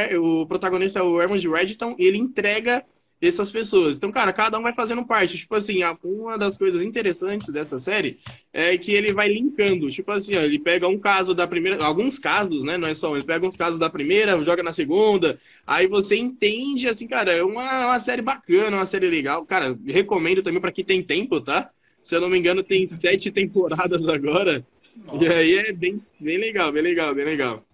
o 0.42 0.46
protagonista 0.46 1.00
é 1.00 1.02
o 1.02 1.20
Herman 1.20 1.40
Redditon, 1.40 1.94
ele 1.98 2.18
entrega 2.18 2.84
essas 3.20 3.50
pessoas. 3.50 3.96
Então, 3.96 4.10
cara, 4.10 4.32
cada 4.32 4.58
um 4.58 4.62
vai 4.62 4.74
fazendo 4.74 5.04
parte. 5.04 5.38
Tipo 5.38 5.54
assim, 5.54 5.80
uma 6.02 6.36
das 6.36 6.58
coisas 6.58 6.82
interessantes 6.82 7.48
dessa 7.50 7.78
série 7.78 8.18
é 8.52 8.76
que 8.76 8.92
ele 8.92 9.12
vai 9.12 9.28
linkando. 9.28 9.90
Tipo 9.90 10.10
assim, 10.12 10.36
ó, 10.36 10.40
ele 10.40 10.58
pega 10.58 10.88
um 10.88 10.98
caso 10.98 11.34
da 11.34 11.46
primeira, 11.46 11.84
alguns 11.84 12.18
casos, 12.18 12.64
né? 12.64 12.76
Não 12.76 12.88
é 12.88 12.94
só, 12.94 13.14
ele 13.14 13.24
pega 13.24 13.46
uns 13.46 13.56
casos 13.56 13.78
da 13.78 13.88
primeira, 13.88 14.42
joga 14.44 14.62
na 14.62 14.72
segunda. 14.72 15.38
Aí 15.66 15.86
você 15.86 16.16
entende, 16.16 16.88
assim, 16.88 17.06
cara, 17.06 17.32
é 17.32 17.44
uma, 17.44 17.86
uma 17.86 18.00
série 18.00 18.22
bacana, 18.22 18.78
uma 18.78 18.86
série 18.86 19.08
legal. 19.08 19.46
Cara, 19.46 19.78
recomendo 19.86 20.42
também 20.42 20.60
para 20.60 20.72
quem 20.72 20.84
tem 20.84 21.02
tempo, 21.02 21.40
tá? 21.40 21.70
Se 22.02 22.16
eu 22.16 22.20
não 22.20 22.28
me 22.28 22.38
engano, 22.38 22.62
tem 22.62 22.86
sete 22.86 23.30
temporadas 23.30 24.08
agora. 24.08 24.66
Nossa. 24.96 25.24
E 25.24 25.28
aí 25.28 25.54
é 25.56 25.72
bem, 25.72 26.04
bem 26.20 26.38
legal, 26.38 26.72
bem 26.72 26.82
legal, 26.82 27.14
bem 27.14 27.24
legal. 27.24 27.64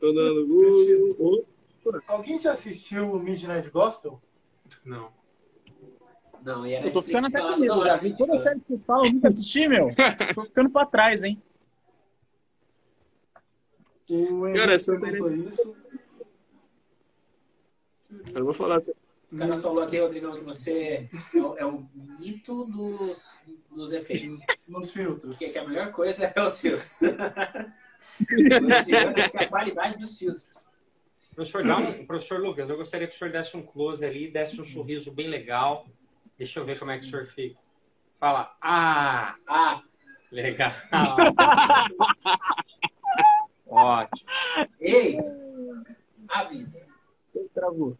Tô 0.00 0.12
dando 0.12 0.46
Google. 0.46 1.46
Alguém 2.06 2.38
já 2.38 2.52
assistiu 2.52 3.10
o 3.10 3.18
Midnight 3.18 3.70
Gospel? 3.70 4.20
Não. 4.84 5.10
Não, 6.42 6.66
e 6.66 6.74
eu 6.74 6.92
tô 6.92 7.02
ficando 7.02 7.26
até 7.26 7.40
com 7.40 7.56
medo, 7.56 7.82
já 7.82 7.96
vi 7.96 8.16
toda 8.16 8.32
a 8.32 8.36
série 8.36 8.60
que 8.60 8.68
vocês 8.68 8.84
falam, 8.84 9.06
eu 9.06 9.12
nunca 9.12 9.26
assisti, 9.26 9.66
meu. 9.66 9.88
tô 10.34 10.44
ficando 10.44 10.70
pra 10.70 10.86
trás, 10.86 11.24
hein. 11.24 11.40
Cara, 14.54 14.74
essa 14.74 14.94
isso. 15.48 15.76
Eu 18.34 18.44
vou 18.44 18.54
falar. 18.54 18.80
Os 19.30 19.38
caras 19.38 19.62
falou 19.62 19.84
aqui, 19.84 19.98
Rodrigão, 19.98 20.34
que 20.36 20.42
você 20.42 21.06
é 21.34 21.38
o, 21.38 21.58
é 21.58 21.66
o 21.66 21.86
mito 22.18 22.64
dos, 22.64 23.44
dos 23.70 23.92
efeitos. 23.92 24.38
Nos 24.66 24.90
filtros. 24.90 25.38
Que, 25.38 25.50
que 25.50 25.58
a 25.58 25.68
melhor 25.68 25.92
coisa 25.92 26.32
é 26.34 26.40
o 26.40 26.48
filtro. 26.48 26.86
a 29.38 29.46
qualidade 29.46 29.98
dos 29.98 30.18
filtros. 30.18 30.66
Professor, 31.34 31.62
dá 31.62 31.76
um, 31.76 32.06
professor 32.06 32.40
Lucas, 32.40 32.70
eu 32.70 32.78
gostaria 32.78 33.06
que 33.06 33.14
o 33.14 33.18
senhor 33.18 33.30
desse 33.30 33.54
um 33.54 33.62
close 33.62 34.02
ali, 34.02 34.28
desse 34.28 34.58
um 34.58 34.64
sorriso 34.64 35.12
bem 35.12 35.28
legal. 35.28 35.86
Deixa 36.38 36.58
eu 36.58 36.64
ver 36.64 36.78
como 36.78 36.90
é 36.90 36.98
que 36.98 37.04
o 37.04 37.08
senhor 37.08 37.26
fica. 37.26 37.60
Fala, 38.18 38.56
ah, 38.62 39.36
ah, 39.46 39.82
legal. 40.32 40.72
Ótimo. 43.68 44.22
Ei, 44.80 45.18
a 46.28 46.44
vida. 46.44 46.88
Travou. 47.52 47.94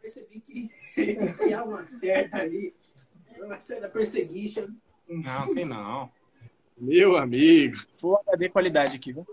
Eu 0.00 0.02
percebi 0.02 0.40
que 0.40 0.68
tem 1.36 1.56
uma 1.60 1.86
certa 1.86 2.38
ali, 2.38 2.74
uma 3.38 3.60
certa 3.60 3.88
perseguition. 3.88 4.68
Não, 5.06 5.54
tem 5.54 5.66
não. 5.66 6.10
Meu 6.78 7.16
amigo. 7.16 7.76
Full 7.92 8.18
HD 8.26 8.48
qualidade 8.48 8.96
aqui, 8.96 9.12
viu? 9.12 9.26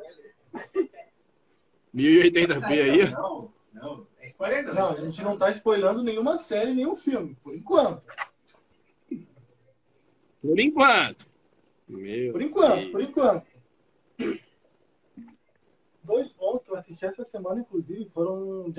1080p 1.96 2.66
aí? 2.66 3.12
Não, 3.12 3.54
não. 3.74 4.08
É 4.20 4.26
spoiler 4.26 4.66
não. 4.66 4.74
Não, 4.74 4.92
a 4.92 4.96
gente 4.98 5.24
não 5.24 5.38
tá 5.38 5.50
spoilando 5.52 6.04
nenhuma 6.04 6.38
série, 6.38 6.74
nenhum 6.74 6.96
filme, 6.96 7.36
por 7.42 7.56
enquanto. 7.56 8.06
Por 10.42 10.60
enquanto. 10.60 11.28
Meu 11.88 12.34
por 12.34 12.42
enquanto, 12.42 12.80
Deus. 12.80 12.92
por 12.92 13.02
enquanto. 13.02 13.52
Dois 16.04 16.28
pontos 16.34 16.64
que 16.64 16.72
eu 16.72 16.76
assisti 16.76 17.06
essa 17.06 17.24
semana, 17.24 17.62
inclusive, 17.62 18.10
foram 18.10 18.70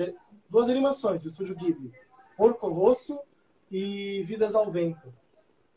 duas 0.49 0.69
animações 0.69 1.23
do 1.23 1.29
Estúdio 1.29 1.55
Ghibli. 1.55 1.91
Porco 2.35 2.67
Rosso 2.67 3.19
e 3.71 4.23
Vidas 4.23 4.55
ao 4.55 4.71
Vento. 4.71 5.13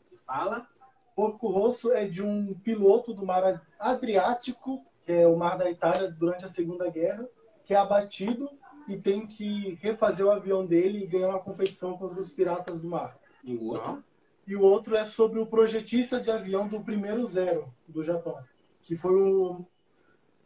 Que 0.09 0.17
fala? 0.17 0.67
Porco 1.15 1.47
Rosso 1.47 1.91
é 1.91 2.05
de 2.05 2.21
um 2.21 2.53
piloto 2.53 3.13
do 3.13 3.25
mar 3.25 3.61
Adriático, 3.79 4.83
que 5.05 5.11
é 5.11 5.27
o 5.27 5.37
mar 5.37 5.57
da 5.57 5.69
Itália, 5.69 6.09
durante 6.09 6.45
a 6.45 6.49
Segunda 6.49 6.89
Guerra, 6.89 7.27
que 7.65 7.73
é 7.73 7.77
abatido 7.77 8.49
e 8.87 8.97
tem 8.97 9.27
que 9.27 9.77
refazer 9.81 10.25
o 10.25 10.31
avião 10.31 10.65
dele 10.65 10.99
e 10.99 11.07
ganhar 11.07 11.29
uma 11.29 11.39
competição 11.39 11.97
contra 11.97 12.19
os 12.19 12.31
piratas 12.31 12.81
do 12.81 12.89
mar. 12.89 13.17
E 13.43 13.55
o 13.55 13.67
outro? 13.67 14.03
E 14.45 14.55
o 14.55 14.61
outro 14.61 14.95
é 14.95 15.05
sobre 15.05 15.39
o 15.39 15.45
projetista 15.45 16.19
de 16.19 16.29
avião 16.29 16.67
do 16.67 16.81
primeiro 16.81 17.29
Zero, 17.29 17.73
do 17.87 18.03
Japão, 18.03 18.37
que 18.81 18.97
foi 18.97 19.15
o, 19.15 19.65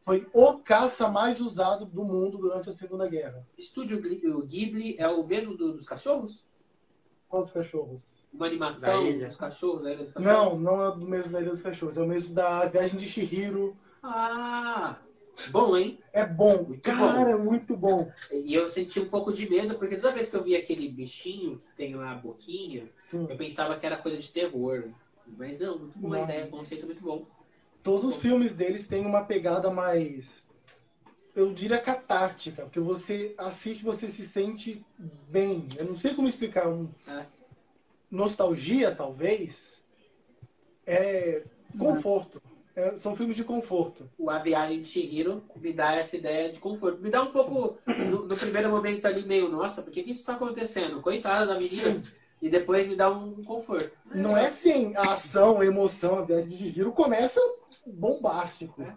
foi 0.08 0.26
o 0.32 0.60
caça 0.60 1.10
mais 1.12 1.38
usado 1.38 1.86
do 1.86 2.02
mundo 2.02 2.38
durante 2.38 2.70
a 2.70 2.74
Segunda 2.74 3.10
Guerra. 3.10 3.46
Estúdio 3.58 4.02
Ghibli 4.02 4.96
é 4.98 5.06
o 5.10 5.28
mesmo 5.28 5.58
dos 5.58 5.84
cachorros? 5.84 6.46
Qual 7.28 7.44
dos 7.44 7.52
cachorros? 7.52 8.06
Uma 8.32 8.46
animação 8.46 9.04
dos 9.04 9.36
cachorros, 9.36 9.84
da 9.84 9.92
Ilha 9.92 10.06
dos 10.06 10.14
Cachorros? 10.14 10.26
Não, 10.26 10.58
não 10.58 10.86
é 10.86 10.92
do 10.96 11.06
mesmo 11.06 11.34
da 11.34 11.42
Ilha 11.42 11.50
dos 11.50 11.62
Cachorros. 11.62 11.98
É 11.98 12.02
o 12.02 12.08
mesmo 12.08 12.34
da 12.34 12.66
Viagem 12.68 12.98
de 12.98 13.06
Shihiro. 13.06 13.76
Ah, 14.02 14.96
bom, 15.50 15.76
hein? 15.76 16.00
É 16.14 16.26
bom. 16.26 16.64
Muito 16.64 16.82
Cara, 16.82 17.26
bom. 17.26 17.30
é 17.30 17.38
muito 17.38 17.76
bom. 17.76 18.10
E 18.32 18.54
eu 18.54 18.70
senti 18.70 19.02
um 19.02 19.10
pouco 19.10 19.34
de 19.34 19.50
medo, 19.50 19.76
porque 19.76 19.98
toda 19.98 20.14
vez 20.14 20.30
que 20.30 20.38
eu 20.38 20.44
vi 20.44 20.56
aquele 20.56 20.88
bichinho 20.88 21.58
que 21.58 21.68
tem 21.76 21.96
lá 21.96 22.12
a 22.12 22.16
boquinha, 22.16 22.90
Sim. 22.96 23.28
eu 23.30 23.36
pensava 23.36 23.76
que 23.78 23.86
era 23.86 23.98
coisa 23.98 24.18
de 24.18 24.32
terror. 24.32 24.86
Mas 25.38 25.60
não, 25.60 25.80
muito 25.80 26.00
boa 26.00 26.22
ideia, 26.22 26.48
conceito 26.48 26.86
muito 26.86 27.04
bom. 27.04 27.26
Todos 27.84 28.16
os 28.16 28.22
filmes 28.22 28.56
deles 28.56 28.86
têm 28.86 29.06
uma 29.06 29.24
pegada 29.24 29.70
mais 29.70 30.26
eu 31.36 31.54
diria 31.54 31.80
catártica, 31.80 32.64
porque 32.64 32.80
você 32.80 33.36
assiste, 33.38 33.84
você 33.84 34.10
se 34.10 34.28
sente 34.28 34.84
bem. 35.30 35.70
Eu 35.78 35.86
não 35.86 36.00
sei 36.00 36.16
como 36.16 36.28
explicar. 36.28 36.68
Um, 36.68 36.90
é 37.08 37.28
nostalgia, 38.10 38.96
talvez, 38.96 39.86
é 40.86 41.44
conforto. 41.78 42.42
É, 42.76 42.96
são 42.96 43.16
filmes 43.16 43.36
de 43.36 43.44
conforto. 43.44 44.10
O 44.18 44.30
A 44.30 44.40
Viagem 44.40 44.82
de 44.82 44.90
Chihiro 44.90 45.44
me 45.56 45.74
dá 45.74 45.96
essa 45.96 46.16
ideia 46.16 46.52
de 46.52 46.60
conforto. 46.60 47.02
Me 47.02 47.10
dá 47.10 47.22
um 47.24 47.32
pouco, 47.32 47.78
no, 48.10 48.26
no 48.26 48.38
primeiro 48.38 48.70
momento 48.70 49.06
ali, 49.06 49.26
meio, 49.26 49.50
nossa, 49.50 49.82
por 49.82 49.92
que, 49.92 50.04
que 50.04 50.12
isso 50.12 50.22
está 50.22 50.34
acontecendo? 50.34 51.02
Coitada 51.02 51.46
da 51.46 51.60
menina. 51.60 52.04
Sim. 52.04 52.18
E 52.42 52.50
depois 52.50 52.88
me 52.88 52.96
dá 52.96 53.10
um 53.10 53.42
conforto. 53.44 53.92
Não 54.14 54.38
é 54.38 54.48
assim, 54.48 54.96
a 54.96 55.14
ação, 55.14 55.60
a 55.60 55.66
emoção, 55.66 56.20
a 56.20 56.22
viagem 56.22 56.50
de 56.50 56.58
Chihiro 56.58 56.92
começa 56.92 57.40
bombástico. 57.88 58.82
É. 58.82 58.96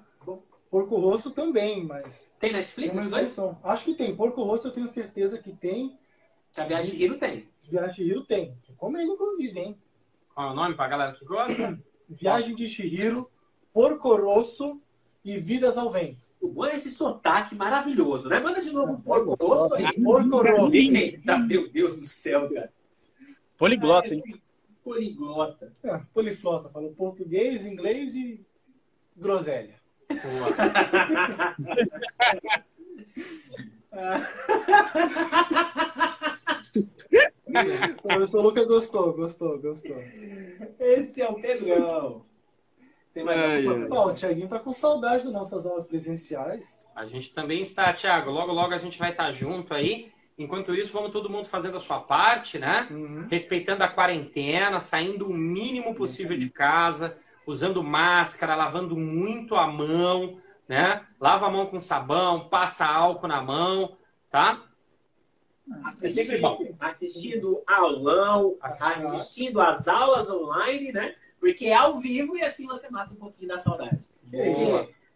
Porco 0.71 0.97
Rosto 1.01 1.33
também, 1.33 1.85
mas. 1.85 2.27
Tem 2.39 2.53
Netflix? 2.53 2.95
Tem 2.95 3.03
Acho 3.65 3.85
que 3.85 3.95
tem. 3.95 4.15
Porco 4.15 4.45
Rosto 4.45 4.69
eu 4.69 4.73
tenho 4.73 4.93
certeza 4.93 5.43
que 5.43 5.53
tem. 5.53 5.99
A 6.57 6.65
Viagem 6.65 6.91
de 6.91 6.97
Chihiro 6.97 7.19
tem. 7.19 7.49
Viagem 7.65 7.91
de 7.91 7.97
Chihiro 7.97 8.25
tem. 8.25 8.55
Recomendo, 8.69 9.13
inclusive, 9.13 9.59
hein? 9.59 9.79
Qual 10.33 10.49
é 10.49 10.53
o 10.53 10.55
nome 10.55 10.77
pra 10.77 10.89
galera 10.89 11.13
que 11.13 11.25
gosta? 11.25 11.79
Viagem 12.09 12.55
de 12.55 12.69
Chihiro, 12.69 13.29
Porco 13.73 14.15
Rosso 14.15 14.81
e 15.25 15.39
Vidas 15.39 15.77
ao 15.77 15.91
Vento. 15.91 16.31
O 16.41 16.49
bom 16.49 16.65
é 16.65 16.77
esse 16.77 16.91
sotaque 16.91 17.55
maravilhoso, 17.55 18.29
né? 18.29 18.41
Manda 18.41 18.63
de 18.63 18.73
novo 18.73 18.93
um 18.93 19.01
porco 19.01 19.35
rosto 19.39 19.75
aí. 19.75 19.93
Porco 20.03 20.37
Rosso. 20.39 20.71
Meu 21.47 21.69
Deus 21.69 21.97
do 21.97 22.03
céu, 22.03 22.49
cara. 22.49 22.73
Poliglota, 23.61 24.15
hein? 24.15 24.23
Poliglota. 24.83 25.71
É, 25.85 26.01
poliflota, 26.15 26.71
falou 26.71 26.95
português, 26.95 27.67
inglês 27.67 28.17
e 28.17 28.43
groselha. 29.15 29.75
O 38.03 38.29
Toluca 38.29 38.65
gostou, 38.65 39.13
gostou, 39.13 39.61
gostou. 39.61 39.97
Esse 40.79 41.21
é 41.21 41.29
o 41.29 41.35
Pedrão. 41.35 42.23
Tem 43.13 43.23
mais 43.23 43.39
Ai, 43.39 43.67
alguma 43.67 43.85
ai. 43.85 43.89
Ó, 43.91 44.07
o 44.07 44.15
Thiaguinho 44.15 44.49
tá 44.49 44.59
com 44.59 44.73
saudade 44.73 45.25
das 45.25 45.33
nossas 45.35 45.67
aulas 45.67 45.87
presenciais. 45.87 46.89
A 46.95 47.05
gente 47.05 47.35
também 47.35 47.61
está, 47.61 47.93
Thiago. 47.93 48.31
Logo, 48.31 48.53
logo 48.53 48.73
a 48.73 48.79
gente 48.79 48.99
vai 48.99 49.11
estar 49.11 49.31
junto 49.33 49.75
aí. 49.75 50.11
Enquanto 50.41 50.75
isso, 50.75 50.95
vamos 50.95 51.13
todo 51.13 51.29
mundo 51.29 51.45
fazendo 51.45 51.77
a 51.77 51.81
sua 51.81 52.01
parte, 52.01 52.59
né? 52.59 52.89
Respeitando 53.31 53.85
a 53.85 53.89
quarentena, 53.89 54.81
saindo 54.81 55.29
o 55.29 55.35
mínimo 55.35 55.95
possível 55.95 56.35
de 56.35 56.49
casa, 56.49 57.15
usando 57.47 57.85
máscara, 57.85 58.57
lavando 58.57 58.97
muito 58.97 59.55
a 59.55 59.67
mão, 59.67 60.41
né? 60.67 61.07
Lava 61.21 61.47
a 61.47 61.51
mão 61.51 61.67
com 61.67 61.79
sabão, 61.79 62.49
passa 62.49 62.87
álcool 62.87 63.29
na 63.29 63.43
mão, 63.43 63.99
tá? 64.31 64.65
É 66.03 66.09
sempre 66.09 66.39
bom. 66.39 66.75
Assistindo 66.81 67.63
aulão, 67.67 68.57
assistindo 68.63 69.61
as 69.61 69.87
aulas 69.89 70.31
online, 70.31 70.91
né? 70.91 71.17
Porque 71.39 71.67
é 71.67 71.75
ao 71.75 72.01
vivo 72.01 72.35
e 72.35 72.43
assim 72.43 72.67
você 72.67 72.89
mata 72.91 73.13
um 73.13 73.17
pouquinho 73.17 73.49
da 73.49 73.59
saudade. 73.59 74.01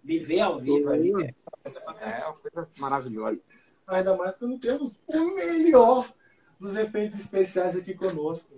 Viver 0.05 0.41
ao 0.41 0.61
vivo 0.61 0.91
ali 0.91 1.12
é 1.25 1.35
É 1.64 2.25
uma 2.27 2.35
coisa 2.35 2.68
maravilhosa. 2.79 3.43
Ainda 3.87 4.16
mais 4.16 4.35
quando 4.37 4.59
temos 4.59 5.01
o 5.07 5.35
melhor 5.35 6.11
dos 6.59 6.74
efeitos 6.76 7.18
especiais 7.18 7.76
aqui 7.76 7.95
conosco. 7.95 8.55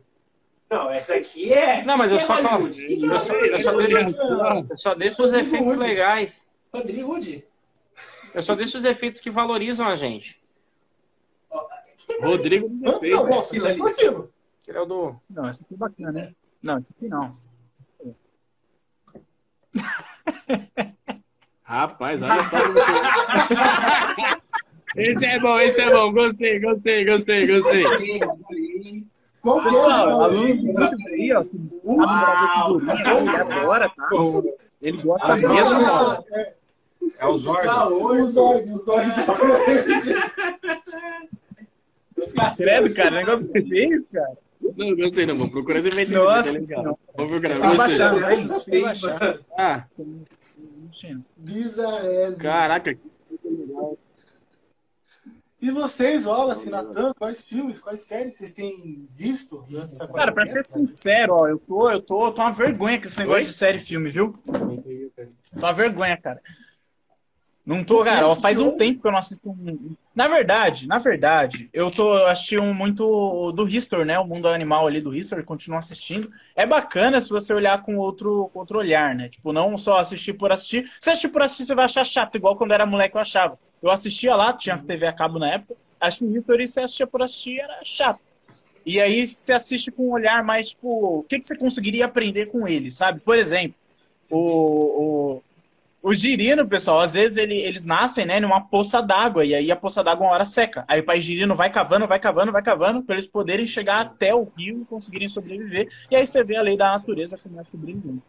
Não, 0.70 0.90
essa 0.90 1.14
aqui 1.14 1.52
é. 1.52 1.84
Não, 1.84 1.96
mas 1.96 2.10
eu 2.10 2.18
é 2.18 2.26
só, 2.26 2.34
que 2.34 2.40
é 2.40 2.44
eu 4.70 4.78
só, 4.78 4.94
deixo, 4.94 5.22
os 5.22 5.32
efeitos 5.32 5.76
legais. 5.76 6.50
Hollywood? 6.72 7.44
Eu 8.34 8.42
só 8.42 8.54
deixo 8.54 8.78
os 8.78 8.84
efeitos 8.84 9.20
que 9.20 9.30
valorizam 9.30 9.86
a 9.86 9.96
gente. 9.96 10.40
Rodrigo 12.20 12.68
Não, 12.68 13.00
não, 13.00 13.38
aquilo 13.38 13.66
é 13.66 13.76
contigo. 13.76 14.30
Ele 14.66 14.78
é 14.78 14.80
o 14.80 14.84
do. 14.84 15.16
Não, 15.30 15.48
esse 15.48 15.62
aqui 15.62 15.74
é 15.74 15.76
bacana, 15.76 16.12
né? 16.12 16.34
Não, 16.60 16.78
esse 16.78 16.92
aqui 16.92 17.08
não. 17.08 17.22
Rapaz, 21.62 22.22
olha 22.22 22.42
só. 22.44 22.56
esse 24.96 25.24
é 25.26 25.38
bom, 25.40 25.58
esse 25.58 25.80
é 25.80 25.90
bom. 25.90 26.12
Gostei, 26.12 26.58
gostei, 26.60 27.04
gostei, 27.04 27.46
gostei. 27.46 27.84
Qual 29.42 29.62
que 29.62 29.68
é? 29.68 29.70
O- 29.70 30.28
do 30.28 30.40
Lucas 30.72 31.00
aí, 31.06 31.32
ó, 31.32 31.44
que 31.44 32.84
sabe 32.84 33.52
agora, 33.52 33.88
tá? 33.90 34.08
Ele 34.82 35.02
gosta 35.02 35.26
Ah, 35.26 35.36
mesmo, 35.36 36.24
é, 36.34 36.52
É 37.20 37.26
o 37.26 37.34
Zordon. 37.36 38.10
Os 38.10 38.34
dois, 38.34 38.72
os 38.72 38.84
dois. 38.84 39.06
Credo, 42.56 42.94
cara, 42.94 43.10
negócio 43.10 43.50
feio, 43.52 44.04
cara. 44.12 44.32
Não, 44.76 44.96
gostei, 44.96 45.26
não. 45.26 45.36
Vou 45.36 45.48
procurar 45.50 45.78
esse. 45.78 46.06
Nossa 46.10 46.42
tá 46.44 46.50
legal. 46.50 46.64
senhora. 46.66 46.96
Vou 47.16 47.28
procurar. 47.28 47.58
Tá 47.60 47.74
baixando? 47.74 48.20
Gostei, 48.48 48.82
mano. 48.82 49.38
Ah, 49.58 49.84
Diz 51.38 51.78
a 51.78 52.32
caraca. 52.38 52.98
E 55.60 55.70
vocês, 55.70 56.24
Wallace, 56.26 56.68
Natan, 56.68 57.14
quais 57.14 57.40
filmes, 57.40 57.82
quais 57.82 58.02
séries 58.02 58.36
vocês 58.36 58.52
têm 58.52 59.08
visto 59.10 59.64
nessa 59.70 60.06
Cara, 60.08 60.30
pra 60.30 60.44
ser 60.44 60.62
sincero, 60.62 61.32
ó, 61.32 61.48
eu 61.48 61.58
tô, 61.58 61.90
eu 61.90 62.02
tô, 62.02 62.30
tô 62.30 62.42
uma 62.42 62.52
vergonha 62.52 62.98
com 63.00 63.06
esse 63.06 63.18
negócio 63.18 63.40
Oi? 63.40 63.44
de 63.44 63.52
série 63.52 63.78
e 63.78 63.80
filme, 63.80 64.10
viu? 64.10 64.38
Tô 64.44 65.58
uma 65.58 65.72
vergonha, 65.72 66.16
cara. 66.18 66.42
Não 67.66 67.82
tô, 67.82 68.04
cara, 68.04 68.32
faz 68.36 68.60
um 68.60 68.76
tempo 68.76 69.00
que 69.00 69.08
eu 69.08 69.10
não 69.10 69.18
assisto 69.18 69.50
um. 69.50 69.96
Na 70.14 70.28
verdade, 70.28 70.86
na 70.86 71.00
verdade, 71.00 71.68
eu 71.72 71.90
tô 71.90 72.12
assistindo 72.26 72.72
muito 72.72 73.50
do 73.50 73.68
History, 73.68 74.04
né? 74.04 74.16
O 74.20 74.24
mundo 74.24 74.46
animal 74.46 74.86
ali 74.86 75.00
do 75.00 75.12
History, 75.12 75.42
continuo 75.42 75.76
assistindo. 75.76 76.30
É 76.54 76.64
bacana 76.64 77.20
se 77.20 77.28
você 77.28 77.52
olhar 77.52 77.82
com 77.82 77.96
outro, 77.96 78.48
com 78.52 78.60
outro 78.60 78.78
olhar, 78.78 79.16
né? 79.16 79.28
Tipo, 79.28 79.52
não 79.52 79.76
só 79.76 79.98
assistir 79.98 80.34
por 80.34 80.52
assistir. 80.52 80.88
Se 81.00 81.10
assistir 81.10 81.28
por 81.28 81.42
assistir, 81.42 81.64
você 81.64 81.74
vai 81.74 81.86
achar 81.86 82.04
chato, 82.04 82.36
igual 82.36 82.54
quando 82.54 82.70
era 82.70 82.86
moleque 82.86 83.16
eu 83.16 83.20
achava. 83.20 83.58
Eu 83.82 83.90
assistia 83.90 84.36
lá, 84.36 84.52
tinha 84.52 84.78
TV 84.78 85.04
a 85.08 85.12
cabo 85.12 85.40
na 85.40 85.54
época, 85.54 85.74
assistia 86.00 86.28
o 86.28 86.36
History 86.36 86.66
você 86.68 86.80
assistia 86.82 87.06
por 87.08 87.20
assistir, 87.20 87.58
era 87.58 87.80
chato. 87.84 88.20
E 88.84 89.00
aí 89.00 89.26
você 89.26 89.52
assiste 89.52 89.90
com 89.90 90.10
um 90.10 90.12
olhar 90.12 90.44
mais, 90.44 90.68
tipo, 90.68 91.18
o 91.18 91.22
que, 91.24 91.40
que 91.40 91.46
você 91.46 91.56
conseguiria 91.56 92.04
aprender 92.04 92.46
com 92.46 92.68
ele, 92.68 92.92
sabe? 92.92 93.18
Por 93.18 93.36
exemplo, 93.36 93.74
o, 94.30 94.38
o, 94.38 95.42
o 96.06 96.14
girino, 96.14 96.64
pessoal, 96.68 97.00
às 97.00 97.14
vezes 97.14 97.36
ele- 97.36 97.60
eles 97.60 97.84
nascem, 97.84 98.24
né, 98.24 98.38
numa 98.38 98.60
poça 98.60 99.02
d'água, 99.02 99.44
e 99.44 99.52
aí 99.52 99.72
a 99.72 99.76
poça 99.76 100.04
d'água 100.04 100.28
uma 100.28 100.34
hora 100.34 100.44
seca. 100.44 100.84
Aí 100.86 101.00
o 101.00 101.04
pai 101.04 101.20
girino 101.20 101.56
vai 101.56 101.68
cavando, 101.68 102.06
vai 102.06 102.20
cavando, 102.20 102.52
vai 102.52 102.62
cavando, 102.62 103.02
para 103.02 103.16
eles 103.16 103.26
poderem 103.26 103.66
chegar 103.66 104.02
até 104.02 104.32
o 104.32 104.44
rio 104.56 104.82
e 104.82 104.84
conseguirem 104.84 105.26
sobreviver. 105.26 105.88
E 106.08 106.14
aí 106.14 106.24
você 106.24 106.44
vê 106.44 106.54
a 106.54 106.62
lei 106.62 106.76
da 106.76 106.92
natureza 106.92 107.36
como 107.42 107.60
é 107.60 107.64
sobrevivendo. 107.64 108.22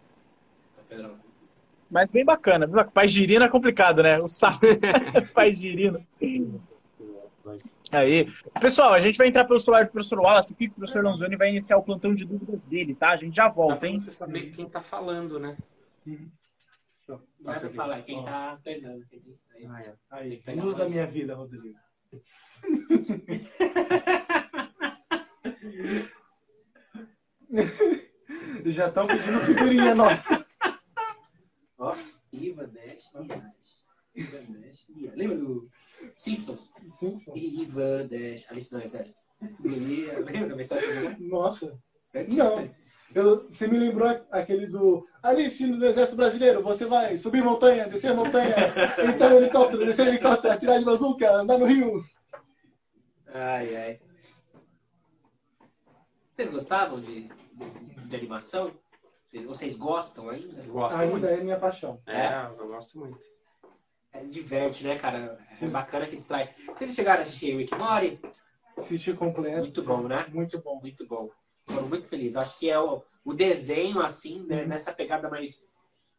Mas 1.87 2.09
bem 2.09 2.25
bacana, 2.25 2.65
viu? 2.65 2.83
Pai 2.85 3.07
girino 3.07 3.45
é 3.45 3.47
complicado, 3.47 4.01
né? 4.01 4.19
O 4.19 4.27
sapo. 4.27 4.57
pai 5.35 5.53
girino. 5.53 6.03
Aí. 7.91 8.27
Pessoal, 8.59 8.93
a 8.93 8.99
gente 8.99 9.19
vai 9.19 9.27
entrar 9.27 9.45
pelo 9.45 9.59
celular 9.59 9.85
do 9.85 9.91
professor 9.91 10.19
Wallace 10.19 10.51
aqui, 10.51 10.65
o 10.65 10.71
professor 10.71 11.03
Lonzoni 11.03 11.35
vai 11.35 11.51
iniciar 11.51 11.77
o 11.77 11.83
plantão 11.83 12.15
de 12.15 12.25
dúvidas 12.25 12.59
dele, 12.61 12.95
tá? 12.95 13.11
A 13.11 13.17
gente 13.17 13.35
já 13.35 13.47
volta, 13.47 13.87
hein? 13.87 14.03
saber 14.09 14.51
quem 14.55 14.67
tá 14.67 14.81
falando, 14.81 15.39
né? 15.39 15.55
Não 17.07 17.53
é 17.53 17.59
pra 17.59 17.69
falar 17.69 18.01
quem 18.01 18.23
tá 18.25 18.57
pesando. 18.63 19.05
Ah, 19.69 19.81
é. 19.81 19.95
Aí, 20.11 20.43
luz 20.55 20.75
da 20.75 20.89
minha 20.89 21.05
vida, 21.07 21.35
Rodrigo. 21.35 21.73
Já 28.65 28.89
estão 28.89 29.07
pedindo 29.07 29.39
figurinha 29.39 29.95
nossa. 29.95 30.45
Iva 32.33 32.67
Dash 32.67 33.11
Dias. 33.13 33.85
Iva 34.13 34.37
Dash 34.39 34.87
Dias. 34.87 35.15
Lembra 35.15 35.37
do 35.37 35.69
Simpsons? 36.15 36.71
Simpsons. 36.87 37.41
Iva 37.41 38.03
Dash. 38.03 38.51
Alice 38.51 38.73
no 38.73 38.81
Exército. 38.81 39.21
Lembra 39.61 40.49
da 40.49 40.55
mensagem? 40.55 41.17
Nossa. 41.19 41.79
É 42.13 42.25
Não. 42.27 42.69
Eu, 43.15 43.49
você 43.49 43.67
me 43.67 43.77
lembrou 43.77 44.07
aquele 44.29 44.67
do 44.67 45.07
Alice 45.23 45.65
no 45.65 45.85
Exército 45.85 46.17
Brasileiro, 46.17 46.61
você 46.61 46.85
vai 46.85 47.17
subir 47.17 47.43
montanha, 47.43 47.87
descer 47.87 48.13
montanha, 48.15 48.53
entrar 49.09 49.29
no 49.29 49.37
helicóptero, 49.37 49.85
descer 49.85 50.05
no 50.05 50.11
helicóptero, 50.11 50.53
atirar 50.53 50.77
de 50.77 50.85
bazuca, 50.85 51.31
andar 51.31 51.57
no 51.57 51.65
rio. 51.65 52.01
Ai, 53.33 53.75
ai. 53.75 53.99
Vocês 56.33 56.51
gostavam 56.51 56.99
de, 56.99 57.23
de, 57.53 58.07
de 58.07 58.15
animação? 58.15 58.71
Vocês, 59.25 59.45
vocês 59.45 59.73
gostam 59.73 60.29
ainda? 60.29 60.61
Gosto 60.63 60.95
Ainda 60.97 61.11
muito. 61.11 61.27
é 61.27 61.37
minha 61.37 61.59
paixão. 61.59 61.99
É, 62.05 62.45
eu 62.59 62.67
gosto 62.67 62.99
muito. 62.99 63.19
É, 64.13 64.23
diverte, 64.23 64.85
né, 64.85 64.97
cara? 64.97 65.37
É 65.61 65.67
bacana 65.67 66.05
que 66.07 66.15
distrai. 66.15 66.49
Vocês 66.77 66.93
chegaram 66.93 67.19
a 67.19 67.23
assistir 67.23 67.55
Rick 67.57 67.75
Morty? 67.75 68.19
Assistir 68.77 69.17
completo. 69.17 69.59
Muito 69.59 69.83
bom, 69.83 70.07
né? 70.07 70.25
Muito 70.31 70.61
bom. 70.61 70.79
Muito 70.79 71.05
bom. 71.07 71.29
Foram 71.67 71.87
muito 71.89 72.07
felizes. 72.07 72.37
Acho 72.37 72.57
que 72.57 72.69
é 72.69 72.79
o, 72.79 73.03
o 73.25 73.33
desenho, 73.33 73.99
assim, 74.01 74.43
né, 74.45 74.65
nessa 74.65 74.93
pegada 74.93 75.29
mais, 75.29 75.65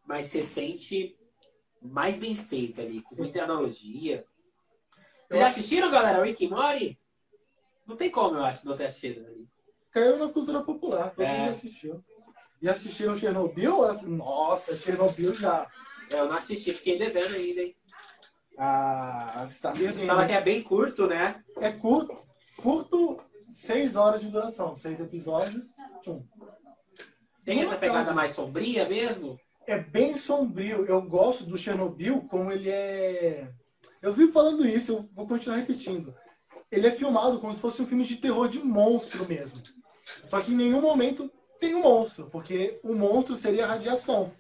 mais 0.07 0.33
recente, 0.33 1.17
mais 1.81 2.19
bem 2.19 2.37
feita 2.45 2.83
ali, 2.83 3.03
com 3.03 3.17
muita 3.23 3.43
analogia. 3.43 4.25
Vocês 5.29 5.41
já 5.41 5.49
assistiram, 5.49 5.91
galera, 5.91 6.25
Rick 6.25 6.47
Morty? 6.49 6.99
Não 7.87 7.97
tem 7.97 8.11
como, 8.11 8.37
eu 8.37 8.45
acho, 8.45 8.67
não 8.67 8.77
ter 8.77 8.85
assistido 8.85 9.25
ali. 9.27 9.49
Caiu 9.91 10.19
na 10.19 10.29
cultura 10.29 10.63
popular, 10.63 11.11
todo 11.15 11.25
É. 11.25 11.39
mundo 11.39 11.51
assistiu. 11.51 12.05
E 12.61 12.69
assistiram 12.69 13.15
Chernobyl? 13.15 13.79
Nossa, 14.07 14.77
Chernobyl 14.77 15.33
já. 15.35 15.67
É, 16.13 16.19
eu 16.19 16.27
não 16.27 16.37
assisti, 16.37 16.73
fiquei 16.73 16.99
devendo 16.99 17.35
ainda, 17.35 17.63
hein? 17.63 17.77
Ah, 18.59 19.47
está 19.51 19.71
bem. 19.71 19.93
Fala 19.93 20.27
que 20.27 20.33
é 20.33 20.43
bem 20.43 20.63
curto, 20.63 21.07
né? 21.07 21.43
É 21.61 21.71
curto, 21.71 22.13
curto, 22.61 23.17
seis 23.51 23.97
horas 23.97 24.23
de 24.23 24.29
duração, 24.29 24.75
seis 24.77 25.01
episódios. 25.01 25.63
um. 26.07 26.25
Tem 27.45 27.63
essa 27.63 27.77
pegada 27.77 28.13
mais 28.13 28.33
sombria 28.33 28.89
mesmo? 28.89 29.39
É 29.67 29.79
bem 29.79 30.19
sombrio. 30.19 30.85
Eu 30.87 31.03
gosto 31.03 31.45
do 31.45 31.59
Chernobyl 31.59 32.23
como 32.29 32.51
ele 32.51 32.71
é. 32.71 33.49
Eu 34.01 34.13
vivo 34.13 34.33
falando 34.33 34.67
isso, 34.67 34.93
eu 34.93 35.09
vou 35.13 35.27
continuar 35.27 35.57
repetindo. 35.57 36.15
ele 36.71 36.87
é 36.87 36.97
filmado 36.97 37.41
como 37.41 37.55
se 37.55 37.61
fosse 37.61 37.83
um 37.83 37.87
filme 37.87 38.07
de 38.07 38.17
terror 38.17 38.49
de 38.49 38.59
monstro 38.59 39.27
mesmo. 39.29 39.63
Só 40.05 40.41
que 40.41 40.53
em 40.53 40.57
nenhum 40.57 40.81
momento 40.81 41.31
tem 41.59 41.75
um 41.75 41.83
monstro, 41.83 42.29
porque 42.31 42.79
o 42.83 42.95
monstro 42.95 43.37
seria 43.37 43.65
a 43.65 43.69
radiação. 43.69 44.31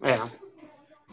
É. 0.00 0.44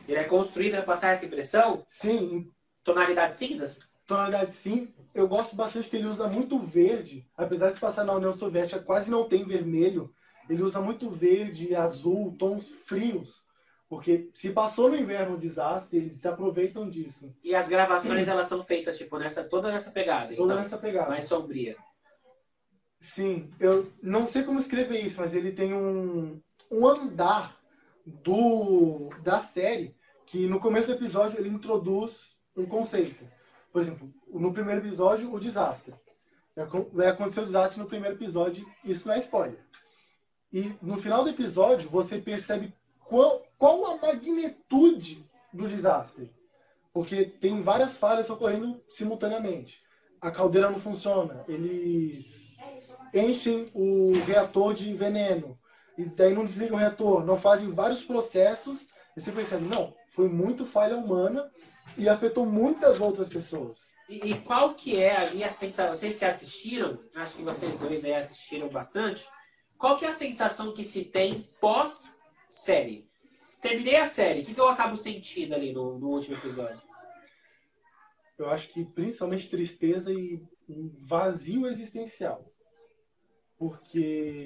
Ele 0.08 0.18
é 0.20 0.24
construído 0.24 0.74
para 0.74 0.84
passar 0.84 1.12
essa 1.12 1.26
impressão? 1.26 1.84
Sim, 1.88 2.50
Tonalidade 2.84 3.38
cinza? 3.38 3.76
Tonalidade 4.12 4.56
sim. 4.56 4.94
Eu 5.14 5.28
gosto 5.28 5.56
bastante 5.56 5.90
que 5.90 5.96
ele 5.96 6.08
usa 6.08 6.28
muito 6.28 6.60
verde, 6.60 7.28
apesar 7.36 7.72
de 7.72 7.80
passar 7.80 8.04
na 8.04 8.14
União 8.14 8.38
Soviética, 8.38 8.80
quase 8.80 9.12
não 9.12 9.28
tem 9.28 9.44
vermelho. 9.44 10.14
Ele 10.50 10.64
usa 10.64 10.80
muito 10.80 11.10
verde, 11.10 11.76
azul, 11.76 12.36
tons 12.38 12.68
frios. 12.86 13.46
Porque 13.90 14.30
se 14.34 14.52
passou 14.52 14.90
no 14.90 14.96
inverno 14.96 15.36
um 15.36 15.40
desastre, 15.40 15.98
eles 15.98 16.22
se 16.22 16.28
aproveitam 16.28 16.90
disso. 16.90 17.36
E 17.44 17.54
as 17.54 17.68
gravações, 17.68 18.26
elas 18.28 18.48
são 18.48 18.64
feitas, 18.64 18.98
tipo, 18.98 19.18
nessa, 19.18 19.44
toda 19.44 19.70
nessa 19.70 19.92
pegada. 19.92 20.34
Toda 20.34 20.54
então, 20.54 20.64
nessa 20.64 20.78
pegada. 20.78 21.10
mais 21.10 21.26
sombria. 21.26 21.76
Sim, 22.98 23.50
eu 23.60 23.92
não 24.02 24.28
sei 24.28 24.44
como 24.44 24.60
escrever 24.60 25.02
isso, 25.02 25.20
mas 25.20 25.34
ele 25.34 25.52
tem 25.52 25.74
um, 25.74 26.40
um 26.72 26.88
andar 26.88 27.60
do 28.06 29.10
da 29.24 29.42
série 29.42 29.96
que 30.26 30.48
no 30.48 30.60
começo 30.60 30.88
do 30.88 30.94
episódio 30.94 31.40
ele 31.40 31.50
introduz 31.50 32.14
um 32.56 32.66
conceito. 32.66 33.26
Por 33.72 33.82
exemplo, 33.82 34.14
no 34.28 34.52
primeiro 34.54 34.86
episódio, 34.86 35.34
o 35.34 35.40
desastre. 35.40 35.94
Vai 36.56 36.66
acon- 36.66 36.88
Vai 36.92 37.08
acontecer 37.08 37.42
o 37.42 37.46
desastre 37.46 37.80
no 37.80 37.86
primeiro 37.88 38.16
episódio, 38.16 38.66
isso 38.84 39.08
não 39.08 39.16
é 39.16 39.20
spoiler. 39.20 39.60
E 40.52 40.74
no 40.82 40.98
final 40.98 41.24
do 41.24 41.30
episódio, 41.30 41.90
você 41.90 42.18
percebe 42.20 42.74
qual, 43.00 43.42
qual 43.58 43.86
a 43.94 43.98
magnitude 43.98 45.26
do 45.54 45.68
desastre. 45.68 46.30
Porque 46.94 47.26
tem 47.26 47.62
várias 47.62 47.96
falhas 47.96 48.30
ocorrendo 48.30 48.82
simultaneamente. 48.98 49.82
A 50.20 50.30
caldeira 50.30 50.70
não 50.70 50.78
funciona, 50.78 51.44
eles 51.48 52.26
enchem 53.14 53.66
o 53.74 54.12
reator 54.28 54.74
de 54.74 54.94
veneno, 54.94 55.58
e 55.98 56.06
daí 56.06 56.34
não 56.34 56.46
desligam 56.46 56.76
o 56.78 56.80
reator, 56.80 57.26
não 57.26 57.38
fazem 57.38 57.72
vários 57.72 58.04
processos, 58.04 58.88
e 59.16 59.22
você 59.22 59.32
percebe, 59.32 59.64
não, 59.64 59.96
foi 60.14 60.28
muito 60.30 60.66
falha 60.66 60.96
humana 60.96 61.50
e 61.98 62.08
afetou 62.08 62.46
muitas 62.46 63.00
outras 63.00 63.30
pessoas. 63.30 63.94
E, 64.10 64.32
e 64.32 64.40
qual 64.42 64.74
que 64.74 65.02
é 65.02 65.18
a 65.18 65.30
minha 65.34 65.50
sensação? 65.50 65.94
Vocês 65.94 66.18
que 66.18 66.26
assistiram, 66.26 67.00
acho 67.16 67.38
que 67.38 67.44
vocês 67.44 67.78
dois 67.78 68.04
aí 68.04 68.14
assistiram 68.14 68.70
bastante. 68.70 69.26
Qual 69.78 69.98
que 69.98 70.06
é 70.06 70.10
a 70.10 70.14
sensação 70.14 70.74
que 70.74 70.84
se 70.84 71.06
tem 71.06 71.42
pós-série? 71.60 73.10
Terminei 73.62 73.96
a 73.96 74.06
série, 74.06 74.42
o 74.42 74.46
que, 74.46 74.54
que 74.54 74.60
eu 74.60 74.68
acabo 74.68 74.96
sentindo 74.96 75.54
ali 75.54 75.72
no, 75.72 76.00
no 76.00 76.10
último 76.10 76.36
episódio? 76.36 76.82
Eu 78.38 78.50
acho 78.50 78.68
que 78.70 78.84
principalmente 78.84 79.50
tristeza 79.50 80.12
e 80.12 80.44
um 80.68 80.90
vazio 81.08 81.68
existencial. 81.68 82.44
Porque 83.58 84.44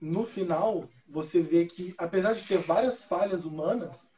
no 0.00 0.24
final 0.24 0.88
você 1.06 1.40
vê 1.40 1.66
que, 1.66 1.94
apesar 1.98 2.32
de 2.32 2.46
ter 2.46 2.56
várias 2.58 2.98
falhas 3.04 3.44
humanas, 3.44 4.08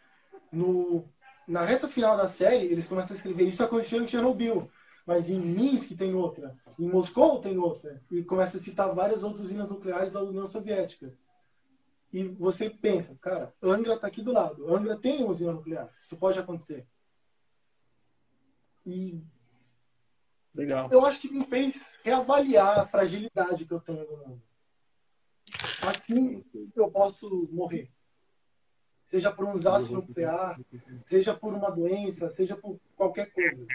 no, 0.53 1.09
na 1.53 1.62
reta 1.64 1.86
final 1.86 2.16
da 2.16 2.26
série 2.26 2.64
eles 2.66 2.86
começam 2.86 3.12
a 3.12 3.16
escrever 3.16 3.44
isso 3.44 3.62
aconteceu 3.62 4.03
em 4.03 4.09
Chernobyl, 4.09 4.70
mas 5.07 5.28
em 5.28 5.38
Minsk 5.38 5.94
tem 5.96 6.14
outra, 6.14 6.57
em 6.78 6.88
Moscou 6.88 7.40
tem 7.40 7.59
outra, 7.59 8.03
e 8.11 8.24
começa 8.24 8.57
a 8.57 8.61
citar 8.61 8.94
várias 8.94 9.22
outras 9.22 9.44
usinas 9.44 9.70
nucleares 9.70 10.14
da 10.14 10.22
União 10.22 10.46
Soviética. 10.46 11.14
E 12.11 12.24
você 12.24 12.70
pensa, 12.70 13.16
cara, 13.20 13.55
Angra 13.62 13.94
está 13.94 14.07
aqui 14.07 14.22
do 14.22 14.32
lado, 14.32 14.74
Angra 14.74 14.98
tem 14.98 15.18
uma 15.18 15.30
usina 15.30 15.53
nuclear, 15.53 15.92
isso 16.00 16.16
pode 16.16 16.38
acontecer. 16.38 16.86
E 18.86 19.22
Legal. 20.55 20.88
eu 20.90 21.05
acho 21.05 21.20
que 21.20 21.30
me 21.30 21.44
fez 21.44 21.74
reavaliar 22.03 22.80
a 22.80 22.86
fragilidade 22.86 23.66
que 23.66 23.72
eu 23.72 23.80
tenho 23.80 24.11
no 24.11 24.16
mundo. 24.16 24.42
Aqui 25.82 26.44
eu 26.74 26.90
posso 26.90 27.48
morrer. 27.53 27.90
Seja 29.12 29.30
por 29.30 29.44
um 29.44 29.52
desastre 29.54 29.92
nuclear, 29.92 30.58
seja 31.04 31.34
por 31.34 31.52
uma 31.52 31.68
doença, 31.70 32.32
seja 32.34 32.56
por 32.56 32.80
qualquer 32.96 33.30
coisa. 33.30 33.66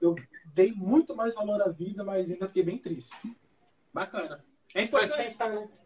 Eu 0.00 0.16
dei 0.54 0.72
muito 0.72 1.14
mais 1.14 1.34
valor 1.34 1.60
à 1.60 1.68
vida, 1.68 2.02
mas 2.02 2.30
ainda 2.30 2.48
fiquei 2.48 2.62
bem 2.62 2.78
triste. 2.78 3.14
Bacana. 3.92 4.42
É 4.74 4.84
importante, 4.84 5.36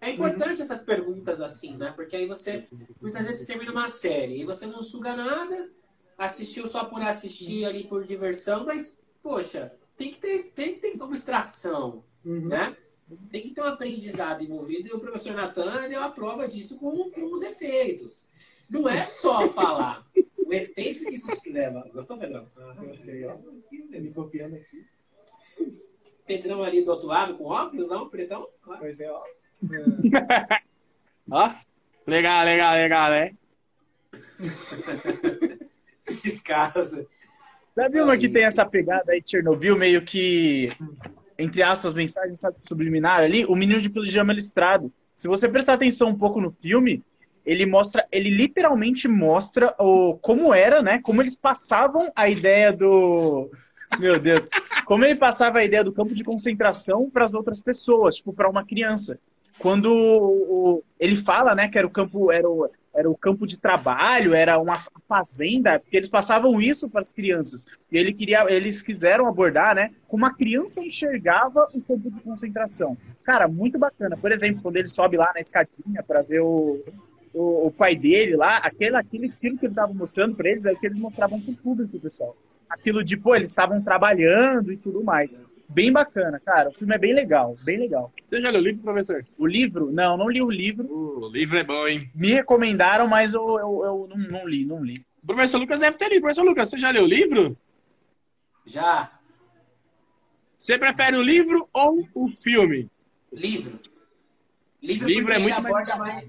é 0.01 0.11
importante 0.11 0.63
essas 0.63 0.83
perguntas 0.83 1.41
assim, 1.41 1.77
né? 1.77 1.93
Porque 1.97 2.15
aí 2.15 2.27
você, 2.29 2.69
muitas 3.01 3.27
vezes, 3.27 3.41
você 3.41 3.47
termina 3.47 3.73
uma 3.73 3.91
série 3.91 4.41
e 4.41 4.45
você 4.45 4.65
não 4.67 4.81
suga 4.81 5.17
nada, 5.17 5.71
assistiu 6.17 6.69
só 6.69 6.85
por 6.85 7.03
assistir 7.03 7.65
ali 7.65 7.83
por 7.85 8.05
diversão, 8.05 8.65
mas, 8.65 9.03
poxa, 9.21 9.73
tem 9.97 10.09
que 10.11 10.19
ter, 10.19 10.41
tem 10.51 10.75
que 10.75 10.81
ter 10.81 11.03
uma 11.03 11.15
extração, 11.15 12.05
Uhum. 12.25 12.47
né? 12.47 12.77
Tem 13.29 13.43
que 13.43 13.51
ter 13.51 13.61
um 13.61 13.67
aprendizado 13.67 14.45
envolvido 14.45 14.87
e 14.87 14.93
o 14.93 15.01
professor 15.01 15.35
Natan 15.35 15.87
é 15.91 15.99
uma 15.99 16.11
prova 16.13 16.47
disso 16.47 16.79
com, 16.79 17.11
com 17.11 17.33
os 17.33 17.43
efeitos. 17.43 18.25
Não 18.73 18.89
é 18.89 19.03
só 19.03 19.53
falar. 19.53 20.03
O 20.39 20.53
efeito 20.53 21.05
que 21.05 21.15
isso 21.15 21.27
te 21.43 21.53
leva. 21.53 21.87
Gostou, 21.93 22.17
Pedrão? 22.17 22.47
Gostei, 22.79 23.27
ó. 23.27 23.37
Me 23.71 24.11
copiando 24.13 24.55
aqui. 24.55 24.87
Pedrão 26.27 26.63
ali 26.63 26.83
do 26.83 26.91
outro 26.91 27.09
lado 27.09 27.37
com 27.37 27.45
óculos, 27.45 27.87
não? 27.87 28.09
Pretão? 28.09 28.49
Claro. 28.63 28.81
Pois 28.81 28.99
é, 28.99 29.11
ó. 29.11 29.23
Ó, 31.31 31.51
legal, 32.07 32.45
legal, 32.45 32.75
legal, 32.75 33.11
né? 33.11 33.33
Descasa. 36.23 37.07
Sabe 37.75 38.01
uma 38.03 38.19
que 38.19 38.29
tem 38.29 38.45
essa 38.45 38.67
pegada 38.67 39.13
aí 39.13 39.23
de 39.23 39.31
Chernobyl, 39.31 39.79
meio 39.79 40.03
que, 40.03 40.69
entre 41.39 41.63
aspas, 41.63 41.95
mensagem 41.95 42.35
sabe, 42.35 42.57
subliminar 42.61 43.21
ali? 43.21 43.45
O 43.47 43.55
menino 43.55 43.81
de 43.81 43.89
pijama 43.89 44.33
listrado. 44.33 44.93
Se 45.17 45.29
você 45.29 45.49
prestar 45.49 45.75
atenção 45.75 46.09
um 46.09 46.19
pouco 46.19 46.41
no 46.41 46.51
filme, 46.51 47.03
ele 47.45 47.67
mostra, 47.67 48.07
ele 48.11 48.31
literalmente 48.31 49.09
mostra 49.09 49.75
o, 49.79 50.17
como 50.19 50.55
era, 50.55 50.83
né? 50.83 51.01
Como 51.03 51.21
eles 51.23 51.37
passavam 51.37 52.11
a 52.15 52.29
ideia 52.29 52.73
do. 52.73 53.51
Meu 53.99 54.19
Deus. 54.19 54.49
Como 54.87 55.05
ele 55.05 55.17
passava 55.17 55.59
a 55.59 55.65
ideia 55.65 55.85
do 55.85 55.93
campo 55.93 56.15
de 56.15 56.25
concentração 56.25 57.11
para 57.11 57.25
as 57.25 57.35
outras 57.35 57.61
pessoas, 57.61 58.17
tipo, 58.17 58.33
para 58.33 58.49
uma 58.49 58.65
criança. 58.65 59.19
Quando 59.59 59.87
o- 59.93 60.83
ele 60.99 61.15
fala, 61.15 61.55
né, 61.55 61.69
que 61.69 61.77
era 61.77 61.87
o 61.87 61.91
campo, 61.91 62.33
era 62.33 62.49
o, 62.49 62.71
era 62.95 63.11
o 63.11 63.17
campo 63.17 63.47
de 63.47 63.59
trabalho, 63.59 64.33
era 64.35 64.59
uma 64.59 64.79
fazenda, 65.07 65.79
porque 65.79 65.97
eles 65.97 66.09
passavam 66.09 66.61
isso 66.61 66.89
para 66.89 67.03
as 67.03 67.13
crianças. 67.13 67.67
E 67.91 67.99
ele 67.99 68.15
queria, 68.15 68.47
eles 68.49 68.81
quiseram 68.83 69.27
abordar, 69.27 69.75
né, 69.75 69.91
como 70.09 70.25
a 70.25 70.33
criança 70.33 70.83
enxergava 70.83 71.69
o 71.75 71.81
campo 71.83 72.11
de 72.11 72.21
concentração. 72.23 72.97
Cara, 73.23 73.47
muito 73.47 73.79
bacana. 73.79 74.17
Por 74.17 74.33
exemplo, 74.33 74.63
quando 74.63 74.77
ele 74.79 74.89
sobe 74.89 75.17
lá 75.19 75.31
na 75.35 75.41
escadinha 75.41 76.03
para 76.07 76.23
ver 76.23 76.41
o, 76.41 76.83
o, 77.35 77.67
o 77.67 77.71
pai 77.71 77.97
dele 77.97 78.37
lá, 78.37 78.57
aquele, 78.59 78.97
aquele, 78.97 79.27
aquilo 79.27 79.59
que 79.59 79.67
ele 79.67 79.73
estava 79.73 79.93
mostrando 79.93 80.35
para 80.35 80.51
eles 80.51 80.67
é 80.67 80.73
o 80.73 80.79
que 80.79 80.87
eles 80.87 80.99
mostravam 80.99 81.41
para 81.41 81.53
o 81.53 81.57
público, 81.57 81.99
pessoal. 81.99 82.37
Aquilo 82.69 83.05
de, 83.05 83.17
pô, 83.17 83.35
eles 83.35 83.51
estavam 83.51 83.83
trabalhando 83.83 84.73
e 84.73 84.77
tudo 84.77 85.03
mais. 85.03 85.39
Bem 85.69 85.91
bacana, 85.91 86.39
cara. 86.39 86.69
O 86.69 86.73
filme 86.73 86.95
é 86.95 86.99
bem 86.99 87.15
legal, 87.15 87.57
bem 87.65 87.79
legal. 87.79 88.13
Você 88.27 88.41
já 88.41 88.51
leu 88.51 88.61
o 88.61 88.65
livro, 88.65 88.83
professor? 88.83 89.25
O 89.39 89.47
livro? 89.47 89.91
Não, 89.91 90.17
não 90.17 90.29
li 90.29 90.43
o 90.43 90.51
livro. 90.51 90.87
O 90.87 91.29
livro 91.29 91.59
é 91.59 91.65
bom, 91.65 91.87
hein? 91.87 92.11
Me 92.15 92.31
recomendaram, 92.33 93.07
mas 93.07 93.33
eu, 93.33 93.43
eu, 93.59 93.85
eu 93.85 94.09
não, 94.11 94.29
não 94.29 94.49
li, 94.49 94.67
não 94.67 94.85
li. 94.85 95.05
O 95.23 95.27
professor 95.27 95.59
Lucas 95.59 95.81
deve 95.81 95.97
ter 95.97 96.09
lido. 96.09 96.21
Professor 96.21 96.45
Lucas, 96.45 96.69
você 96.69 96.79
já 96.79 96.91
leu 96.91 97.05
o 97.05 97.07
livro? 97.07 97.57
Já. 98.67 99.11
Você 100.59 100.79
prefere 100.79 101.17
o 101.17 101.23
livro 101.23 101.69
ou 101.73 102.07
o 102.15 102.29
filme? 102.29 102.91
Livro. 103.33 103.81
Livro, 104.83 105.09
Livro 105.09 105.33
é 105.33 105.39
muito 105.39 105.57
aborda 105.57 105.97
mais, 105.97 106.29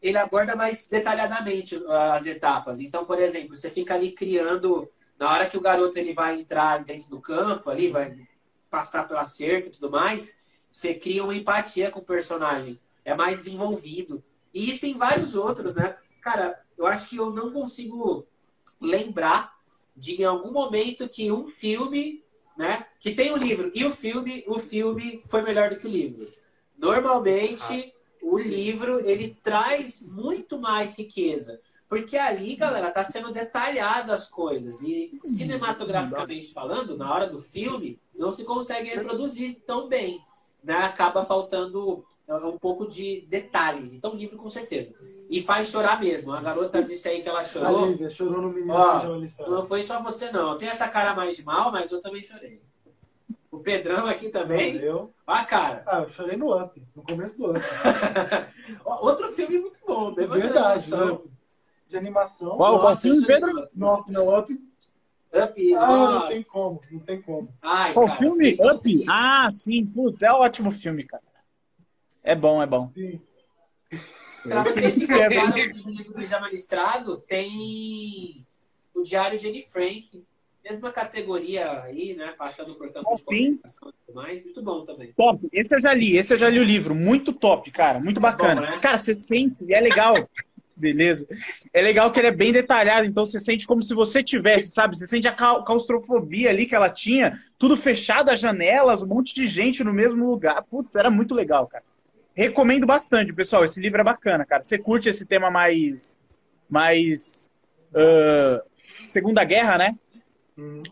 ele 0.00 0.18
aborda 0.18 0.54
mais 0.54 0.88
detalhadamente 0.88 1.76
uh, 1.76 1.90
as 2.12 2.26
etapas. 2.26 2.80
Então, 2.80 3.04
por 3.04 3.18
exemplo, 3.18 3.56
você 3.56 3.70
fica 3.70 3.94
ali 3.94 4.12
criando 4.12 4.88
na 5.18 5.32
hora 5.32 5.48
que 5.48 5.56
o 5.56 5.60
garoto 5.60 5.98
ele 5.98 6.12
vai 6.12 6.40
entrar 6.40 6.84
dentro 6.84 7.10
do 7.10 7.20
campo 7.20 7.68
ali, 7.68 7.90
vai 7.90 8.16
passar 8.70 9.08
pela 9.08 9.24
cerca 9.24 9.68
e 9.68 9.72
tudo 9.72 9.90
mais, 9.90 10.36
você 10.70 10.94
cria 10.94 11.24
uma 11.24 11.34
empatia 11.34 11.90
com 11.90 12.00
o 12.00 12.04
personagem. 12.04 12.78
É 13.04 13.14
mais 13.14 13.40
desenvolvido. 13.40 14.22
E 14.54 14.70
isso 14.70 14.86
em 14.86 14.96
vários 14.96 15.34
outros, 15.34 15.74
né? 15.74 15.96
Cara, 16.20 16.60
eu 16.76 16.86
acho 16.86 17.08
que 17.08 17.16
eu 17.16 17.30
não 17.30 17.52
consigo 17.52 18.26
lembrar 18.80 19.52
de 19.96 20.20
em 20.20 20.24
algum 20.24 20.52
momento 20.52 21.08
que 21.08 21.32
um 21.32 21.48
filme, 21.48 22.22
né? 22.56 22.86
Que 23.00 23.12
tem 23.12 23.32
o 23.32 23.36
livro 23.36 23.70
e 23.74 23.84
o 23.84 23.96
filme, 23.96 24.44
o 24.46 24.58
filme 24.58 25.22
foi 25.26 25.42
melhor 25.42 25.70
do 25.70 25.76
que 25.76 25.86
o 25.86 25.90
livro. 25.90 26.24
Normalmente, 26.76 27.92
o 28.22 28.38
livro 28.38 29.00
ele 29.06 29.36
traz 29.42 29.96
muito 30.00 30.58
mais 30.58 30.94
riqueza. 30.96 31.60
Porque 31.88 32.18
ali, 32.18 32.54
galera, 32.54 32.90
tá 32.90 33.02
sendo 33.02 33.32
detalhado 33.32 34.12
as 34.12 34.28
coisas. 34.28 34.82
E 34.82 35.18
cinematograficamente 35.24 36.52
falando, 36.52 36.96
na 36.96 37.12
hora 37.12 37.26
do 37.26 37.40
filme, 37.40 37.98
não 38.14 38.30
se 38.30 38.44
consegue 38.44 38.90
reproduzir 38.90 39.62
tão 39.66 39.88
bem. 39.88 40.20
Né? 40.62 40.76
Acaba 40.76 41.24
faltando 41.24 42.04
é, 42.28 42.34
um 42.34 42.58
pouco 42.58 42.86
de 42.86 43.22
detalhe. 43.22 43.90
Então, 43.94 44.12
o 44.12 44.16
livro 44.16 44.36
com 44.36 44.50
certeza. 44.50 44.94
E 45.30 45.40
faz 45.40 45.68
chorar 45.68 45.98
mesmo. 45.98 46.32
A 46.32 46.42
garota 46.42 46.82
disse 46.82 47.08
aí 47.08 47.22
que 47.22 47.28
ela 47.28 47.40
A 47.40 47.42
chorou. 47.42 47.86
Lívia 47.86 48.10
chorou 48.10 48.42
no 48.42 48.50
menino 48.50 48.74
Ó. 48.74 49.48
Não 49.48 49.66
foi 49.66 49.82
só 49.82 50.02
você, 50.02 50.30
não. 50.30 50.58
Tem 50.58 50.68
essa 50.68 50.88
cara 50.88 51.14
mais 51.14 51.36
de 51.36 51.42
mal, 51.42 51.72
mas 51.72 51.90
eu 51.90 52.02
também 52.02 52.22
chorei. 52.22 52.60
O 53.50 53.58
Pedrão 53.60 54.06
aqui 54.06 54.28
também. 54.28 54.76
Eu, 54.76 55.10
Ah, 55.26 55.44
cara. 55.44 55.82
ah, 55.86 56.00
eu 56.02 56.10
chorei 56.10 56.36
no 56.36 56.54
Up, 56.56 56.82
no 56.94 57.02
começo 57.02 57.38
do 57.38 57.50
Up. 57.50 57.58
Outro 58.84 59.28
filme 59.30 59.58
muito 59.58 59.78
bom. 59.86 60.12
bem 60.14 60.26
Verdade, 60.26 60.52
animação. 60.58 61.14
Up. 61.14 61.30
De 61.86 61.96
animação. 61.96 62.56
Qual 62.58 62.84
o 62.84 62.90
esse 62.90 63.26
Pedro? 63.26 63.46
filme- 63.48 63.68
Não, 63.74 64.04
não, 64.10 64.38
Up. 64.38 64.52
Up, 65.34 65.74
Ah, 65.74 65.86
não 66.10 66.28
tem 66.28 66.42
como, 66.42 66.80
não 66.90 67.00
tem 67.00 67.20
como. 67.22 67.48
Ai, 67.62 67.92
Qual 67.94 68.06
cara, 68.06 68.18
filme? 68.18 68.56
tem- 68.56 68.70
Up? 68.70 69.04
Ah, 69.08 69.50
sim, 69.50 69.84
putz, 69.86 70.22
é 70.22 70.30
um 70.30 70.36
ótimo 70.36 70.70
filme, 70.72 71.04
cara. 71.04 71.22
É 72.22 72.34
bom, 72.34 72.62
é 72.62 72.66
bom. 72.66 72.90
Sim. 72.94 73.20
Pra 74.42 74.62
vocês 74.64 74.94
que 74.94 75.04
É 75.04 75.24
compraram 75.28 75.72
bom. 75.72 75.88
o 75.88 75.90
livro 75.90 76.14
Pijama 76.14 76.48
Listrado, 76.50 77.18
tem 77.26 78.46
o 78.94 79.02
Diário 79.02 79.38
de 79.38 79.48
Anne 79.48 79.62
Frank. 79.62 80.24
Mesma 80.64 80.92
categoria 80.92 81.82
aí, 81.82 82.14
né? 82.14 82.34
Passando 82.36 82.74
por 82.74 82.92
campo 82.92 83.14
de 83.14 83.22
concentração 83.22 83.88
e 83.88 84.06
tudo 84.06 84.14
mais. 84.14 84.44
Muito 84.44 84.62
bom 84.62 84.84
também. 84.84 85.12
Top. 85.16 85.48
Esse 85.52 85.74
eu 85.74 85.80
já 85.80 85.94
li, 85.94 86.16
esse 86.16 86.34
eu 86.34 86.36
já 86.36 86.48
li 86.48 86.58
o 86.58 86.64
livro. 86.64 86.94
Muito 86.94 87.32
top, 87.32 87.70
cara. 87.70 87.98
Muito 88.00 88.20
bacana. 88.20 88.60
Bom, 88.60 88.66
né? 88.66 88.78
Cara, 88.78 88.98
você 88.98 89.14
sente, 89.14 89.56
e 89.64 89.72
é 89.72 89.80
legal. 89.80 90.14
Beleza. 90.78 91.26
É 91.72 91.82
legal 91.82 92.10
que 92.12 92.20
ele 92.20 92.28
é 92.28 92.32
bem 92.32 92.52
detalhado, 92.52 93.04
então 93.04 93.26
você 93.26 93.40
sente 93.40 93.66
como 93.66 93.82
se 93.82 93.94
você 93.94 94.22
tivesse, 94.22 94.68
sabe? 94.68 94.96
Você 94.96 95.08
sente 95.08 95.26
a 95.26 95.32
claustrofobia 95.32 96.50
ali 96.50 96.66
que 96.66 96.74
ela 96.74 96.88
tinha, 96.88 97.40
tudo 97.58 97.76
fechado, 97.76 98.30
as 98.30 98.38
janelas, 98.38 99.02
um 99.02 99.08
monte 99.08 99.34
de 99.34 99.48
gente 99.48 99.82
no 99.82 99.92
mesmo 99.92 100.30
lugar. 100.30 100.62
Putz, 100.62 100.94
era 100.94 101.10
muito 101.10 101.34
legal, 101.34 101.66
cara. 101.66 101.82
Recomendo 102.32 102.86
bastante, 102.86 103.32
pessoal. 103.32 103.64
Esse 103.64 103.80
livro 103.80 104.00
é 104.00 104.04
bacana, 104.04 104.44
cara. 104.46 104.62
Você 104.62 104.78
curte 104.78 105.08
esse 105.08 105.26
tema 105.26 105.50
mais. 105.50 106.16
mais. 106.70 107.50
ah, 107.92 108.62
Segunda 109.02 109.42
Guerra, 109.42 109.78
né? 109.78 109.96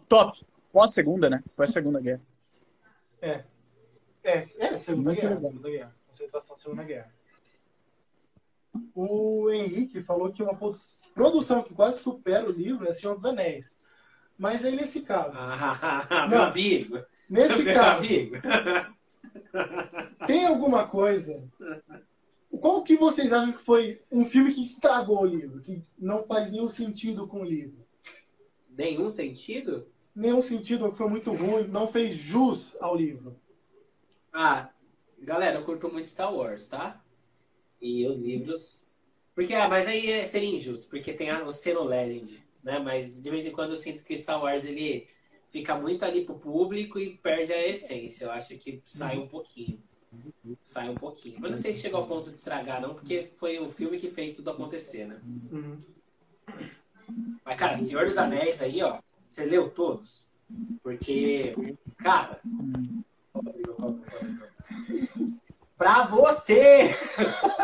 Top. 0.08 0.38
Pós-segunda, 0.72 1.30
né? 1.30 1.42
Pós-segunda 1.56 2.00
guerra. 2.00 2.20
É, 3.20 3.44
é, 4.24 4.46
Segunda 4.78 5.10
Muito 5.10 5.20
Guerra, 5.20 5.34
legal. 5.34 5.50
Segunda 5.50 5.70
Guerra. 5.70 5.96
Concentração 6.06 6.58
Segunda 6.58 6.82
Guerra. 6.84 7.14
O 8.94 9.50
Henrique 9.50 10.02
falou 10.02 10.30
que 10.32 10.42
uma 10.42 10.54
produ- 10.54 10.78
produção 11.14 11.62
que 11.62 11.72
quase 11.74 12.00
supera 12.02 12.46
o 12.46 12.52
livro 12.52 12.86
é 12.88 12.94
Senhor 12.94 13.14
dos 13.16 13.24
Anéis. 13.24 13.78
Mas 14.36 14.62
aí 14.64 14.76
nesse 14.76 15.00
caso, 15.02 15.32
Ah, 15.34 16.26
meu 16.28 16.42
amigo. 16.42 17.02
nesse 17.28 17.62
Meu 17.64 17.74
caso, 17.74 18.00
amigo. 18.04 18.36
tem 20.26 20.44
alguma 20.46 20.86
coisa? 20.86 21.48
Qual 22.60 22.82
que 22.82 22.96
vocês 22.96 23.32
acham 23.32 23.52
que 23.52 23.64
foi 23.64 24.02
um 24.10 24.26
filme 24.26 24.52
que 24.54 24.60
estragou 24.62 25.22
o 25.22 25.26
livro, 25.26 25.60
que 25.60 25.82
não 25.98 26.22
faz 26.24 26.50
nenhum 26.52 26.68
sentido 26.68 27.26
com 27.26 27.40
o 27.40 27.44
livro? 27.44 27.85
Nenhum 28.76 29.08
sentido? 29.08 29.86
Nenhum 30.14 30.42
sentido, 30.42 30.92
foi 30.92 31.08
muito 31.08 31.32
ruim, 31.32 31.66
não 31.68 31.88
fez 31.88 32.16
jus 32.16 32.74
ao 32.80 32.96
livro. 32.96 33.36
Ah, 34.32 34.70
galera, 35.18 35.58
eu 35.58 35.64
curto 35.64 35.90
muito 35.90 36.08
Star 36.08 36.34
Wars, 36.34 36.68
tá? 36.68 37.02
E 37.80 38.06
os 38.06 38.18
livros. 38.18 38.72
Porque, 39.34 39.52
ah, 39.54 39.68
mas 39.68 39.86
aí 39.86 40.10
é- 40.10 40.24
seria 40.24 40.54
injusto, 40.54 40.88
porque 40.88 41.12
tem 41.12 41.30
o 41.30 41.52
selo 41.52 41.84
Legend, 41.84 42.42
né? 42.64 42.78
Mas 42.78 43.20
de 43.20 43.30
vez 43.30 43.44
em 43.44 43.50
quando 43.50 43.70
eu 43.70 43.76
sinto 43.76 44.04
que 44.04 44.16
Star 44.16 44.42
Wars 44.42 44.64
ele 44.64 45.06
fica 45.50 45.78
muito 45.78 46.04
ali 46.04 46.24
pro 46.24 46.38
público 46.38 46.98
e 46.98 47.16
perde 47.18 47.52
a 47.52 47.66
essência. 47.66 48.24
Eu 48.24 48.30
acho 48.30 48.56
que 48.58 48.80
sai 48.84 49.18
um 49.18 49.28
pouquinho. 49.28 49.82
Sai 50.62 50.88
um 50.88 50.94
pouquinho. 50.94 51.38
Mas 51.40 51.50
não 51.50 51.56
sei 51.56 51.72
se 51.72 51.80
chegou 51.82 52.00
ao 52.00 52.06
ponto 52.06 52.30
de 52.30 52.36
estragar, 52.36 52.80
não, 52.80 52.94
porque 52.94 53.28
foi 53.32 53.58
o 53.58 53.66
filme 53.66 53.98
que 53.98 54.10
fez 54.10 54.34
tudo 54.34 54.50
acontecer, 54.50 55.06
né? 55.06 55.20
Mas, 57.44 57.56
cara, 57.58 57.78
Senhor 57.78 58.06
dos 58.08 58.18
Anéis 58.18 58.60
aí, 58.62 58.82
ó, 58.82 58.98
você 59.30 59.44
leu 59.44 59.70
todos? 59.70 60.18
Porque, 60.82 61.54
cara. 61.98 62.40
Pra 65.76 66.04
você! 66.04 66.90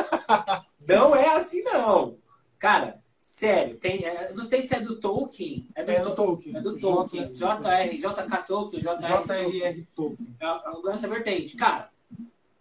Não 0.87 1.15
é 1.15 1.37
assim, 1.37 1.63
não. 1.63 2.19
Cara, 2.59 3.01
sério, 3.21 3.77
tem, 3.79 4.05
é, 4.05 4.33
não 4.35 4.43
sei 4.43 4.67
se 4.67 4.75
é 4.75 4.81
do 4.81 4.99
Tolkien. 4.99 5.69
É 5.77 5.85
do, 5.85 5.91
É 5.93 6.01
do 6.01 6.07
Tol- 6.07 6.15
Tolkien. 6.17 6.57
É 6.57 6.61
do 6.61 6.77
Tolkien. 6.79 7.33
J.R. 7.33 7.99
J.K. 7.99 8.37
Tolkien, 8.43 8.83
J.R. 8.83 8.99
Tolkien. 9.01 9.51
J.R.R. 9.53 9.87
Tolkien. 9.95 10.37
É 10.41 10.45
a 10.45 10.73
mudança 10.75 11.07
vertente. 11.07 11.57
Cara, 11.57 11.89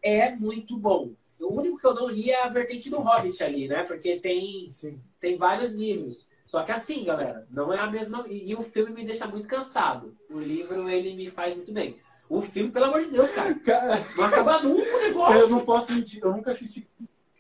é 0.04 0.36
muito 0.36 0.78
bom. 0.78 1.10
O 1.40 1.60
único 1.60 1.80
que 1.80 1.88
eu 1.88 1.96
não 1.96 2.08
li 2.10 2.30
é 2.30 2.44
a 2.44 2.48
vertente 2.48 2.92
do 2.92 3.00
Hobbit 3.00 3.44
ali, 3.44 3.68
né? 3.68 3.82
Porque 3.84 4.18
tem, 4.18 4.70
Sim. 4.72 5.02
tem 5.20 5.36
vários 5.36 5.72
livros. 5.72 6.30
Só 6.52 6.64
que 6.64 6.72
assim, 6.74 7.06
galera, 7.06 7.48
não 7.50 7.72
é 7.74 7.80
a 7.80 7.88
mesma. 7.90 8.26
E, 8.28 8.50
e 8.52 8.56
o 8.56 8.62
filme 8.62 8.92
me 8.92 9.06
deixa 9.06 9.26
muito 9.26 9.48
cansado. 9.48 10.14
O 10.30 10.38
livro, 10.38 10.90
ele 10.90 11.16
me 11.16 11.30
faz 11.30 11.56
muito 11.56 11.72
bem. 11.72 11.96
O 12.30 12.42
filme, 12.42 12.70
pelo 12.70 12.86
amor 12.86 13.00
de 13.00 13.08
Deus, 13.10 13.32
cara. 13.32 13.56
Cara, 13.64 13.98
Não 14.18 14.24
acaba 14.26 14.62
nunca 14.62 14.82
o 14.82 14.86
eu 14.98 15.02
negócio. 15.08 15.50
não 15.50 15.66
posso 15.66 15.94
mentir, 15.94 16.20
eu 16.22 16.32
nunca 16.32 16.52
assisti 16.52 16.86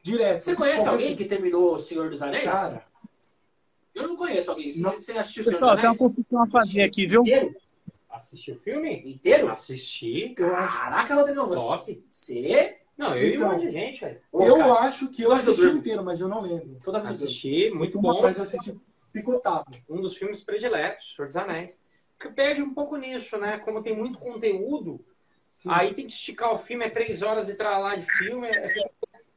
direto. 0.02 0.42
Você 0.46 0.56
conhece 0.56 0.88
alguém 0.88 1.14
que 1.14 1.26
terminou 1.26 1.76
O 1.76 1.80
Senhor 1.80 2.10
dos 2.10 2.22
Anéis? 2.22 2.46
Cara, 2.46 2.86
Eu 3.94 4.08
não 4.08 4.16
conheço 4.16 4.50
alguém. 4.50 4.72
Não. 4.78 4.92
Você 4.92 5.12
assistiu 5.12 5.42
O 5.42 5.46
Senhor 5.46 5.58
Pessoal, 5.60 5.76
dos 5.76 5.82
tem 5.82 5.90
uma 5.90 5.98
Anéis? 5.98 6.16
confusão 6.16 6.44
a 6.44 6.48
fazer 6.48 6.82
aqui, 6.82 7.06
viu? 7.06 7.20
Inteiro? 7.22 7.56
Assistiu 8.10 8.56
o 8.56 8.60
filme? 8.60 9.12
Inteiro? 9.12 9.50
Assisti. 9.50 10.34
eu 10.38 10.52
Caraca, 10.52 11.16
Rodrigão, 11.16 11.50
Top. 11.54 12.04
você. 12.10 12.78
Não, 12.98 13.14
eu 13.18 13.28
e 13.28 13.32
um 13.32 13.36
Então. 13.42 13.52
monte 13.52 13.66
de 13.66 13.72
gente, 13.72 14.00
velho. 14.00 14.22
Eu 14.34 14.58
cara, 14.58 14.74
acho 14.88 15.10
que 15.10 15.22
eu 15.24 15.30
Mas 15.32 15.46
eu 15.48 15.54
assisti 15.54 15.78
inteiro, 15.78 16.04
mas 16.06 16.22
eu 16.22 16.30
não 16.30 16.42
lembro. 16.42 16.78
Toda 16.82 17.00
vez 17.00 17.18
que 17.18 17.24
eu 17.24 17.28
Assisti, 17.28 17.70
muito 17.72 18.00
Uma 18.00 18.14
bom. 18.14 18.22
coisa 18.22 18.38
eu 18.40 18.44
assisti 18.48 18.80
picotado. 19.12 19.78
Um 19.90 20.02
dos 20.02 20.16
filmes 20.18 20.44
prediletos, 20.44 21.16
Senhor 21.16 21.26
dos 21.28 21.36
Anéis. 21.36 21.80
Que 22.20 22.30
perde 22.30 22.62
um 22.62 22.74
pouco 22.74 22.96
nisso, 22.98 23.38
né? 23.38 23.58
Como 23.60 23.82
tem 23.82 23.96
muito 23.96 24.18
conteúdo, 24.20 25.04
aí 25.68 25.94
tem 25.94 26.06
que 26.08 26.14
esticar 26.14 26.54
o 26.54 26.60
filme, 26.60 26.86
é 26.86 26.90
três 26.90 27.22
horas 27.22 27.50
e 27.50 27.56
lá 27.62 27.96
de 27.96 28.06
filme, 28.18 28.48
é 28.48 28.68
é 28.68 28.90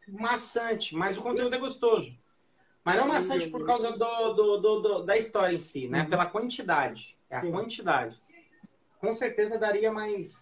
maçante, 0.09 0.95
mas 0.95 1.17
o 1.17 1.23
conteúdo 1.23 1.55
é 1.55 1.59
gostoso. 1.59 2.15
Mas 2.85 2.97
não 2.97 3.09
maçante 3.09 3.49
por 3.49 3.65
causa 3.65 3.93
do, 3.93 4.33
do- 4.35 4.57
do- 4.59 4.81
do- 4.81 5.03
da 5.05 5.17
história 5.17 5.55
em 5.55 5.59
si, 5.59 5.89
né? 5.89 6.05
Pela 6.05 6.27
quantidade. 6.27 7.17
É 7.31 7.37
a 7.37 7.41
Sim. 7.41 7.51
quantidade. 7.51 8.21
Com 9.01 9.13
certeza 9.15 9.59
daria 9.59 9.91
mais 9.91 10.35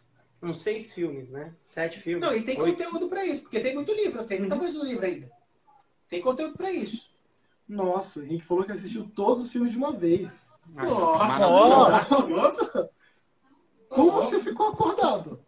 uns 0.43 0.61
seis 0.61 0.91
filmes, 0.91 1.29
né? 1.31 1.55
Sete 1.63 2.01
filmes. 2.01 2.27
Não, 2.27 2.35
e 2.37 2.43
tem 2.43 2.61
oito. 2.61 2.83
conteúdo 2.85 3.09
pra 3.09 3.25
isso, 3.25 3.43
porque 3.43 3.61
tem 3.61 3.75
muito 3.75 3.93
livro, 3.95 4.25
tem 4.27 4.41
muita 4.41 4.59
coisa 4.59 4.77
no 4.77 4.85
livro 4.85 5.07
ainda. 5.07 5.31
Tem 6.09 6.21
conteúdo 6.21 6.57
pra 6.57 6.73
isso. 6.73 7.01
Nossa, 7.69 8.21
a 8.21 8.25
gente 8.27 8.45
falou 8.45 8.65
que 8.65 8.73
assistiu 8.73 9.05
todos 9.15 9.45
os 9.45 9.53
filmes 9.53 9.73
de 9.73 9.79
uma 9.79 9.93
vez. 9.93 10.51
Nossa! 10.75 11.39
Nossa! 12.29 12.91
Como 13.89 14.11
você 14.11 14.41
ficou 14.41 14.69
acordado? 14.69 15.41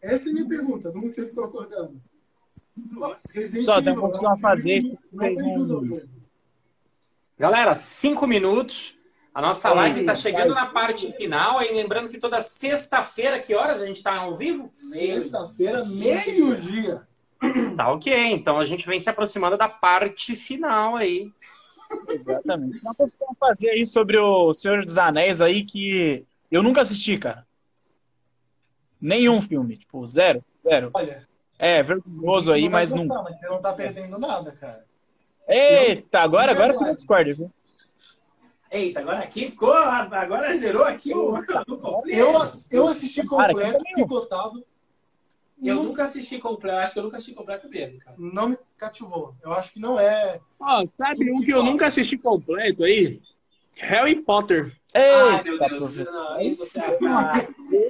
Essa 0.00 0.28
é 0.28 0.30
a 0.30 0.34
minha 0.34 0.48
pergunta. 0.48 0.90
Como 0.90 1.10
você 1.10 1.26
ficou 1.26 1.44
acordado? 1.44 2.00
Só, 3.64 3.80
tem 3.80 3.88
Evil, 3.88 3.94
uma 3.94 4.00
confusão 4.00 4.32
a 4.32 4.36
fazer. 4.36 4.98
Galera, 7.38 7.74
cinco 7.74 8.26
minutos. 8.26 8.96
A 9.32 9.40
nossa 9.40 9.72
live 9.72 10.00
está 10.00 10.16
chegando 10.16 10.54
na 10.54 10.66
parte 10.66 11.12
final. 11.12 11.62
E 11.62 11.72
lembrando 11.72 12.08
que 12.08 12.18
toda 12.18 12.40
sexta-feira, 12.40 13.38
que 13.38 13.54
horas 13.54 13.80
a 13.80 13.86
gente 13.86 13.96
está 13.96 14.16
ao 14.16 14.34
vivo? 14.34 14.68
Sexta-feira, 14.72 15.84
meio-dia. 15.84 17.07
Tá 17.76 17.92
ok. 17.92 18.12
Então 18.32 18.58
a 18.58 18.66
gente 18.66 18.86
vem 18.86 19.00
se 19.00 19.08
aproximando 19.08 19.56
da 19.56 19.68
parte 19.68 20.34
final 20.34 20.96
aí. 20.96 21.32
Exatamente. 22.08 22.80
Uma 22.82 22.94
coisa 22.94 23.16
que 23.16 23.22
eu 23.22 23.26
vou 23.28 23.36
fazer 23.38 23.70
aí 23.70 23.86
sobre 23.86 24.18
o 24.18 24.52
Senhor 24.52 24.84
dos 24.84 24.98
Anéis 24.98 25.40
aí 25.40 25.64
que 25.64 26.24
eu 26.50 26.62
nunca 26.62 26.80
assisti, 26.80 27.16
cara. 27.18 27.46
Nenhum 29.00 29.40
filme, 29.40 29.76
tipo, 29.76 30.04
zero, 30.06 30.44
zero. 30.62 30.90
Olha, 30.92 31.26
É, 31.58 31.82
vergonhoso 31.82 32.52
aí, 32.52 32.62
vai 32.62 32.82
mas 32.82 32.92
não. 32.92 33.06
mas 33.06 33.38
Você 33.38 33.46
não 33.46 33.60
tá 33.60 33.72
perdendo 33.72 34.18
nada, 34.18 34.52
cara. 34.52 34.84
Eita, 35.46 36.20
agora, 36.20 36.50
agora 36.52 36.74
eu 36.74 36.94
Discord, 36.94 37.32
viu? 37.32 37.50
Eita, 38.70 39.00
agora 39.00 39.20
aqui 39.20 39.50
ficou. 39.50 39.72
Agora 39.72 40.54
zerou 40.54 40.84
aqui 40.84 41.14
o. 41.16 41.36
Eu, 42.06 42.32
eu 42.70 42.88
assisti 42.88 43.26
completo, 43.26 43.78
legal. 43.78 43.82
picotado. 43.94 44.64
Eu 45.64 45.74
Não, 45.76 45.84
nunca 45.84 46.04
assisti 46.04 46.38
completo, 46.38 46.78
acho 46.78 46.92
que 46.92 46.98
eu 46.98 47.02
nunca 47.04 47.16
assisti 47.16 47.34
completo 47.34 47.68
mesmo, 47.68 47.98
cara. 47.98 48.16
não 48.16 48.48
me 48.50 48.58
cativou. 48.76 49.36
Eu 49.42 49.52
acho 49.52 49.72
que 49.72 49.80
não 49.80 49.98
é. 49.98 50.40
Ó, 50.60 50.86
sabe 50.96 51.30
um 51.32 51.40
que 51.42 51.52
eu 51.52 51.62
nunca 51.64 51.86
assisti 51.86 52.16
completo 52.18 52.84
aí? 52.84 53.20
Harry 53.78 54.16
Potter. 54.24 54.77
Ai, 54.94 55.42
meu 55.44 55.52
Eita, 55.52 55.68
Deus. 55.68 55.80
professor. 55.80 56.12
Não, 56.12 56.32
aí 56.36 56.54
você 56.54 56.80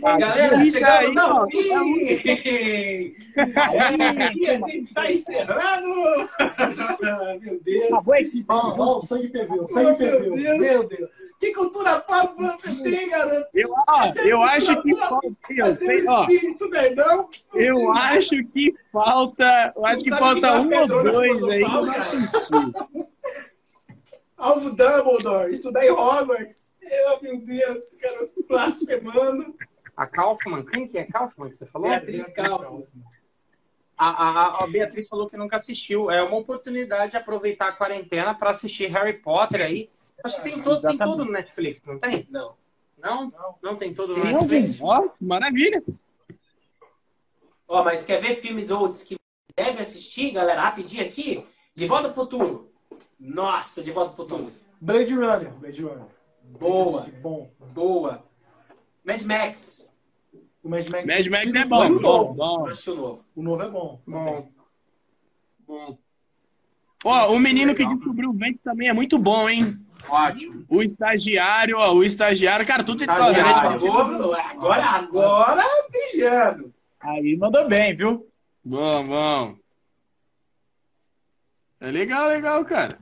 Ah, 0.04 0.18
Galera, 0.18 0.64
chegamos 0.64 1.16
ó. 1.22 1.46
fim! 1.46 1.64
Aí, 3.56 4.46
a 4.50 4.68
gente 4.68 4.92
tá 4.94 5.10
encerrando! 5.10 5.94
Meu 7.40 7.60
Deus! 7.60 7.92
Acabou 7.92 8.14
a 8.14 8.20
equipe. 8.20 8.44
Ó, 8.48 8.74
ó, 8.76 8.98
o 9.00 9.04
sangue 9.04 9.28
ferveu, 9.28 9.64
o 9.64 9.68
sangue 9.68 10.04
Oh, 10.04 10.36
meu. 10.36 10.88
Deus. 10.88 11.10
Que 11.38 11.52
cultura 11.54 12.00
pop 12.00 12.34
você 12.36 12.82
tem, 12.82 13.08
garoto? 13.10 13.46
Eu, 13.54 13.70
ó, 13.88 14.12
eu 14.24 14.42
acho 14.42 14.82
que 14.82 14.96
falta. 14.96 15.52
Eu 15.56 15.66
acho 15.66 15.78
que 15.78 16.00
falta. 18.90 19.72
Eu 19.76 19.84
acho 19.86 20.02
que 20.04 20.10
falta 20.10 20.60
um 20.60 20.80
ou 20.80 20.88
dois 20.88 21.42
aí. 21.44 21.62
que 21.64 21.70
eu 21.70 21.82
não 21.84 22.02
assisti. 22.02 23.08
Alvo 24.38 24.70
Dumbledore, 24.70 25.52
estudar 25.52 25.84
em 25.84 25.90
Hogwarts. 25.90 26.72
Oh, 26.80 27.20
meu 27.20 27.40
Deus, 27.40 27.96
garoto 28.00 28.44
blasfemando. 28.48 29.54
A 29.96 30.06
Kaufman, 30.06 30.64
quem 30.64 30.86
que 30.86 30.96
é 30.96 31.04
Kaufman 31.04 31.50
que 31.50 31.56
você 31.58 31.66
falou? 31.66 31.88
Beatriz 31.88 32.32
Kaufman. 32.32 32.84
A, 33.96 34.06
a, 34.06 34.64
a 34.64 34.66
Beatriz 34.68 35.08
falou 35.08 35.28
que 35.28 35.36
nunca 35.36 35.56
assistiu. 35.56 36.08
É 36.08 36.22
uma 36.22 36.36
oportunidade 36.36 37.10
de 37.10 37.16
aproveitar 37.16 37.70
a 37.70 37.72
quarentena 37.72 38.32
para 38.32 38.50
assistir 38.50 38.86
Harry 38.86 39.14
Potter 39.14 39.60
aí. 39.60 39.90
Acho 40.22 40.36
que 40.36 40.42
tem, 40.50 40.62
todo, 40.62 40.80
tem 40.80 40.96
tudo 40.96 41.24
no 41.24 41.32
Netflix, 41.32 41.80
não 41.84 41.98
tem? 41.98 42.24
Não. 42.30 42.54
Não? 42.96 43.32
Não 43.60 43.74
tem 43.74 43.92
tudo 43.92 44.16
no 44.16 44.24
Sim. 44.24 44.32
Netflix? 44.34 44.80
Ó, 44.80 45.10
maravilha. 45.20 45.82
Ó, 47.66 47.82
mas 47.82 48.04
quer 48.04 48.20
ver 48.20 48.40
filmes 48.40 48.70
outros 48.70 49.02
que 49.02 49.16
deve 49.56 49.82
assistir, 49.82 50.30
galera? 50.30 50.60
Rapidinho 50.60 51.04
aqui. 51.04 51.44
De 51.74 51.86
Volta 51.86 52.06
ao 52.06 52.14
Futuro. 52.14 52.67
Nossa, 53.18 53.82
De 53.82 53.90
Volta 53.90 54.10
ao 54.10 54.16
Futuro. 54.16 54.46
Blade 54.80 55.12
Runner. 55.12 55.50
Blade 55.54 55.82
Runner. 55.82 56.06
Boa, 56.58 57.08
Bom. 57.20 57.50
boa. 57.74 58.24
Mad 59.04 59.22
Max. 59.22 59.92
O 60.62 60.68
Mad 60.68 60.88
Max. 60.90 61.04
Mad 61.04 61.26
Max 61.26 61.46
é 61.54 61.64
bom, 61.64 61.98
bom, 61.98 62.34
bom. 62.34 62.66
Muito 62.66 62.94
novo. 62.94 63.24
O 63.34 63.42
novo 63.42 63.62
é 63.62 63.68
bom. 63.68 64.00
Bom. 64.06 64.48
Bom. 65.66 65.98
Ó, 67.04 67.32
o 67.32 67.38
menino 67.38 67.74
que 67.74 67.86
descobriu 67.86 68.30
o 68.30 68.34
vento 68.34 68.58
também 68.64 68.88
é 68.88 68.92
muito 68.92 69.18
bom, 69.18 69.48
hein? 69.48 69.78
Ótimo. 70.08 70.64
O 70.68 70.82
estagiário, 70.82 71.76
ó, 71.76 71.92
o 71.92 72.02
estagiário, 72.02 72.66
cara, 72.66 72.82
tudo 72.82 73.06
né? 73.06 73.12
Estagiário. 73.12 73.90
Agora, 73.90 74.42
agora, 74.50 74.84
agora, 74.84 75.64
brilhando. 75.90 76.74
Aí 77.00 77.36
mandou 77.36 77.68
bem, 77.68 77.94
viu? 77.94 78.26
Bom, 78.64 79.06
bom. 79.06 79.56
É 81.80 81.90
legal, 81.90 82.28
legal, 82.28 82.64
cara. 82.64 82.98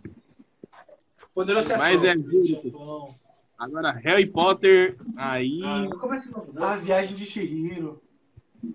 Poderoso 1.35 1.69
Chefão. 1.69 1.83
Mas 1.83 2.05
é 2.05 2.17
justo. 2.17 2.71
Bom. 2.71 3.15
Agora, 3.59 3.91
Harry 3.91 4.27
Potter, 4.27 4.97
aí, 5.17 5.61
novo. 5.61 6.63
A 6.63 6.77
viagem 6.77 7.17
de 7.17 7.25
Shihiro. 7.27 8.03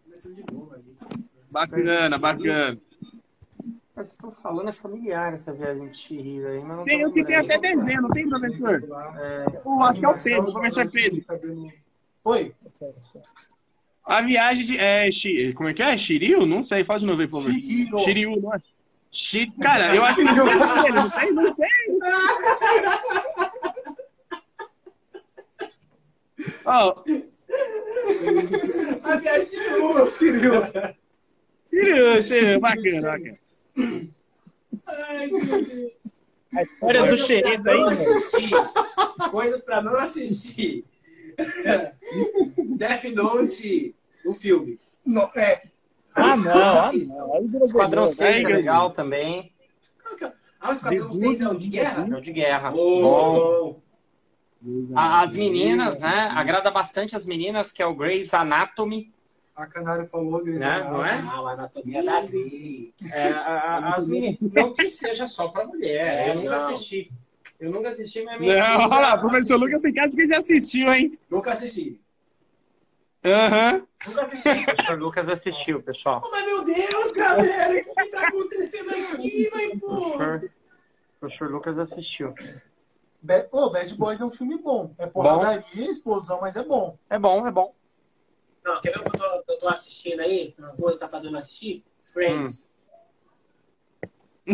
Começando 0.04 0.36
de 0.36 0.54
novo 0.54 0.74
ali. 0.74 0.96
bacana, 1.52 2.18
bacana. 2.18 2.80
Vocês 3.94 4.14
estão 4.14 4.32
falando 4.32 4.70
é 4.70 4.74
familiar 4.74 5.34
essa 5.34 5.54
viagem 5.54 5.88
de 5.88 5.96
Chihiro 5.98 6.48
aí, 6.48 6.64
mas 6.64 6.78
não 6.78 6.86
Tem 6.86 7.06
um 7.06 7.12
que 7.12 7.24
tem 7.24 7.36
até 7.36 7.60
desenho, 7.60 8.02
não 8.02 8.10
tem, 8.10 8.28
professor? 8.28 8.84
É, 9.20 9.46
Eu 9.64 9.82
acho 9.84 10.00
que 10.00 10.06
é 10.06 10.10
o 10.10 10.24
Pedro, 10.24 10.50
o 10.50 10.54
professor 10.54 10.90
Pedro. 10.90 11.24
Oi. 12.24 12.56
A 14.04 14.22
viagem 14.24 14.66
de. 14.66 14.78
É, 14.78 15.12
Shi- 15.12 15.54
como 15.54 15.70
é 15.70 15.74
que 15.76 15.84
é? 15.84 15.96
Shiryu? 15.96 16.46
Não 16.48 16.64
sei, 16.64 16.84
faz 16.84 17.02
de 17.02 17.08
novo 17.08 17.22
aí, 17.22 17.28
por 17.28 17.44
favor. 17.44 17.54
Shihiro. 17.54 18.00
Shiryu, 18.00 18.42
não 18.42 18.54
é? 18.56 18.62
Shi- 19.12 19.52
Cara, 19.62 19.96
eu 19.96 20.04
acho 20.04 20.16
que 20.16 20.22
ele 20.22 20.36
jogou 20.36 20.56
não 20.96 21.06
sei, 21.06 21.32
não 21.32 21.56
sei. 21.56 21.68
Ó, 26.66 27.04
A 29.04 29.16
viagem 29.18 29.60
de 29.60 29.70
novo. 29.70 30.08
Shiryu, 30.08 30.54
Shiryu, 32.22 32.60
bacana, 32.60 33.02
bacana. 33.02 33.34
A 36.54 36.64
história 36.64 37.08
do 37.08 37.18
xerife 37.18 37.48
aí, 37.48 37.58
velho. 37.62 37.86
Coisas 39.32 39.64
pra 39.64 39.82
não 39.82 39.96
assistir. 39.98 40.84
Death 42.78 43.04
Note, 43.14 43.96
o 44.26 44.34
filme. 44.34 44.80
Não, 45.06 45.30
é. 45.36 45.64
Ah, 46.14 46.36
não, 46.38 46.52
ah, 46.52 46.92
não. 46.92 47.64
Esquadrão 47.64 48.08
vergonha. 48.08 48.08
6 48.08 48.44
é 48.44 48.48
legal 48.48 48.92
também. 48.92 49.54
Ah, 50.60 50.70
o 50.70 50.72
Esquadrão 50.74 51.12
6 51.14 51.42
é 51.42 51.48
o 51.48 51.54
de 51.56 51.70
guerra? 51.70 52.08
É 52.10 52.18
o 52.18 52.22
de 52.22 52.32
guerra. 52.32 52.72
Bom. 52.72 53.82
Oh, 54.64 54.96
As 54.96 55.34
meninas, 55.34 55.98
né? 56.02 56.30
Agrada 56.34 56.70
bastante 56.70 57.16
as 57.16 57.26
meninas, 57.26 57.72
que 57.72 57.82
é 57.82 57.86
o 57.86 57.96
Grey's 57.96 58.34
Anatomy. 58.34 59.12
A 59.56 59.66
Canário 59.66 60.06
falou, 60.08 60.44
Grey's 60.44 60.60
Né? 60.62 60.68
Anatomy. 60.68 60.94
Não 60.98 61.06
é? 61.06 61.12
Ah, 61.14 61.40
a 61.50 61.54
anatomia 61.54 62.04
da 62.04 62.22
Grey. 62.22 62.94
É, 63.12 63.32
as 63.32 64.08
meninas. 64.08 64.38
Não 64.42 64.74
que 64.74 64.90
seja 64.90 65.30
só 65.30 65.48
pra 65.48 65.66
mulher. 65.66 66.06
É, 66.08 66.32
eu 66.32 66.36
nunca 66.36 66.50
não. 66.60 66.68
assisti. 66.70 67.12
Eu 67.60 67.72
nunca 67.72 67.90
assisti, 67.90 68.24
mas 68.24 68.40
Não, 68.42 68.56
olha 68.56 68.88
lá, 68.88 69.18
professor 69.20 69.56
Lucas 69.56 69.82
tem 69.82 69.94
de 69.94 70.16
que 70.16 70.28
já 70.28 70.38
assistiu, 70.38 70.92
hein? 70.92 71.18
Nunca 71.30 71.52
assisti. 71.52 72.02
Aham. 73.24 73.88
Assisti. 74.02 74.50
O 74.50 74.66
professor 74.66 75.00
Lucas 75.00 75.30
assistiu, 75.30 75.84
pessoal. 75.84 76.22
Oh, 76.26 76.32
mas 76.32 76.46
meu 76.46 76.64
Deus, 76.64 77.12
galera, 77.12 77.80
o 77.88 77.96
que 77.96 78.10
tá 78.10 78.28
acontecendo 78.28 78.90
aqui, 78.90 79.50
vai, 79.54 79.68
O 79.68 79.80
pô? 79.80 79.88
professor, 79.88 80.44
o 80.46 81.20
professor 81.20 81.52
Lucas 81.52 81.78
assistiu. 81.78 82.34
Ba- 83.22 83.42
Pô, 83.44 83.70
Bad 83.70 83.94
Boys 83.96 84.20
é 84.20 84.26
um 84.26 84.30
filme 84.32 84.58
bom. 84.58 84.96
É 84.98 85.06
porradaria, 85.06 85.92
explosão, 85.92 86.42
mas 86.42 86.56
é 86.56 86.64
bom. 86.64 86.98
É 87.10 87.20
bom, 87.20 87.46
é 87.48 87.52
bom. 87.52 87.76
Não, 88.64 88.82
quer 88.82 88.92
ver 88.92 89.02
o 89.02 89.04
que 89.04 89.10
eu 89.10 89.44
tô, 89.44 89.44
eu 89.54 89.58
tô 89.60 89.68
assistindo 89.70 90.20
aí? 90.22 90.56
A 90.58 90.62
esposa 90.64 91.00
tá 91.00 91.08
fazendo 91.08 91.38
assistir? 91.38 91.84
Friends. 92.02 92.72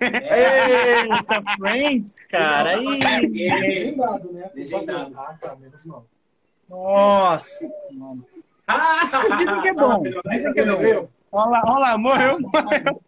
Eita, 0.00 1.42
Friends, 1.58 2.24
cara. 2.26 2.78
Aí. 2.78 2.98
Legendado, 3.28 4.32
né? 4.32 4.50
Legendado. 4.54 5.18
Ah, 5.18 5.36
tá, 5.40 5.56
menos 5.56 5.84
mal. 5.84 6.06
Nossa. 6.72 7.70
Ah! 8.66 9.02
Dizem 9.36 9.62
que 9.62 9.68
é 9.68 9.74
bom. 9.74 10.02
Dizem 10.02 10.52
que 10.54 10.60
é 10.60 10.66
bom. 10.66 11.08
Olha 11.32 11.50
lá, 11.50 11.62
olha 11.66 11.78
lá, 11.78 11.98
morreu, 11.98 12.40
morreu. 12.40 13.02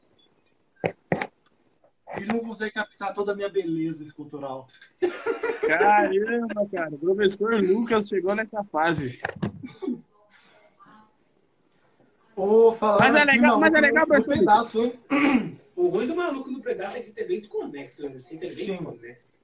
Eles 2.17 2.29
não 2.29 2.39
conseguem 2.41 2.73
captar 2.75 3.13
toda 3.13 3.33
a 3.33 3.35
minha 3.35 3.49
beleza 3.49 4.05
escultural. 4.05 4.69
Caramba, 5.67 6.69
cara. 6.73 6.95
O 6.95 6.99
professor 6.99 7.55
Lucas 7.63 8.07
chegou 8.09 8.35
nessa 8.35 8.63
fase. 8.65 9.21
Falando 12.37 13.01
Mas 13.01 13.15
é 13.15 13.25
legal- 13.25 13.59
mas 13.61 13.73
é 13.75 13.81
maluco, 13.81 13.81
legal, 13.81 14.07
no 14.07 14.07
professor. 14.07 14.39
pedaço, 14.39 14.79
hein? 14.81 15.57
O 15.77 15.89
ruim 15.89 16.07
do 16.07 16.17
maluco 16.17 16.51
no 16.51 16.61
pedaço 16.63 16.97
é 16.97 17.01
que 17.01 17.11
tem 17.13 17.27
bem 17.27 17.39
desconexo. 17.39 18.03
Sinto 18.21 18.43
ele 18.45 18.55
bem 18.55 18.65
Sim. 18.65 18.73
desconexo. 18.73 19.37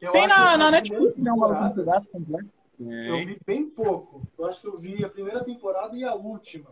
Tem 0.00 0.26
na, 0.28 0.52
que 0.52 0.56
na 0.58 0.70
Netflix, 0.70 1.16
não, 1.16 1.32
um 1.34 1.40
temporada- 1.40 1.74
pedaço 1.74 2.08
completo. 2.08 2.55
Eu 2.78 3.16
vi 3.26 3.40
bem 3.46 3.68
pouco. 3.68 4.26
Eu 4.38 4.46
acho 4.46 4.60
que 4.60 4.68
eu 4.68 4.76
vi 4.76 5.04
a 5.04 5.08
primeira 5.08 5.42
temporada 5.42 5.96
e 5.96 6.04
a 6.04 6.14
última. 6.14 6.70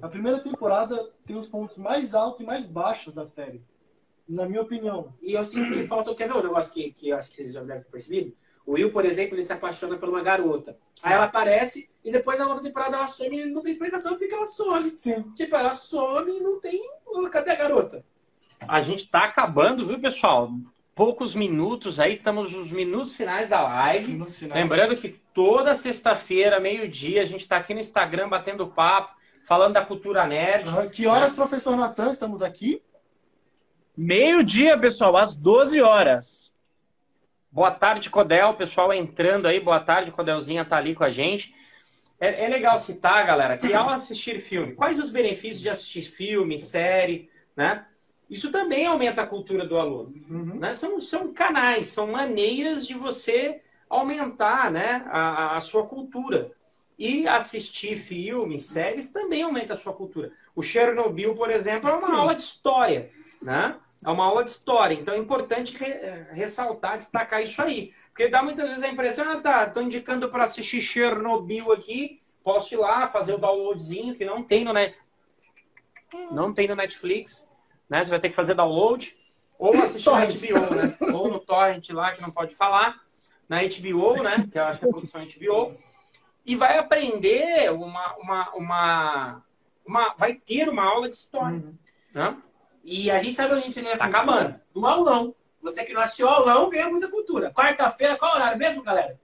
A 0.00 0.08
primeira 0.08 0.40
temporada 0.40 1.10
tem 1.24 1.36
os 1.36 1.48
pontos 1.48 1.76
mais 1.76 2.14
altos 2.14 2.40
e 2.40 2.44
mais 2.44 2.64
baixos 2.66 3.14
da 3.14 3.26
série. 3.26 3.62
Na 4.28 4.48
minha 4.48 4.62
opinião. 4.62 5.14
E 5.22 5.32
eu 5.34 5.44
sinto 5.44 5.70
que 5.70 5.86
falta. 5.86 6.14
Quer 6.14 6.28
ver 6.28 6.36
um 6.36 6.42
negócio 6.42 6.72
que, 6.74 6.90
que 6.90 7.08
eu 7.10 7.16
acho 7.16 7.28
que 7.28 7.36
vocês 7.36 7.52
já 7.52 7.62
devem 7.62 7.82
ter 7.82 7.90
percebido? 7.90 8.34
O 8.66 8.72
Will, 8.72 8.92
por 8.92 9.04
exemplo, 9.04 9.36
ele 9.36 9.44
se 9.44 9.52
apaixona 9.52 9.96
por 9.96 10.08
uma 10.08 10.20
garota. 10.20 10.76
Aí 11.04 11.12
ela 11.12 11.24
aparece 11.24 11.88
e 12.04 12.10
depois 12.10 12.38
na 12.38 12.48
outra 12.48 12.64
temporada 12.64 12.96
ela 12.96 13.06
some 13.06 13.38
e 13.38 13.46
não 13.46 13.62
tem 13.62 13.70
explicação 13.70 14.12
porque 14.12 14.26
que 14.26 14.34
ela 14.34 14.46
some. 14.46 14.90
Sim. 14.90 15.30
Tipo, 15.34 15.54
ela 15.54 15.72
some 15.72 16.36
e 16.36 16.40
não 16.40 16.60
tem. 16.60 16.82
Cadê 17.30 17.52
a 17.52 17.56
garota? 17.56 18.04
A 18.60 18.80
gente 18.80 19.08
tá 19.08 19.24
acabando, 19.24 19.86
viu, 19.86 20.00
pessoal? 20.00 20.50
Poucos 20.96 21.34
minutos 21.34 22.00
aí, 22.00 22.14
estamos 22.14 22.54
nos 22.54 22.70
minutos 22.70 23.14
finais 23.14 23.50
da 23.50 23.60
live. 23.60 24.06
Finais. 24.30 24.58
Lembrando 24.58 24.96
que 24.96 25.10
toda 25.10 25.78
sexta-feira, 25.78 26.58
meio-dia, 26.58 27.20
a 27.20 27.24
gente 27.26 27.42
está 27.42 27.58
aqui 27.58 27.74
no 27.74 27.80
Instagram 27.80 28.30
batendo 28.30 28.66
papo, 28.66 29.12
falando 29.46 29.74
da 29.74 29.84
cultura 29.84 30.26
nerd. 30.26 30.66
Aham. 30.70 30.88
Que 30.88 31.06
horas, 31.06 31.34
professor 31.34 31.76
Natan, 31.76 32.10
estamos 32.10 32.40
aqui? 32.40 32.82
Meio-dia, 33.94 34.78
pessoal, 34.78 35.18
às 35.18 35.36
12 35.36 35.82
horas. 35.82 36.50
Boa 37.52 37.72
tarde, 37.72 38.08
Codel. 38.08 38.54
Pessoal 38.54 38.90
entrando 38.90 39.46
aí, 39.46 39.60
boa 39.60 39.80
tarde, 39.80 40.10
Codelzinha 40.10 40.64
tá 40.64 40.78
ali 40.78 40.94
com 40.94 41.04
a 41.04 41.10
gente. 41.10 41.54
É, 42.18 42.46
é 42.46 42.48
legal 42.48 42.78
citar, 42.78 43.26
galera, 43.26 43.58
que 43.58 43.70
ao 43.74 43.90
assistir 43.90 44.40
filme, 44.40 44.72
quais 44.74 44.98
os 44.98 45.12
benefícios 45.12 45.60
de 45.60 45.68
assistir 45.68 46.04
filme, 46.04 46.58
série, 46.58 47.28
né? 47.54 47.84
Isso 48.28 48.50
também 48.50 48.86
aumenta 48.86 49.22
a 49.22 49.26
cultura 49.26 49.66
do 49.66 49.78
aluno. 49.78 50.12
Uhum. 50.28 50.56
né? 50.58 50.74
São, 50.74 51.00
são 51.00 51.32
canais, 51.32 51.88
são 51.88 52.08
maneiras 52.08 52.86
de 52.86 52.94
você 52.94 53.60
aumentar 53.88 54.70
né, 54.70 55.04
a, 55.08 55.56
a 55.56 55.60
sua 55.60 55.86
cultura. 55.86 56.52
E 56.98 57.28
assistir 57.28 57.96
filmes, 57.96 58.64
séries, 58.64 59.04
também 59.04 59.42
aumenta 59.42 59.74
a 59.74 59.76
sua 59.76 59.92
cultura. 59.92 60.32
O 60.54 60.62
Chernobyl, 60.62 61.34
por 61.34 61.50
exemplo, 61.50 61.90
é 61.90 61.94
uma 61.94 62.16
aula 62.16 62.34
de 62.34 62.40
história. 62.40 63.10
Né? 63.40 63.76
É 64.02 64.10
uma 64.10 64.24
aula 64.24 64.42
de 64.42 64.50
história. 64.50 64.94
Então 64.94 65.12
é 65.12 65.18
importante 65.18 65.76
re- 65.76 65.90
eh, 65.90 66.26
ressaltar, 66.32 66.96
destacar 66.96 67.42
isso 67.42 67.60
aí. 67.60 67.92
Porque 68.08 68.28
dá 68.28 68.42
muitas 68.42 68.66
vezes 68.68 68.82
a 68.82 68.88
impressão, 68.88 69.30
ah, 69.30 69.40
tá, 69.40 69.64
estou 69.64 69.82
indicando 69.82 70.28
para 70.30 70.44
assistir 70.44 70.80
Chernobyl 70.80 71.70
aqui, 71.70 72.18
posso 72.42 72.74
ir 72.74 72.78
lá 72.78 73.06
fazer 73.06 73.34
o 73.34 73.38
downloadzinho, 73.38 74.14
que 74.14 74.24
não 74.24 74.42
tem 74.42 74.64
no, 74.64 74.72
net... 74.72 74.96
não 76.30 76.52
tem 76.52 76.66
no 76.66 76.74
Netflix. 76.74 77.44
Né? 77.88 78.04
Você 78.04 78.10
vai 78.10 78.20
ter 78.20 78.30
que 78.30 78.34
fazer 78.36 78.54
download. 78.54 79.14
Ou 79.58 79.72
assistir 79.82 80.10
na 80.10 80.24
HBO, 80.26 80.74
né? 80.74 81.14
Ou 81.14 81.28
no 81.30 81.38
Torrent 81.40 81.88
lá, 81.90 82.12
que 82.12 82.20
não 82.20 82.30
pode 82.30 82.54
falar. 82.54 83.00
Na 83.48 83.58
HBO, 83.62 84.22
né? 84.22 84.46
Que 84.50 84.58
eu 84.58 84.64
acho 84.64 84.78
que 84.78 84.84
é 84.84 84.88
a 84.88 84.92
produção 84.92 85.24
HBO. 85.24 85.76
E 86.44 86.54
vai 86.54 86.76
aprender 86.78 87.72
uma, 87.72 88.14
uma, 88.16 88.50
uma, 88.54 89.42
uma- 89.86 90.14
Vai 90.18 90.34
ter 90.34 90.68
uma 90.68 90.82
aula 90.84 91.08
de 91.08 91.16
história. 91.16 91.62
Né? 92.14 92.36
E 92.84 93.10
a 93.10 93.18
gente 93.18 93.32
sabe 93.32 93.54
onde 93.54 93.64
a 93.64 93.68
gente 93.68 93.74
Tá 93.82 93.88
cultura? 93.90 94.06
acabando. 94.08 94.60
No 94.74 94.86
aulão. 94.86 95.34
Você 95.62 95.84
que 95.84 95.92
não 95.92 96.02
assistiu 96.02 96.28
aulão 96.28 96.68
ganha 96.70 96.88
muita 96.88 97.10
cultura. 97.10 97.50
Quarta-feira, 97.50 98.16
qual 98.16 98.34
horário 98.36 98.58
mesmo, 98.58 98.82
galera? 98.82 99.18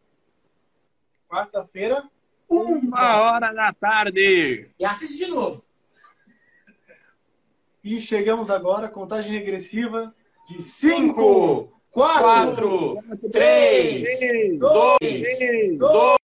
Quarta-feira, 1.29 2.05
Uma 2.49 3.21
hora 3.23 3.53
da 3.55 3.73
tarde. 3.73 4.69
E 4.79 4.85
assiste 4.85 5.17
de 5.25 5.31
novo. 5.31 5.63
E 7.85 8.01
chegamos 8.01 8.49
agora, 8.49 8.89
contagem 8.89 9.33
regressiva 9.33 10.15
de 10.49 10.63
5, 10.63 11.69
4, 11.91 12.23
4, 12.23 12.99
3, 13.33 14.21
2, 14.59 15.79
2, 15.79 16.22